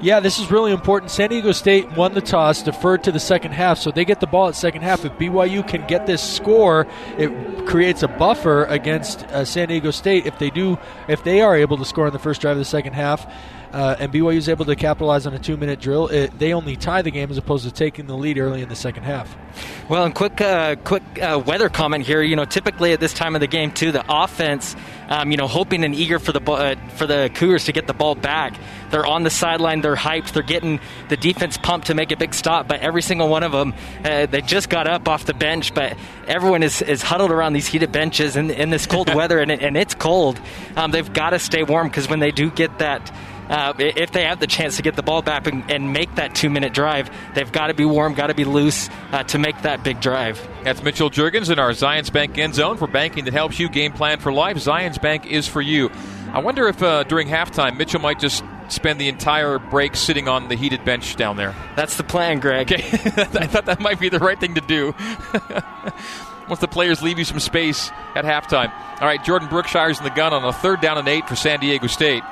Yeah, 0.00 0.20
this 0.20 0.38
is 0.38 0.48
really 0.48 0.70
important. 0.70 1.10
San 1.10 1.30
Diego 1.30 1.50
State 1.50 1.90
won 1.96 2.14
the 2.14 2.20
toss, 2.20 2.62
deferred 2.62 3.02
to 3.04 3.12
the 3.12 3.18
second 3.18 3.50
half, 3.50 3.78
so 3.78 3.90
they 3.90 4.04
get 4.04 4.20
the 4.20 4.28
ball 4.28 4.46
at 4.46 4.54
second 4.54 4.82
half. 4.82 5.04
If 5.04 5.12
BYU 5.14 5.66
can 5.66 5.84
get 5.88 6.06
this 6.06 6.22
score, 6.22 6.86
it 7.16 7.66
creates 7.66 8.04
a 8.04 8.08
buffer 8.08 8.64
against 8.66 9.24
uh, 9.24 9.44
San 9.44 9.66
Diego 9.66 9.90
State. 9.90 10.24
If 10.24 10.38
they 10.38 10.50
do, 10.50 10.78
if 11.08 11.24
they 11.24 11.40
are 11.40 11.56
able 11.56 11.76
to 11.78 11.84
score 11.84 12.06
in 12.06 12.12
the 12.12 12.20
first 12.20 12.40
drive 12.40 12.52
of 12.52 12.58
the 12.58 12.64
second 12.64 12.92
half, 12.92 13.26
uh, 13.72 13.96
and 13.98 14.12
BYU 14.12 14.36
is 14.36 14.48
able 14.48 14.64
to 14.64 14.76
capitalize 14.76 15.26
on 15.26 15.34
a 15.34 15.38
two-minute 15.38 15.80
drill, 15.80 16.08
it, 16.08 16.38
they 16.38 16.52
only 16.54 16.76
tie 16.76 17.02
the 17.02 17.10
game 17.10 17.30
as 17.30 17.36
opposed 17.36 17.64
to 17.64 17.70
taking 17.70 18.06
the 18.06 18.16
lead 18.16 18.38
early 18.38 18.62
in 18.62 18.68
the 18.68 18.76
second 18.76 19.02
half. 19.02 19.36
Well, 19.88 20.04
and 20.04 20.14
quick, 20.14 20.40
uh, 20.40 20.76
quick 20.76 21.02
uh, 21.20 21.42
weather 21.44 21.68
comment 21.68 22.04
here. 22.04 22.22
You 22.22 22.36
know, 22.36 22.44
typically 22.44 22.92
at 22.92 23.00
this 23.00 23.12
time 23.12 23.34
of 23.34 23.40
the 23.40 23.46
game, 23.46 23.72
too, 23.72 23.92
the 23.92 24.04
offense, 24.08 24.76
um, 25.08 25.30
you 25.30 25.36
know, 25.36 25.46
hoping 25.46 25.84
and 25.84 25.94
eager 25.94 26.18
for 26.18 26.32
the 26.32 26.40
uh, 26.40 26.76
for 26.90 27.06
the 27.06 27.30
Cougars 27.34 27.64
to 27.64 27.72
get 27.72 27.86
the 27.86 27.94
ball 27.94 28.14
back. 28.14 28.54
They're 28.90 29.06
on 29.06 29.22
the 29.22 29.30
sideline. 29.30 29.80
They're 29.80 29.96
hyped. 29.96 30.32
They're 30.32 30.42
getting 30.42 30.80
the 31.08 31.16
defense 31.16 31.58
pumped 31.58 31.88
to 31.88 31.94
make 31.94 32.10
a 32.12 32.16
big 32.16 32.34
stop. 32.34 32.68
But 32.68 32.80
every 32.80 33.02
single 33.02 33.28
one 33.28 33.42
of 33.42 33.52
them, 33.52 33.74
uh, 34.04 34.26
they 34.26 34.40
just 34.40 34.68
got 34.70 34.86
up 34.86 35.08
off 35.08 35.24
the 35.24 35.34
bench. 35.34 35.74
But 35.74 35.96
everyone 36.26 36.62
is, 36.62 36.82
is 36.82 37.02
huddled 37.02 37.30
around 37.30 37.52
these 37.52 37.66
heated 37.66 37.92
benches 37.92 38.36
in, 38.36 38.50
in 38.50 38.70
this 38.70 38.86
cold 38.86 39.14
weather, 39.14 39.40
and, 39.40 39.50
it, 39.50 39.62
and 39.62 39.76
it's 39.76 39.94
cold. 39.94 40.40
Um, 40.76 40.90
they've 40.90 41.12
got 41.12 41.30
to 41.30 41.38
stay 41.38 41.62
warm 41.62 41.88
because 41.88 42.08
when 42.08 42.20
they 42.20 42.30
do 42.30 42.50
get 42.50 42.78
that 42.78 43.10
uh, 43.48 43.72
if 43.78 44.12
they 44.12 44.24
have 44.24 44.40
the 44.40 44.46
chance 44.46 44.76
to 44.76 44.82
get 44.82 44.96
the 44.96 45.02
ball 45.02 45.22
back 45.22 45.46
and, 45.46 45.70
and 45.70 45.92
make 45.92 46.14
that 46.16 46.34
two 46.34 46.50
minute 46.50 46.74
drive, 46.74 47.10
they've 47.34 47.50
got 47.50 47.68
to 47.68 47.74
be 47.74 47.84
warm, 47.84 48.14
got 48.14 48.28
to 48.28 48.34
be 48.34 48.44
loose 48.44 48.88
uh, 49.12 49.22
to 49.24 49.38
make 49.38 49.62
that 49.62 49.82
big 49.82 50.00
drive. 50.00 50.46
That's 50.64 50.82
Mitchell 50.82 51.10
Juergens 51.10 51.50
in 51.50 51.58
our 51.58 51.70
Zions 51.70 52.12
Bank 52.12 52.36
end 52.38 52.54
zone 52.54 52.76
for 52.76 52.86
banking 52.86 53.24
that 53.24 53.34
helps 53.34 53.58
you 53.58 53.68
game 53.68 53.92
plan 53.92 54.20
for 54.20 54.32
life. 54.32 54.56
Zions 54.56 55.00
Bank 55.00 55.26
is 55.26 55.46
for 55.46 55.62
you. 55.62 55.90
I 56.32 56.40
wonder 56.40 56.68
if 56.68 56.82
uh, 56.82 57.04
during 57.04 57.28
halftime 57.28 57.78
Mitchell 57.78 58.00
might 58.00 58.18
just 58.20 58.44
spend 58.68 59.00
the 59.00 59.08
entire 59.08 59.58
break 59.58 59.96
sitting 59.96 60.28
on 60.28 60.48
the 60.48 60.54
heated 60.54 60.84
bench 60.84 61.16
down 61.16 61.36
there. 61.36 61.54
That's 61.74 61.96
the 61.96 62.04
plan, 62.04 62.40
Greg. 62.40 62.70
Okay, 62.70 62.82
I 62.86 63.46
thought 63.46 63.66
that 63.66 63.80
might 63.80 63.98
be 63.98 64.10
the 64.10 64.18
right 64.18 64.38
thing 64.38 64.54
to 64.54 64.60
do. 64.60 64.94
Once 66.48 66.60
the 66.60 66.68
players 66.68 67.02
leave 67.02 67.18
you 67.18 67.24
some 67.24 67.40
space 67.40 67.90
at 68.14 68.24
halftime. 68.24 68.72
All 69.00 69.06
right, 69.06 69.22
Jordan 69.22 69.48
Brookshire's 69.48 69.98
in 69.98 70.04
the 70.04 70.10
gun 70.10 70.32
on 70.32 70.44
a 70.44 70.52
third 70.52 70.80
down 70.80 70.98
and 70.98 71.08
eight 71.08 71.28
for 71.28 71.36
San 71.36 71.60
Diego 71.60 71.86
State. 71.86 72.22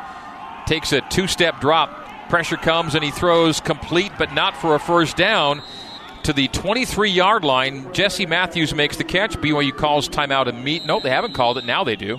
Takes 0.66 0.92
a 0.92 1.00
two 1.02 1.26
step 1.26 1.60
drop. 1.60 2.28
Pressure 2.28 2.56
comes 2.56 2.94
and 2.94 3.04
he 3.04 3.10
throws 3.10 3.60
complete, 3.60 4.12
but 4.18 4.32
not 4.34 4.56
for 4.56 4.74
a 4.74 4.80
first 4.80 5.16
down 5.16 5.62
to 6.24 6.32
the 6.32 6.48
23 6.48 7.10
yard 7.10 7.44
line. 7.44 7.92
Jesse 7.92 8.26
Matthews 8.26 8.74
makes 8.74 8.96
the 8.96 9.04
catch. 9.04 9.36
BYU 9.36 9.76
calls 9.76 10.08
timeout 10.08 10.48
and 10.48 10.64
meet. 10.64 10.84
Nope, 10.84 11.04
they 11.04 11.10
haven't 11.10 11.34
called 11.34 11.56
it. 11.56 11.64
Now 11.64 11.84
they 11.84 11.94
do. 11.94 12.18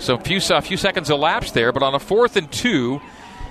So 0.00 0.14
a 0.14 0.18
few, 0.18 0.40
a 0.50 0.62
few 0.62 0.76
seconds 0.76 1.10
elapsed 1.10 1.54
there, 1.54 1.72
but 1.72 1.82
on 1.82 1.94
a 1.94 2.00
fourth 2.00 2.36
and 2.36 2.50
two, 2.50 3.00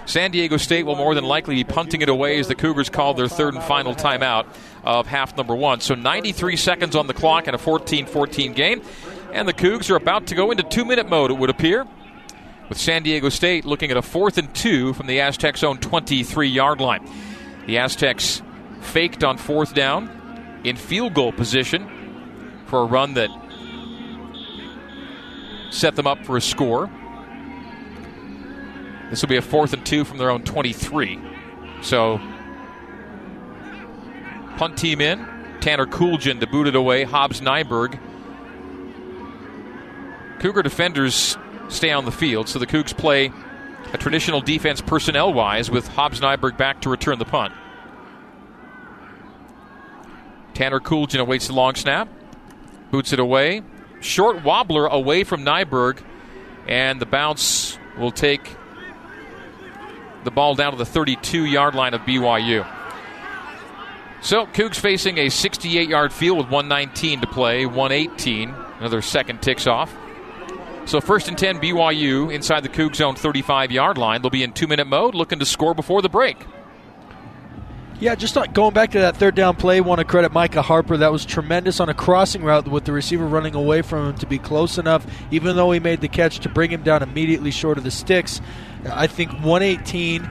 San 0.06 0.32
Diego 0.32 0.58
State 0.58 0.86
will 0.86 0.96
more 0.96 1.14
than 1.14 1.24
likely 1.24 1.56
be 1.56 1.64
punting 1.64 2.02
it 2.02 2.10
away 2.10 2.40
as 2.40 2.48
the 2.48 2.56
Cougars 2.56 2.90
call 2.90 3.14
their 3.14 3.28
third 3.28 3.54
and 3.54 3.64
final 3.64 3.94
timeout 3.94 4.48
of 4.84 5.06
half 5.06 5.38
number 5.38 5.56
one. 5.56 5.80
So 5.80 5.94
93 5.94 6.56
seconds 6.58 6.96
on 6.96 7.06
the 7.08 7.14
clock 7.14 7.46
and 7.48 7.56
a 7.56 7.60
14 7.60 8.08
14 8.08 8.54
game. 8.54 8.82
And 9.32 9.48
the 9.48 9.54
Cougs 9.54 9.92
are 9.92 9.96
about 9.96 10.28
to 10.28 10.36
go 10.36 10.50
into 10.50 10.64
two 10.64 10.84
minute 10.84 11.08
mode, 11.08 11.30
it 11.30 11.38
would 11.38 11.52
appear, 11.52 11.86
with 12.70 12.78
San 12.78 13.04
Diego 13.04 13.30
State 13.30 13.66
looking 13.66 13.92
at 13.92 13.98
a 13.98 14.02
fourth 14.02 14.38
and 14.38 14.54
two 14.54 14.94
from 14.94 15.08
the 15.08 15.20
Aztecs' 15.20 15.64
own 15.64 15.80
23 15.80 16.48
yard 16.48 16.80
line. 16.80 17.08
The 17.66 17.80
Aztecs 17.80 18.42
faked 18.82 19.24
on 19.24 19.38
fourth 19.38 19.74
down 19.74 20.62
in 20.64 20.76
field 20.76 21.14
goal 21.16 21.32
position 21.32 22.64
for 22.68 22.82
a 22.82 22.86
run 22.86 23.16
that 23.16 23.30
set 25.72 25.96
them 25.96 26.08
up 26.08 26.24
for 26.26 26.38
a 26.38 26.42
score. 26.42 26.90
This 29.10 29.22
will 29.22 29.30
be 29.30 29.38
a 29.38 29.42
fourth 29.42 29.74
and 29.74 29.86
two 29.86 30.06
from 30.06 30.20
their 30.20 30.30
own 30.30 30.44
23. 30.44 31.20
So, 31.82 32.20
punt 34.58 34.78
team 34.78 35.02
in. 35.02 35.26
Tanner 35.62 35.88
Coolgen 35.88 36.40
to 36.40 36.48
boot 36.48 36.68
it 36.68 36.76
away. 36.76 37.04
Hobbs 37.04 37.42
Nyberg. 37.42 38.00
Cougar 40.40 40.64
defenders 40.64 41.38
stay 41.70 41.92
on 41.92 42.06
the 42.06 42.12
field, 42.12 42.50
so 42.50 42.60
the 42.60 42.68
Cougs 42.68 42.96
play 42.96 43.32
a 43.94 43.98
traditional 43.98 44.42
defense 44.42 44.82
personnel 44.82 45.34
wise 45.34 45.72
with 45.72 45.88
Hobbs 45.88 46.20
Nyberg 46.20 46.58
back 46.58 46.82
to 46.82 46.90
return 46.90 47.20
the 47.20 47.26
punt. 47.26 47.54
Tanner 50.54 50.80
Coolgen 50.80 51.20
awaits 51.20 51.48
the 51.48 51.54
long 51.54 51.76
snap, 51.76 52.10
boots 52.92 53.14
it 53.14 53.20
away. 53.20 53.64
Short 54.02 54.44
wobbler 54.44 54.88
away 54.88 55.24
from 55.24 55.44
Nyberg, 55.44 56.04
and 56.68 57.00
the 57.00 57.06
bounce 57.06 57.78
will 57.98 58.12
take 58.12 58.56
the 60.24 60.32
ball 60.32 60.56
down 60.56 60.72
to 60.72 60.78
the 60.78 60.86
32 60.86 61.46
yard 61.46 61.76
line 61.76 61.94
of 61.94 62.02
BYU. 62.02 62.68
So, 64.22 64.46
Cougs 64.48 64.76
facing 64.76 65.18
a 65.18 65.30
68 65.30 65.88
yard 65.88 66.12
field 66.12 66.38
with 66.38 66.50
119 66.50 67.22
to 67.22 67.28
play, 67.28 67.66
118. 67.66 68.54
Another 68.80 69.02
second 69.02 69.42
ticks 69.42 69.66
off. 69.66 69.96
So, 70.89 70.99
first 70.99 71.28
and 71.28 71.38
10, 71.38 71.60
BYU 71.60 72.34
inside 72.34 72.62
the 72.62 72.69
Cougs 72.69 72.95
zone 72.95 73.13
35 73.13 73.71
yard 73.71 73.99
line. 73.99 74.23
They'll 74.23 74.32
be 74.32 74.41
in 74.41 74.54
two 74.54 74.65
minute 74.65 74.88
mode, 74.88 75.13
looking 75.13 75.38
to 75.38 75.45
score 75.45 75.75
before 75.75 76.02
the 76.02 76.10
break. 76.10 76.43
Yeah, 77.99 78.15
just 78.15 78.36
going 78.54 78.73
back 78.73 78.89
to 78.91 78.99
that 79.02 79.15
third 79.15 79.36
down 79.36 79.56
play, 79.56 79.82
want 79.82 79.99
to 79.99 80.06
credit 80.06 80.32
Micah 80.32 80.63
Harper. 80.63 80.97
That 80.97 81.12
was 81.12 81.28
tremendous 81.28 81.80
on 81.80 81.89
a 81.89 81.93
crossing 81.93 82.43
route 82.43 82.67
with 82.67 82.86
the 82.86 82.91
receiver 82.91 83.28
running 83.28 83.54
away 83.54 83.84
from 83.84 84.08
him 84.08 84.15
to 84.15 84.25
be 84.25 84.39
close 84.39 84.80
enough, 84.80 85.06
even 85.30 85.56
though 85.56 85.69
he 85.69 85.80
made 85.80 86.02
the 86.02 86.08
catch 86.08 86.39
to 86.39 86.49
bring 86.49 86.71
him 86.71 86.82
down 86.82 87.04
immediately 87.04 87.52
short 87.52 87.78
of 87.78 87.84
the 87.84 87.91
sticks. 87.91 88.41
I 88.89 89.06
think 89.06 89.32
118, 89.34 90.23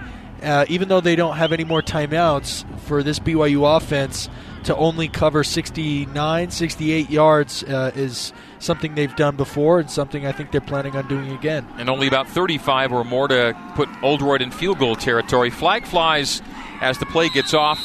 uh, 0.43 0.65
even 0.69 0.89
though 0.89 1.01
they 1.01 1.15
don't 1.15 1.37
have 1.37 1.53
any 1.53 1.63
more 1.63 1.83
timeouts 1.83 2.65
for 2.81 3.05
this 3.05 3.21
BYU 3.21 3.77
offense, 3.77 4.29
to 4.65 4.75
only 4.75 5.07
cover 5.07 5.45
69, 5.45 6.51
68 6.51 7.11
yards 7.11 7.63
uh, 7.63 7.93
is 7.95 8.33
something 8.59 8.95
they've 8.95 9.15
done 9.17 9.37
before 9.37 9.81
and 9.81 9.91
something 9.91 10.27
I 10.27 10.33
think 10.33 10.51
they're 10.51 10.61
planning 10.61 10.97
on 10.97 11.07
doing 11.09 11.31
again. 11.33 11.67
And 11.79 11.89
only 11.89 12.07
about 12.09 12.29
35 12.29 12.93
or 12.93 13.05
more 13.05 13.29
to 13.29 13.57
put 13.75 13.89
Oldroyd 14.03 14.43
in 14.43 14.51
field 14.51 14.79
goal 14.79 14.97
territory. 14.97 15.51
Flag 15.51 15.87
flies 15.87 16.43
as 16.81 16.99
the 16.99 17.07
play 17.07 17.29
gets 17.29 17.55
off 17.55 17.79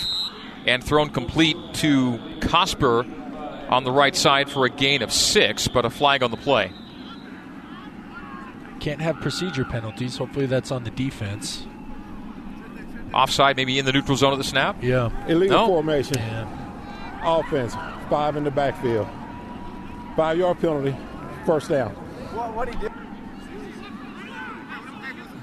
and 0.65 0.83
thrown 0.83 1.09
complete 1.09 1.57
to 1.75 2.17
Cosper 2.39 3.05
on 3.69 3.83
the 3.83 3.91
right 3.91 4.15
side 4.15 4.49
for 4.49 4.65
a 4.65 4.69
gain 4.69 5.01
of 5.01 5.11
six, 5.11 5.67
but 5.67 5.85
a 5.85 5.89
flag 5.89 6.23
on 6.23 6.31
the 6.31 6.37
play. 6.37 6.71
Can't 8.79 9.01
have 9.01 9.17
procedure 9.21 9.65
penalties. 9.65 10.17
Hopefully 10.17 10.45
that's 10.45 10.71
on 10.71 10.83
the 10.83 10.89
defense. 10.91 11.65
Offside, 13.13 13.55
maybe 13.55 13.77
in 13.79 13.85
the 13.85 13.91
neutral 13.93 14.17
zone 14.17 14.31
of 14.33 14.37
the 14.39 14.43
snap? 14.43 14.75
Yeah. 14.81 15.09
Illegal 15.27 15.57
No. 15.57 15.67
formation. 15.67 16.17
Yeah. 16.17 16.47
Offense. 17.23 17.75
Five 18.09 18.35
in 18.35 18.43
the 18.43 18.51
backfield. 18.51 19.07
Five 20.15 20.37
yard 20.37 20.59
penalty. 20.59 20.95
First 21.45 21.69
down. 21.69 21.95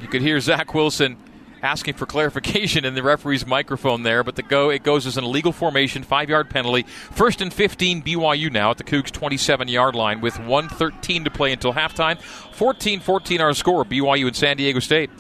You 0.01 0.09
could 0.09 0.23
hear 0.23 0.41
Zach 0.41 0.73
Wilson 0.75 1.17
asking 1.63 1.95
for 1.95 2.07
clarification 2.07 2.85
in 2.85 2.95
the 2.95 3.03
referee's 3.03 3.47
microphone 3.47 4.03
there, 4.03 4.25
but 4.25 4.37
the 4.37 4.43
go 4.43 4.71
it 4.71 4.83
goes 4.83 5.07
as 5.07 5.17
an 5.17 5.25
illegal 5.25 5.53
formation, 5.53 6.03
five 6.03 6.29
yard 6.29 6.49
penalty. 6.51 6.83
First 6.83 7.41
and 7.41 7.53
15 7.53 8.03
BYU 8.03 8.51
now 8.51 8.71
at 8.71 8.79
the 8.79 8.85
Cougs 8.85 9.11
27 9.11 9.69
yard 9.69 9.95
line 9.95 10.21
with 10.21 10.39
113 10.39 11.25
to 11.25 11.31
play 11.31 11.53
until 11.53 11.73
halftime. 11.73 12.21
14 12.21 13.01
14 13.01 13.41
our 13.41 13.55
score, 13.55 13.85
BYU 13.85 14.27
and 14.27 14.37
San 14.37 14.57
Diego 14.57 14.79
State. 14.79 15.11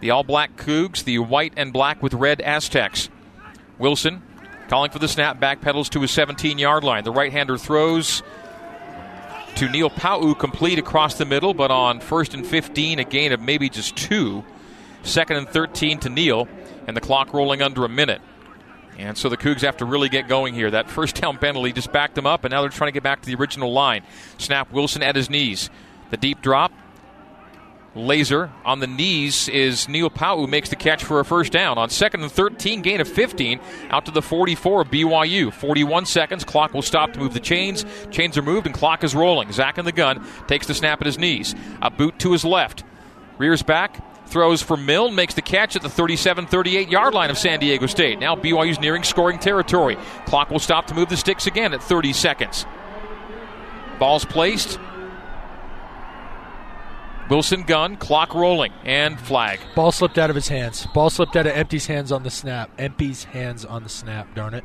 The 0.00 0.10
all 0.10 0.22
black 0.22 0.56
Cougs, 0.56 1.02
the 1.02 1.18
white 1.18 1.54
and 1.56 1.72
black 1.72 2.02
with 2.02 2.14
red 2.14 2.40
Aztecs. 2.40 3.08
Wilson 3.78 4.22
calling 4.68 4.90
for 4.90 4.98
the 4.98 5.08
snap, 5.08 5.40
back 5.40 5.60
pedals 5.60 5.88
to 5.90 6.00
his 6.00 6.10
17 6.10 6.58
yard 6.58 6.84
line. 6.84 7.04
The 7.04 7.10
right 7.10 7.32
hander 7.32 7.56
throws 7.58 8.22
to 9.58 9.68
Neil 9.68 9.90
Pau'u 9.90 10.38
complete 10.38 10.78
across 10.78 11.14
the 11.14 11.24
middle, 11.24 11.52
but 11.52 11.72
on 11.72 11.98
first 11.98 12.32
and 12.32 12.46
15, 12.46 13.00
a 13.00 13.04
gain 13.04 13.32
of 13.32 13.40
maybe 13.40 13.68
just 13.68 13.96
two. 13.96 14.44
Second 15.02 15.36
and 15.36 15.48
13 15.48 15.98
to 15.98 16.08
Neil, 16.08 16.46
and 16.86 16.96
the 16.96 17.00
clock 17.00 17.34
rolling 17.34 17.60
under 17.60 17.84
a 17.84 17.88
minute. 17.88 18.20
And 18.98 19.18
so 19.18 19.28
the 19.28 19.36
Cougs 19.36 19.62
have 19.62 19.78
to 19.78 19.84
really 19.84 20.08
get 20.08 20.28
going 20.28 20.54
here. 20.54 20.70
That 20.70 20.88
first 20.88 21.20
down 21.20 21.38
penalty 21.38 21.72
just 21.72 21.90
backed 21.90 22.14
them 22.14 22.24
up, 22.24 22.44
and 22.44 22.52
now 22.52 22.60
they're 22.60 22.70
trying 22.70 22.86
to 22.86 22.92
get 22.92 23.02
back 23.02 23.20
to 23.22 23.26
the 23.26 23.34
original 23.34 23.72
line. 23.72 24.04
Snap 24.38 24.70
Wilson 24.70 25.02
at 25.02 25.16
his 25.16 25.28
knees. 25.28 25.70
The 26.10 26.16
deep 26.16 26.40
drop. 26.40 26.70
Laser 27.94 28.52
on 28.64 28.80
the 28.80 28.86
knees 28.86 29.48
is 29.48 29.88
Neil 29.88 30.10
Pau'u 30.10 30.40
who 30.40 30.46
makes 30.46 30.68
the 30.68 30.76
catch 30.76 31.02
for 31.02 31.20
a 31.20 31.24
first 31.24 31.52
down. 31.52 31.78
On 31.78 31.88
second 31.88 32.22
and 32.22 32.30
13, 32.30 32.82
gain 32.82 33.00
of 33.00 33.08
15 33.08 33.60
out 33.90 34.04
to 34.04 34.10
the 34.10 34.22
44 34.22 34.82
of 34.82 34.88
BYU. 34.88 35.52
41 35.52 36.06
seconds. 36.06 36.44
Clock 36.44 36.74
will 36.74 36.82
stop 36.82 37.12
to 37.14 37.18
move 37.18 37.32
the 37.32 37.40
chains. 37.40 37.84
Chains 38.10 38.36
are 38.36 38.42
moved 38.42 38.66
and 38.66 38.74
clock 38.74 39.02
is 39.04 39.14
rolling. 39.14 39.50
Zach 39.52 39.78
in 39.78 39.84
the 39.84 39.92
gun 39.92 40.24
takes 40.46 40.66
the 40.66 40.74
snap 40.74 41.00
at 41.00 41.06
his 41.06 41.18
knees. 41.18 41.54
A 41.80 41.90
boot 41.90 42.18
to 42.20 42.32
his 42.32 42.44
left. 42.44 42.84
Rears 43.38 43.62
back. 43.62 44.04
Throws 44.26 44.60
for 44.60 44.76
Milne, 44.76 45.14
makes 45.14 45.32
the 45.32 45.40
catch 45.40 45.74
at 45.74 45.80
the 45.80 45.88
37 45.88 46.48
38 46.48 46.90
yard 46.90 47.14
line 47.14 47.30
of 47.30 47.38
San 47.38 47.58
Diego 47.60 47.86
State. 47.86 48.18
Now 48.18 48.36
BYU's 48.36 48.78
nearing 48.78 49.02
scoring 49.02 49.38
territory. 49.38 49.96
Clock 50.26 50.50
will 50.50 50.58
stop 50.58 50.86
to 50.88 50.94
move 50.94 51.08
the 51.08 51.16
sticks 51.16 51.46
again 51.46 51.72
at 51.72 51.82
30 51.82 52.12
seconds. 52.12 52.66
Ball's 53.98 54.26
placed. 54.26 54.78
Wilson 57.28 57.62
gun, 57.62 57.96
clock 57.96 58.34
rolling, 58.34 58.72
and 58.84 59.20
flag. 59.20 59.60
Ball 59.74 59.92
slipped 59.92 60.16
out 60.16 60.30
of 60.30 60.36
his 60.36 60.48
hands. 60.48 60.86
Ball 60.94 61.10
slipped 61.10 61.36
out 61.36 61.46
of 61.46 61.52
Empey's 61.52 61.86
hands 61.86 62.10
on 62.10 62.22
the 62.22 62.30
snap. 62.30 62.70
Empey's 62.78 63.24
hands 63.24 63.64
on 63.64 63.82
the 63.82 63.88
snap, 63.88 64.34
darn 64.34 64.54
it. 64.54 64.64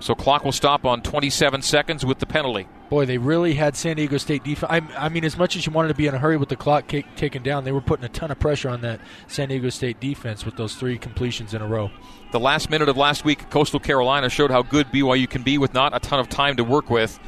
So 0.00 0.14
clock 0.14 0.44
will 0.44 0.52
stop 0.52 0.86
on 0.86 1.02
27 1.02 1.60
seconds 1.60 2.06
with 2.06 2.20
the 2.20 2.26
penalty. 2.26 2.66
Boy, 2.88 3.04
they 3.04 3.18
really 3.18 3.54
had 3.54 3.76
San 3.76 3.96
Diego 3.96 4.16
State 4.16 4.42
defense. 4.42 4.72
I, 4.72 4.80
I 4.96 5.08
mean, 5.10 5.24
as 5.24 5.36
much 5.36 5.56
as 5.56 5.66
you 5.66 5.72
wanted 5.72 5.88
to 5.88 5.94
be 5.94 6.06
in 6.06 6.14
a 6.14 6.18
hurry 6.18 6.38
with 6.38 6.48
the 6.48 6.56
clock 6.56 6.88
ca- 6.90 7.04
taken 7.16 7.42
down, 7.42 7.64
they 7.64 7.72
were 7.72 7.82
putting 7.82 8.04
a 8.04 8.08
ton 8.08 8.30
of 8.30 8.38
pressure 8.38 8.70
on 8.70 8.80
that 8.80 9.00
San 9.28 9.48
Diego 9.48 9.68
State 9.68 10.00
defense 10.00 10.46
with 10.46 10.56
those 10.56 10.74
three 10.74 10.96
completions 10.98 11.52
in 11.52 11.60
a 11.60 11.66
row. 11.66 11.90
The 12.32 12.40
last 12.40 12.70
minute 12.70 12.88
of 12.88 12.96
last 12.96 13.24
week, 13.24 13.50
Coastal 13.50 13.78
Carolina 13.78 14.30
showed 14.30 14.50
how 14.50 14.62
good 14.62 14.86
BYU 14.86 15.28
can 15.28 15.42
be 15.42 15.58
with 15.58 15.74
not 15.74 15.94
a 15.94 16.00
ton 16.00 16.18
of 16.18 16.28
time 16.28 16.56
to 16.56 16.64
work 16.64 16.88
with. 16.88 17.20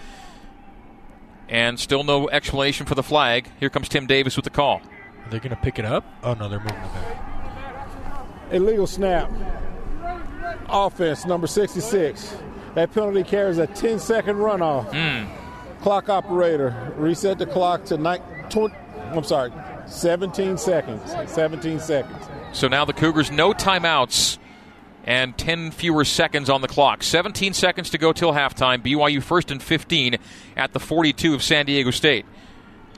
And 1.52 1.78
still 1.78 2.02
no 2.02 2.30
explanation 2.30 2.86
for 2.86 2.94
the 2.94 3.02
flag. 3.02 3.46
Here 3.60 3.68
comes 3.68 3.88
Tim 3.88 4.06
Davis 4.06 4.36
with 4.36 4.44
the 4.44 4.50
call. 4.50 4.80
Are 5.24 5.30
they 5.30 5.38
going 5.38 5.50
to 5.50 5.56
pick 5.62 5.78
it 5.78 5.84
up? 5.84 6.02
Oh, 6.24 6.32
no, 6.32 6.48
they're 6.48 6.58
moving 6.58 6.74
it 6.74 6.92
back. 6.94 8.26
Illegal 8.50 8.86
snap. 8.86 9.30
Offense, 10.68 11.26
number 11.26 11.46
66. 11.46 12.36
That 12.74 12.90
penalty 12.92 13.22
carries 13.22 13.58
a 13.58 13.66
10 13.66 13.98
second 13.98 14.36
runoff. 14.36 14.90
Hmm. 14.92 15.30
Clock 15.82 16.08
operator, 16.08 16.92
reset 16.96 17.38
the 17.38 17.44
clock 17.46 17.84
to 17.86 17.98
ni- 17.98 18.18
tw- 18.48 18.72
I'm 19.12 19.24
sorry, 19.24 19.52
17 19.86 20.56
seconds. 20.56 21.14
17 21.30 21.80
seconds. 21.80 22.24
So 22.52 22.66
now 22.68 22.84
the 22.86 22.92
Cougars 22.94 23.30
no 23.30 23.52
timeouts 23.52 24.38
and 25.04 25.36
10 25.36 25.70
fewer 25.72 26.04
seconds 26.04 26.48
on 26.48 26.60
the 26.60 26.68
clock. 26.68 27.02
17 27.02 27.52
seconds 27.54 27.90
to 27.90 27.98
go 27.98 28.12
till 28.12 28.32
halftime. 28.32 28.82
BYU 28.82 29.22
first 29.22 29.50
and 29.50 29.62
15 29.62 30.16
at 30.56 30.72
the 30.72 30.80
42 30.80 31.34
of 31.34 31.42
San 31.42 31.66
Diego 31.66 31.90
State. 31.90 32.24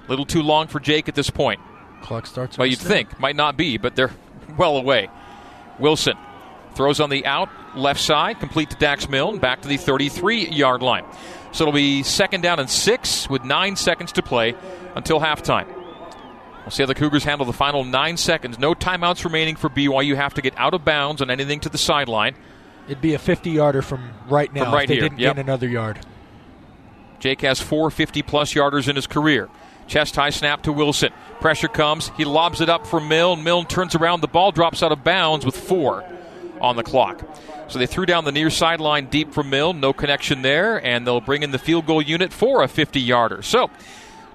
A 0.06 0.10
Little 0.10 0.26
too 0.26 0.42
long 0.42 0.66
for 0.66 0.80
Jake 0.80 1.08
at 1.08 1.14
this 1.14 1.30
point. 1.30 1.60
Clock 2.02 2.26
starts. 2.26 2.58
Well, 2.58 2.66
you'd 2.66 2.78
think. 2.78 3.18
Might 3.18 3.36
not 3.36 3.56
be, 3.56 3.78
but 3.78 3.96
they're 3.96 4.12
well 4.58 4.76
away. 4.76 5.08
Wilson 5.78 6.16
throws 6.74 7.00
on 7.00 7.08
the 7.08 7.24
out, 7.24 7.48
left 7.76 8.00
side, 8.00 8.40
complete 8.40 8.70
to 8.70 8.76
Dax 8.76 9.08
Milne, 9.08 9.38
back 9.38 9.62
to 9.62 9.68
the 9.68 9.76
33 9.76 10.48
yard 10.48 10.82
line. 10.82 11.04
So 11.52 11.64
it'll 11.64 11.72
be 11.72 12.02
second 12.02 12.40
down 12.42 12.58
and 12.58 12.68
six 12.68 13.30
with 13.30 13.44
nine 13.44 13.76
seconds 13.76 14.12
to 14.12 14.22
play 14.22 14.54
until 14.96 15.20
halftime. 15.20 15.66
We'll 16.64 16.70
see 16.70 16.82
how 16.82 16.86
the 16.86 16.94
Cougars 16.94 17.24
handle 17.24 17.46
the 17.46 17.52
final 17.52 17.84
nine 17.84 18.16
seconds. 18.16 18.58
No 18.58 18.74
timeouts 18.74 19.24
remaining 19.24 19.54
for 19.54 19.68
BYU. 19.68 20.16
Have 20.16 20.34
to 20.34 20.42
get 20.42 20.54
out 20.56 20.72
of 20.72 20.84
bounds 20.84 21.20
on 21.20 21.30
anything 21.30 21.60
to 21.60 21.68
the 21.68 21.76
sideline. 21.76 22.34
It'd 22.86 23.02
be 23.02 23.14
a 23.14 23.18
50 23.18 23.50
yarder 23.50 23.82
from 23.82 24.10
right 24.28 24.52
now 24.52 24.64
From 24.64 24.74
right 24.74 24.84
if 24.84 24.88
they 24.88 24.94
here, 24.94 25.02
didn't 25.02 25.18
yep. 25.18 25.36
gain 25.36 25.44
another 25.44 25.68
yard. 25.68 26.00
Jake 27.18 27.42
has 27.42 27.60
four 27.60 27.90
50 27.90 28.22
plus 28.22 28.54
yarders 28.54 28.88
in 28.88 28.96
his 28.96 29.06
career. 29.06 29.48
Chest 29.86 30.16
high 30.16 30.30
snap 30.30 30.62
to 30.62 30.72
Wilson. 30.72 31.12
Pressure 31.40 31.68
comes. 31.68 32.10
He 32.16 32.24
lobs 32.24 32.60
it 32.60 32.68
up 32.70 32.86
for 32.86 33.00
Milne. 33.00 33.44
Milne 33.44 33.66
turns 33.66 33.94
around. 33.94 34.20
The 34.22 34.28
ball 34.28 34.50
drops 34.50 34.82
out 34.82 34.92
of 34.92 35.04
bounds 35.04 35.44
with 35.44 35.56
four 35.56 36.04
on 36.60 36.76
the 36.76 36.82
clock. 36.82 37.22
So 37.68 37.78
they 37.78 37.86
threw 37.86 38.06
down 38.06 38.24
the 38.24 38.32
near 38.32 38.50
sideline 38.50 39.06
deep 39.06 39.32
for 39.32 39.42
Milne. 39.42 39.80
No 39.80 39.92
connection 39.92 40.42
there. 40.42 40.84
And 40.84 41.06
they'll 41.06 41.20
bring 41.20 41.42
in 41.42 41.50
the 41.50 41.58
field 41.58 41.86
goal 41.86 42.00
unit 42.00 42.32
for 42.32 42.62
a 42.62 42.68
50 42.68 43.00
yarder. 43.00 43.42
So 43.42 43.70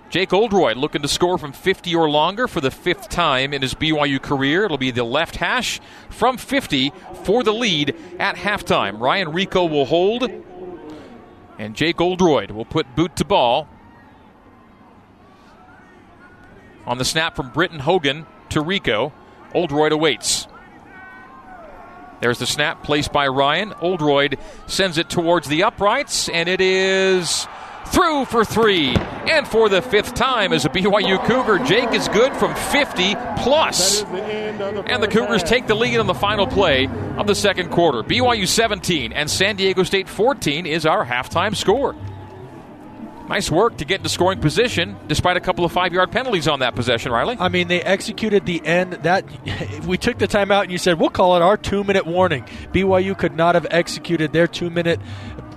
Jake 0.09 0.33
Oldroyd 0.33 0.77
looking 0.77 1.03
to 1.03 1.07
score 1.07 1.37
from 1.37 1.53
50 1.53 1.93
or 1.93 2.09
longer 2.09 2.47
for 2.47 2.61
the 2.61 2.71
fifth 2.71 3.09
time 3.09 3.53
in 3.53 3.61
his 3.61 3.75
BYU 3.75 4.19
career. 4.21 4.65
It'll 4.65 4.77
be 4.77 4.91
the 4.91 5.03
left 5.03 5.35
hash 5.35 5.79
from 6.09 6.37
50 6.37 6.91
for 7.23 7.43
the 7.43 7.53
lead 7.53 7.95
at 8.19 8.35
halftime. 8.35 8.99
Ryan 8.99 9.27
Rehkow 9.27 9.69
will 9.69 9.85
hold. 9.85 10.23
And 11.59 11.75
Jake 11.75 12.01
Oldroyd 12.01 12.51
will 12.51 12.65
put 12.65 12.95
boot 12.95 13.15
to 13.17 13.25
ball 13.25 13.67
on 16.87 16.97
the 16.97 17.05
snap 17.05 17.35
from 17.35 17.49
Britton 17.51 17.79
Hogan 17.79 18.25
to 18.49 18.63
Rehkow. 18.63 19.11
Oldroyd 19.53 19.91
awaits. 19.91 20.47
There's 22.19 22.39
the 22.39 22.47
snap 22.47 22.83
placed 22.83 23.11
by 23.11 23.27
Ryan. 23.27 23.73
Oldroyd 23.73 24.39
sends 24.67 24.97
it 24.97 25.09
towards 25.09 25.47
the 25.47 25.63
uprights, 25.63 26.29
and 26.29 26.49
it 26.49 26.59
is 26.59 27.47
through 27.91 28.25
for 28.25 28.45
three. 28.45 28.95
And 28.95 29.47
for 29.47 29.69
the 29.69 29.81
fifth 29.81 30.13
time 30.13 30.53
as 30.53 30.65
a 30.65 30.69
BYU 30.69 31.23
Cougar, 31.25 31.65
Jake 31.65 31.93
is 31.93 32.07
good 32.09 32.35
from 32.35 32.55
50 32.55 33.15
plus. 33.37 34.03
And 34.03 35.03
the 35.03 35.07
Cougars 35.07 35.43
take 35.43 35.67
the 35.67 35.75
lead 35.75 35.99
on 35.99 36.07
the 36.07 36.13
final 36.13 36.47
play 36.47 36.87
of 37.17 37.27
the 37.27 37.35
second 37.35 37.69
quarter. 37.69 38.03
BYU 38.03 38.47
17 38.47 39.13
and 39.13 39.29
San 39.29 39.55
Diego 39.55 39.83
State 39.83 40.09
14 40.09 40.65
is 40.65 40.85
our 40.85 41.05
halftime 41.05 41.55
score. 41.55 41.95
Nice 43.29 43.51
work 43.51 43.77
to 43.77 43.85
get 43.85 43.97
into 43.97 44.09
scoring 44.09 44.39
position 44.39 44.97
despite 45.05 45.37
a 45.37 45.39
couple 45.39 45.63
of 45.63 45.71
five 45.71 45.93
yard 45.93 46.11
penalties 46.11 46.47
on 46.47 46.61
that 46.61 46.73
possession, 46.73 47.11
Riley. 47.11 47.37
I 47.39 47.49
mean, 47.49 47.67
they 47.67 47.79
executed 47.79 48.47
the 48.47 48.65
end. 48.65 48.93
That 48.93 49.23
we 49.85 49.99
took 49.99 50.17
the 50.17 50.27
timeout 50.27 50.63
and 50.63 50.71
you 50.71 50.79
said 50.79 50.99
we'll 50.99 51.11
call 51.11 51.35
it 51.35 51.43
our 51.43 51.55
two 51.55 51.83
minute 51.83 52.07
warning. 52.07 52.45
BYU 52.73 53.15
could 53.15 53.35
not 53.35 53.53
have 53.53 53.67
executed 53.69 54.33
their 54.33 54.47
two 54.47 54.71
minute 54.71 54.99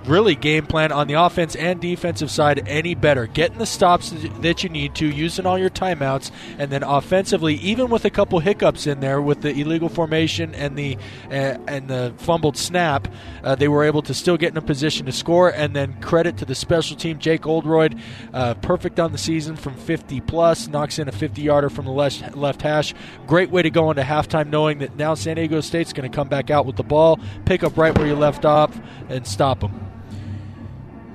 really 0.05 0.35
game 0.35 0.65
plan 0.65 0.91
on 0.91 1.07
the 1.07 1.13
offense 1.13 1.55
and 1.55 1.79
defensive 1.79 2.29
side 2.29 2.67
any 2.67 2.95
better. 2.95 3.27
Getting 3.27 3.57
the 3.57 3.65
stops 3.65 4.13
that 4.41 4.63
you 4.63 4.69
need 4.69 4.95
to, 4.95 5.07
using 5.07 5.45
all 5.45 5.57
your 5.57 5.69
timeouts, 5.69 6.31
and 6.57 6.71
then 6.71 6.83
offensively, 6.83 7.55
even 7.55 7.89
with 7.89 8.05
a 8.05 8.09
couple 8.09 8.39
hiccups 8.39 8.87
in 8.87 8.99
there 8.99 9.21
with 9.21 9.41
the 9.41 9.49
illegal 9.49 9.89
formation 9.89 10.53
and 10.55 10.77
the 10.77 10.97
uh, 11.29 11.57
and 11.67 11.87
the 11.87 12.13
fumbled 12.17 12.57
snap, 12.57 13.07
uh, 13.43 13.55
they 13.55 13.67
were 13.67 13.83
able 13.83 14.01
to 14.01 14.13
still 14.13 14.37
get 14.37 14.51
in 14.51 14.57
a 14.57 14.61
position 14.61 15.05
to 15.05 15.11
score. 15.11 15.49
And 15.49 15.75
then 15.75 15.99
credit 16.01 16.37
to 16.37 16.45
the 16.45 16.55
special 16.55 16.95
team, 16.95 17.19
Jake 17.19 17.45
Oldroyd, 17.45 17.99
uh, 18.33 18.55
perfect 18.55 18.99
on 18.99 19.11
the 19.11 19.17
season 19.17 19.55
from 19.55 19.75
50 19.75 20.21
plus, 20.21 20.67
knocks 20.67 20.99
in 20.99 21.07
a 21.07 21.11
50 21.11 21.41
yarder 21.41 21.69
from 21.69 21.85
the 21.85 21.91
left 21.91 22.35
left 22.35 22.61
hash. 22.61 22.93
Great 23.27 23.49
way 23.49 23.61
to 23.61 23.69
go 23.69 23.89
into 23.89 24.03
halftime, 24.03 24.49
knowing 24.49 24.79
that 24.79 24.95
now 24.95 25.13
San 25.13 25.35
Diego 25.35 25.61
State's 25.61 25.93
going 25.93 26.09
to 26.09 26.15
come 26.15 26.27
back 26.27 26.49
out 26.49 26.65
with 26.65 26.75
the 26.75 26.83
ball, 26.83 27.19
pick 27.45 27.63
up 27.63 27.77
right 27.77 27.97
where 27.97 28.07
you 28.07 28.15
left 28.15 28.45
off, 28.45 28.79
and 29.09 29.25
stop 29.25 29.61
them. 29.61 29.92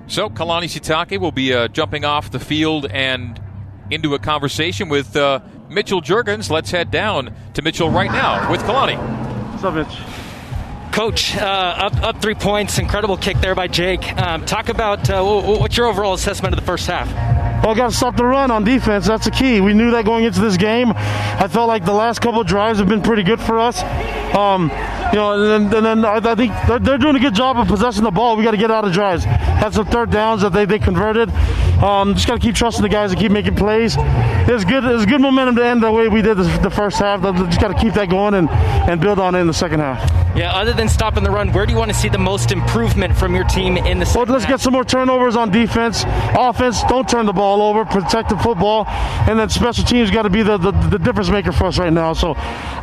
So 0.09 0.30
Kalani 0.30 0.64
Sitake 0.64 1.18
will 1.20 1.32
be 1.32 1.52
uh, 1.52 1.68
jumping 1.68 2.06
off 2.06 2.30
the 2.30 2.40
field 2.40 2.86
and 2.90 3.38
into 3.90 4.14
a 4.14 4.18
conversation 4.18 4.88
with 4.88 5.14
uh, 5.14 5.40
Mitchell 5.68 6.00
Juergens. 6.00 6.50
Let's 6.50 6.70
head 6.70 6.90
down 6.90 7.34
to 7.54 7.62
Mitchell 7.62 7.90
right 7.90 8.11
now 8.11 8.50
with 8.50 8.62
Kalani. 8.62 8.96
What's 9.52 9.64
up, 9.64 9.74
Mitch? 9.74 9.98
Coach, 10.92 11.36
uh, 11.36 11.44
up, 11.44 11.96
up 12.02 12.22
three 12.22 12.34
points. 12.34 12.78
Incredible 12.78 13.18
kick 13.18 13.38
there 13.40 13.54
by 13.54 13.68
Jake. 13.68 14.16
Um, 14.16 14.46
talk 14.46 14.70
about 14.70 15.11
uh, 15.11 15.22
what's 15.22 15.76
your 15.76 15.86
overall 15.86 16.14
assessment 16.14 16.54
of 16.54 16.59
the 16.61 16.66
first 16.66 16.86
half? 16.86 17.09
Well, 17.68 17.76
got 17.76 17.90
to 17.90 17.96
stop 17.96 18.16
the 18.16 18.24
run 18.24 18.50
on 18.50 18.64
defense. 18.64 19.06
That's 19.06 19.26
the 19.26 19.30
key. 19.30 19.60
We 19.60 19.74
knew 19.74 19.90
that 19.90 20.06
going 20.06 20.24
into 20.24 20.40
this 20.40 20.56
game. 20.56 20.94
I 20.96 21.48
felt 21.48 21.68
like 21.68 21.84
the 21.84 21.92
last 21.92 22.22
couple 22.22 22.42
drives 22.42 22.78
have 22.78 22.88
been 22.88 23.02
pretty 23.02 23.22
good 23.22 23.38
for 23.38 23.58
us. 23.58 23.82
Um, 24.34 24.70
you 25.12 25.18
know, 25.18 25.34
and 25.34 25.70
then, 25.70 25.84
and 25.84 25.84
then 25.84 26.04
I, 26.06 26.16
I 26.16 26.34
think 26.34 26.54
they're, 26.66 26.78
they're, 26.78 26.96
doing 26.96 27.16
a 27.16 27.20
good 27.20 27.34
job 27.34 27.58
of 27.58 27.68
possessing 27.68 28.04
the 28.04 28.10
ball. 28.10 28.38
We 28.38 28.42
got 28.42 28.52
to 28.52 28.56
get 28.56 28.70
out 28.70 28.86
of 28.86 28.94
drives. 28.94 29.24
Had 29.24 29.74
some 29.74 29.84
third 29.84 30.10
downs 30.10 30.40
that 30.40 30.54
they, 30.54 30.64
they 30.64 30.78
converted. 30.78 31.28
Um, 31.83 32.14
just 32.14 32.26
got 32.26 32.35
to 32.35 32.41
keep 32.41 32.55
trusting 32.57 32.83
the 32.83 32.89
guys 32.89 33.12
to 33.12 33.16
keep 33.16 33.31
making 33.31 33.55
plays. 33.55 33.97
It's 33.99 34.64
good. 34.64 34.85
It's 34.85 35.07
good 35.07 35.20
momentum 35.20 35.57
to 35.57 35.64
end 35.64 35.83
the 35.83 35.93
way 35.93 36.09
we 36.09 36.22
did 36.22 36.37
the, 36.37 36.43
the 36.62 36.70
first 36.70 36.99
half. 36.99 37.22
Just 37.22 37.61
got 37.61 37.68
to 37.68 37.79
keep 37.81 37.95
that 37.95 38.09
going 38.11 38.35
and, 38.35 38.51
and 38.51 39.01
build 39.01 39.18
on 39.18 39.35
it 39.35 39.41
in 39.41 39.47
the 39.47 39.55
second 39.55 39.81
half. 39.81 40.01
Yeah. 40.37 40.53
Other 40.55 40.72
than 40.72 40.89
stopping 40.89 41.22
the 41.24 41.31
run, 41.31 41.53
where 41.53 41.66
do 41.66 41.72
you 41.72 41.79
want 41.79 41.91
to 41.91 41.97
see 41.97 42.09
the 42.09 42.18
most 42.18 42.51
improvement 42.53 43.16
from 43.16 43.35
your 43.35 43.45
team 43.45 43.76
in 43.76 43.99
the? 43.99 44.07
Second 44.07 44.20
Well, 44.29 44.33
let's 44.33 44.45
half? 44.45 44.55
get 44.55 44.61
some 44.61 44.72
more 44.72 44.85
turnovers 44.85 45.37
on 45.37 45.51
defense. 45.51 46.05
Offense, 46.37 46.83
don't 46.85 47.09
turn 47.09 47.26
the 47.26 47.33
ball 47.33 47.62
over. 47.62 47.85
Protect 47.85 48.29
the 48.29 48.37
football, 48.39 48.85
and 48.89 49.39
then 49.39 49.49
special 49.49 49.85
teams 49.85 50.11
got 50.11 50.22
to 50.22 50.31
be 50.31 50.43
the, 50.43 50.57
the, 50.57 50.72
the 50.72 50.99
difference 50.99 51.29
maker 51.29 51.53
for 51.53 51.66
us 51.66 51.79
right 51.79 51.93
now. 51.93 52.12
So 52.12 52.35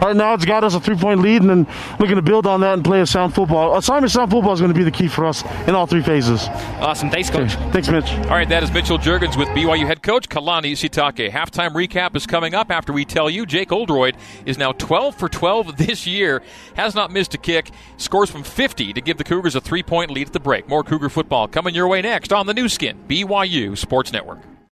right 0.02 0.16
now 0.16 0.34
it's 0.34 0.46
got 0.46 0.64
us 0.64 0.74
a 0.76 0.80
three 0.80 0.96
point 0.98 1.22
lead, 1.22 1.41
and 1.41 1.50
then 1.50 1.68
we're 2.00 2.08
going 2.08 2.16
to 2.16 2.22
build 2.22 2.46
on 2.48 2.62
that 2.62 2.74
and 2.74 2.84
play 2.84 3.02
a 3.02 3.06
sound 3.06 3.34
football. 3.36 3.76
Assignment 3.78 4.12
sound 4.12 4.32
football 4.32 4.54
is 4.54 4.60
going 4.62 4.72
to 4.74 4.78
be 4.78 4.84
the 4.84 4.91
key 4.91 5.08
for 5.08 5.26
us 5.26 5.43
in 5.68 5.76
all 5.76 5.86
three 5.86 6.04
phases. 6.04 6.48
Awesome. 6.80 7.10
Thanks, 7.10 7.30
coach. 7.30 7.56
Thanks, 7.72 7.89
Mitch. 7.89 8.12
All 8.12 8.30
right, 8.36 8.48
that 8.50 8.64
is 8.64 8.70
Mitchell 8.86 8.99
Juergens 8.99 9.36
with 9.36 9.47
BYU 9.49 9.83
head 9.88 10.03
coach 10.03 10.29
Kalani 10.29 10.73
Sitake. 10.73 11.31
Halftime 11.31 11.71
recap 11.71 12.15
is 12.15 12.27
coming 12.27 12.53
up 12.53 12.69
after 12.69 12.93
we 12.93 13.03
tell 13.03 13.31
you 13.31 13.47
Jake 13.47 13.71
Oldroyd 13.71 14.15
is 14.45 14.59
now 14.59 14.73
12 14.73 15.15
for 15.15 15.27
12 15.27 15.75
this 15.88 16.05
year, 16.05 16.43
has 16.75 16.93
not 16.93 17.09
missed 17.09 17.33
a 17.33 17.39
kick, 17.39 17.71
scores 17.97 18.29
from 18.29 18.43
50 18.43 18.93
to 18.93 19.01
give 19.01 19.17
the 19.17 19.23
Cougars 19.23 19.55
a 19.55 19.59
three 19.59 19.81
point 19.81 20.11
lead 20.11 20.27
at 20.27 20.33
the 20.33 20.39
break. 20.39 20.69
More 20.69 20.83
Cougar 20.83 21.09
football 21.09 21.47
coming 21.47 21.73
your 21.73 21.88
way 21.88 22.03
next 22.03 22.31
on 22.31 22.45
the 22.45 22.53
Nu 22.53 22.69
Skin, 22.69 22.99
BYU 23.07 23.75
Sports 23.75 24.13
Network. 24.13 24.38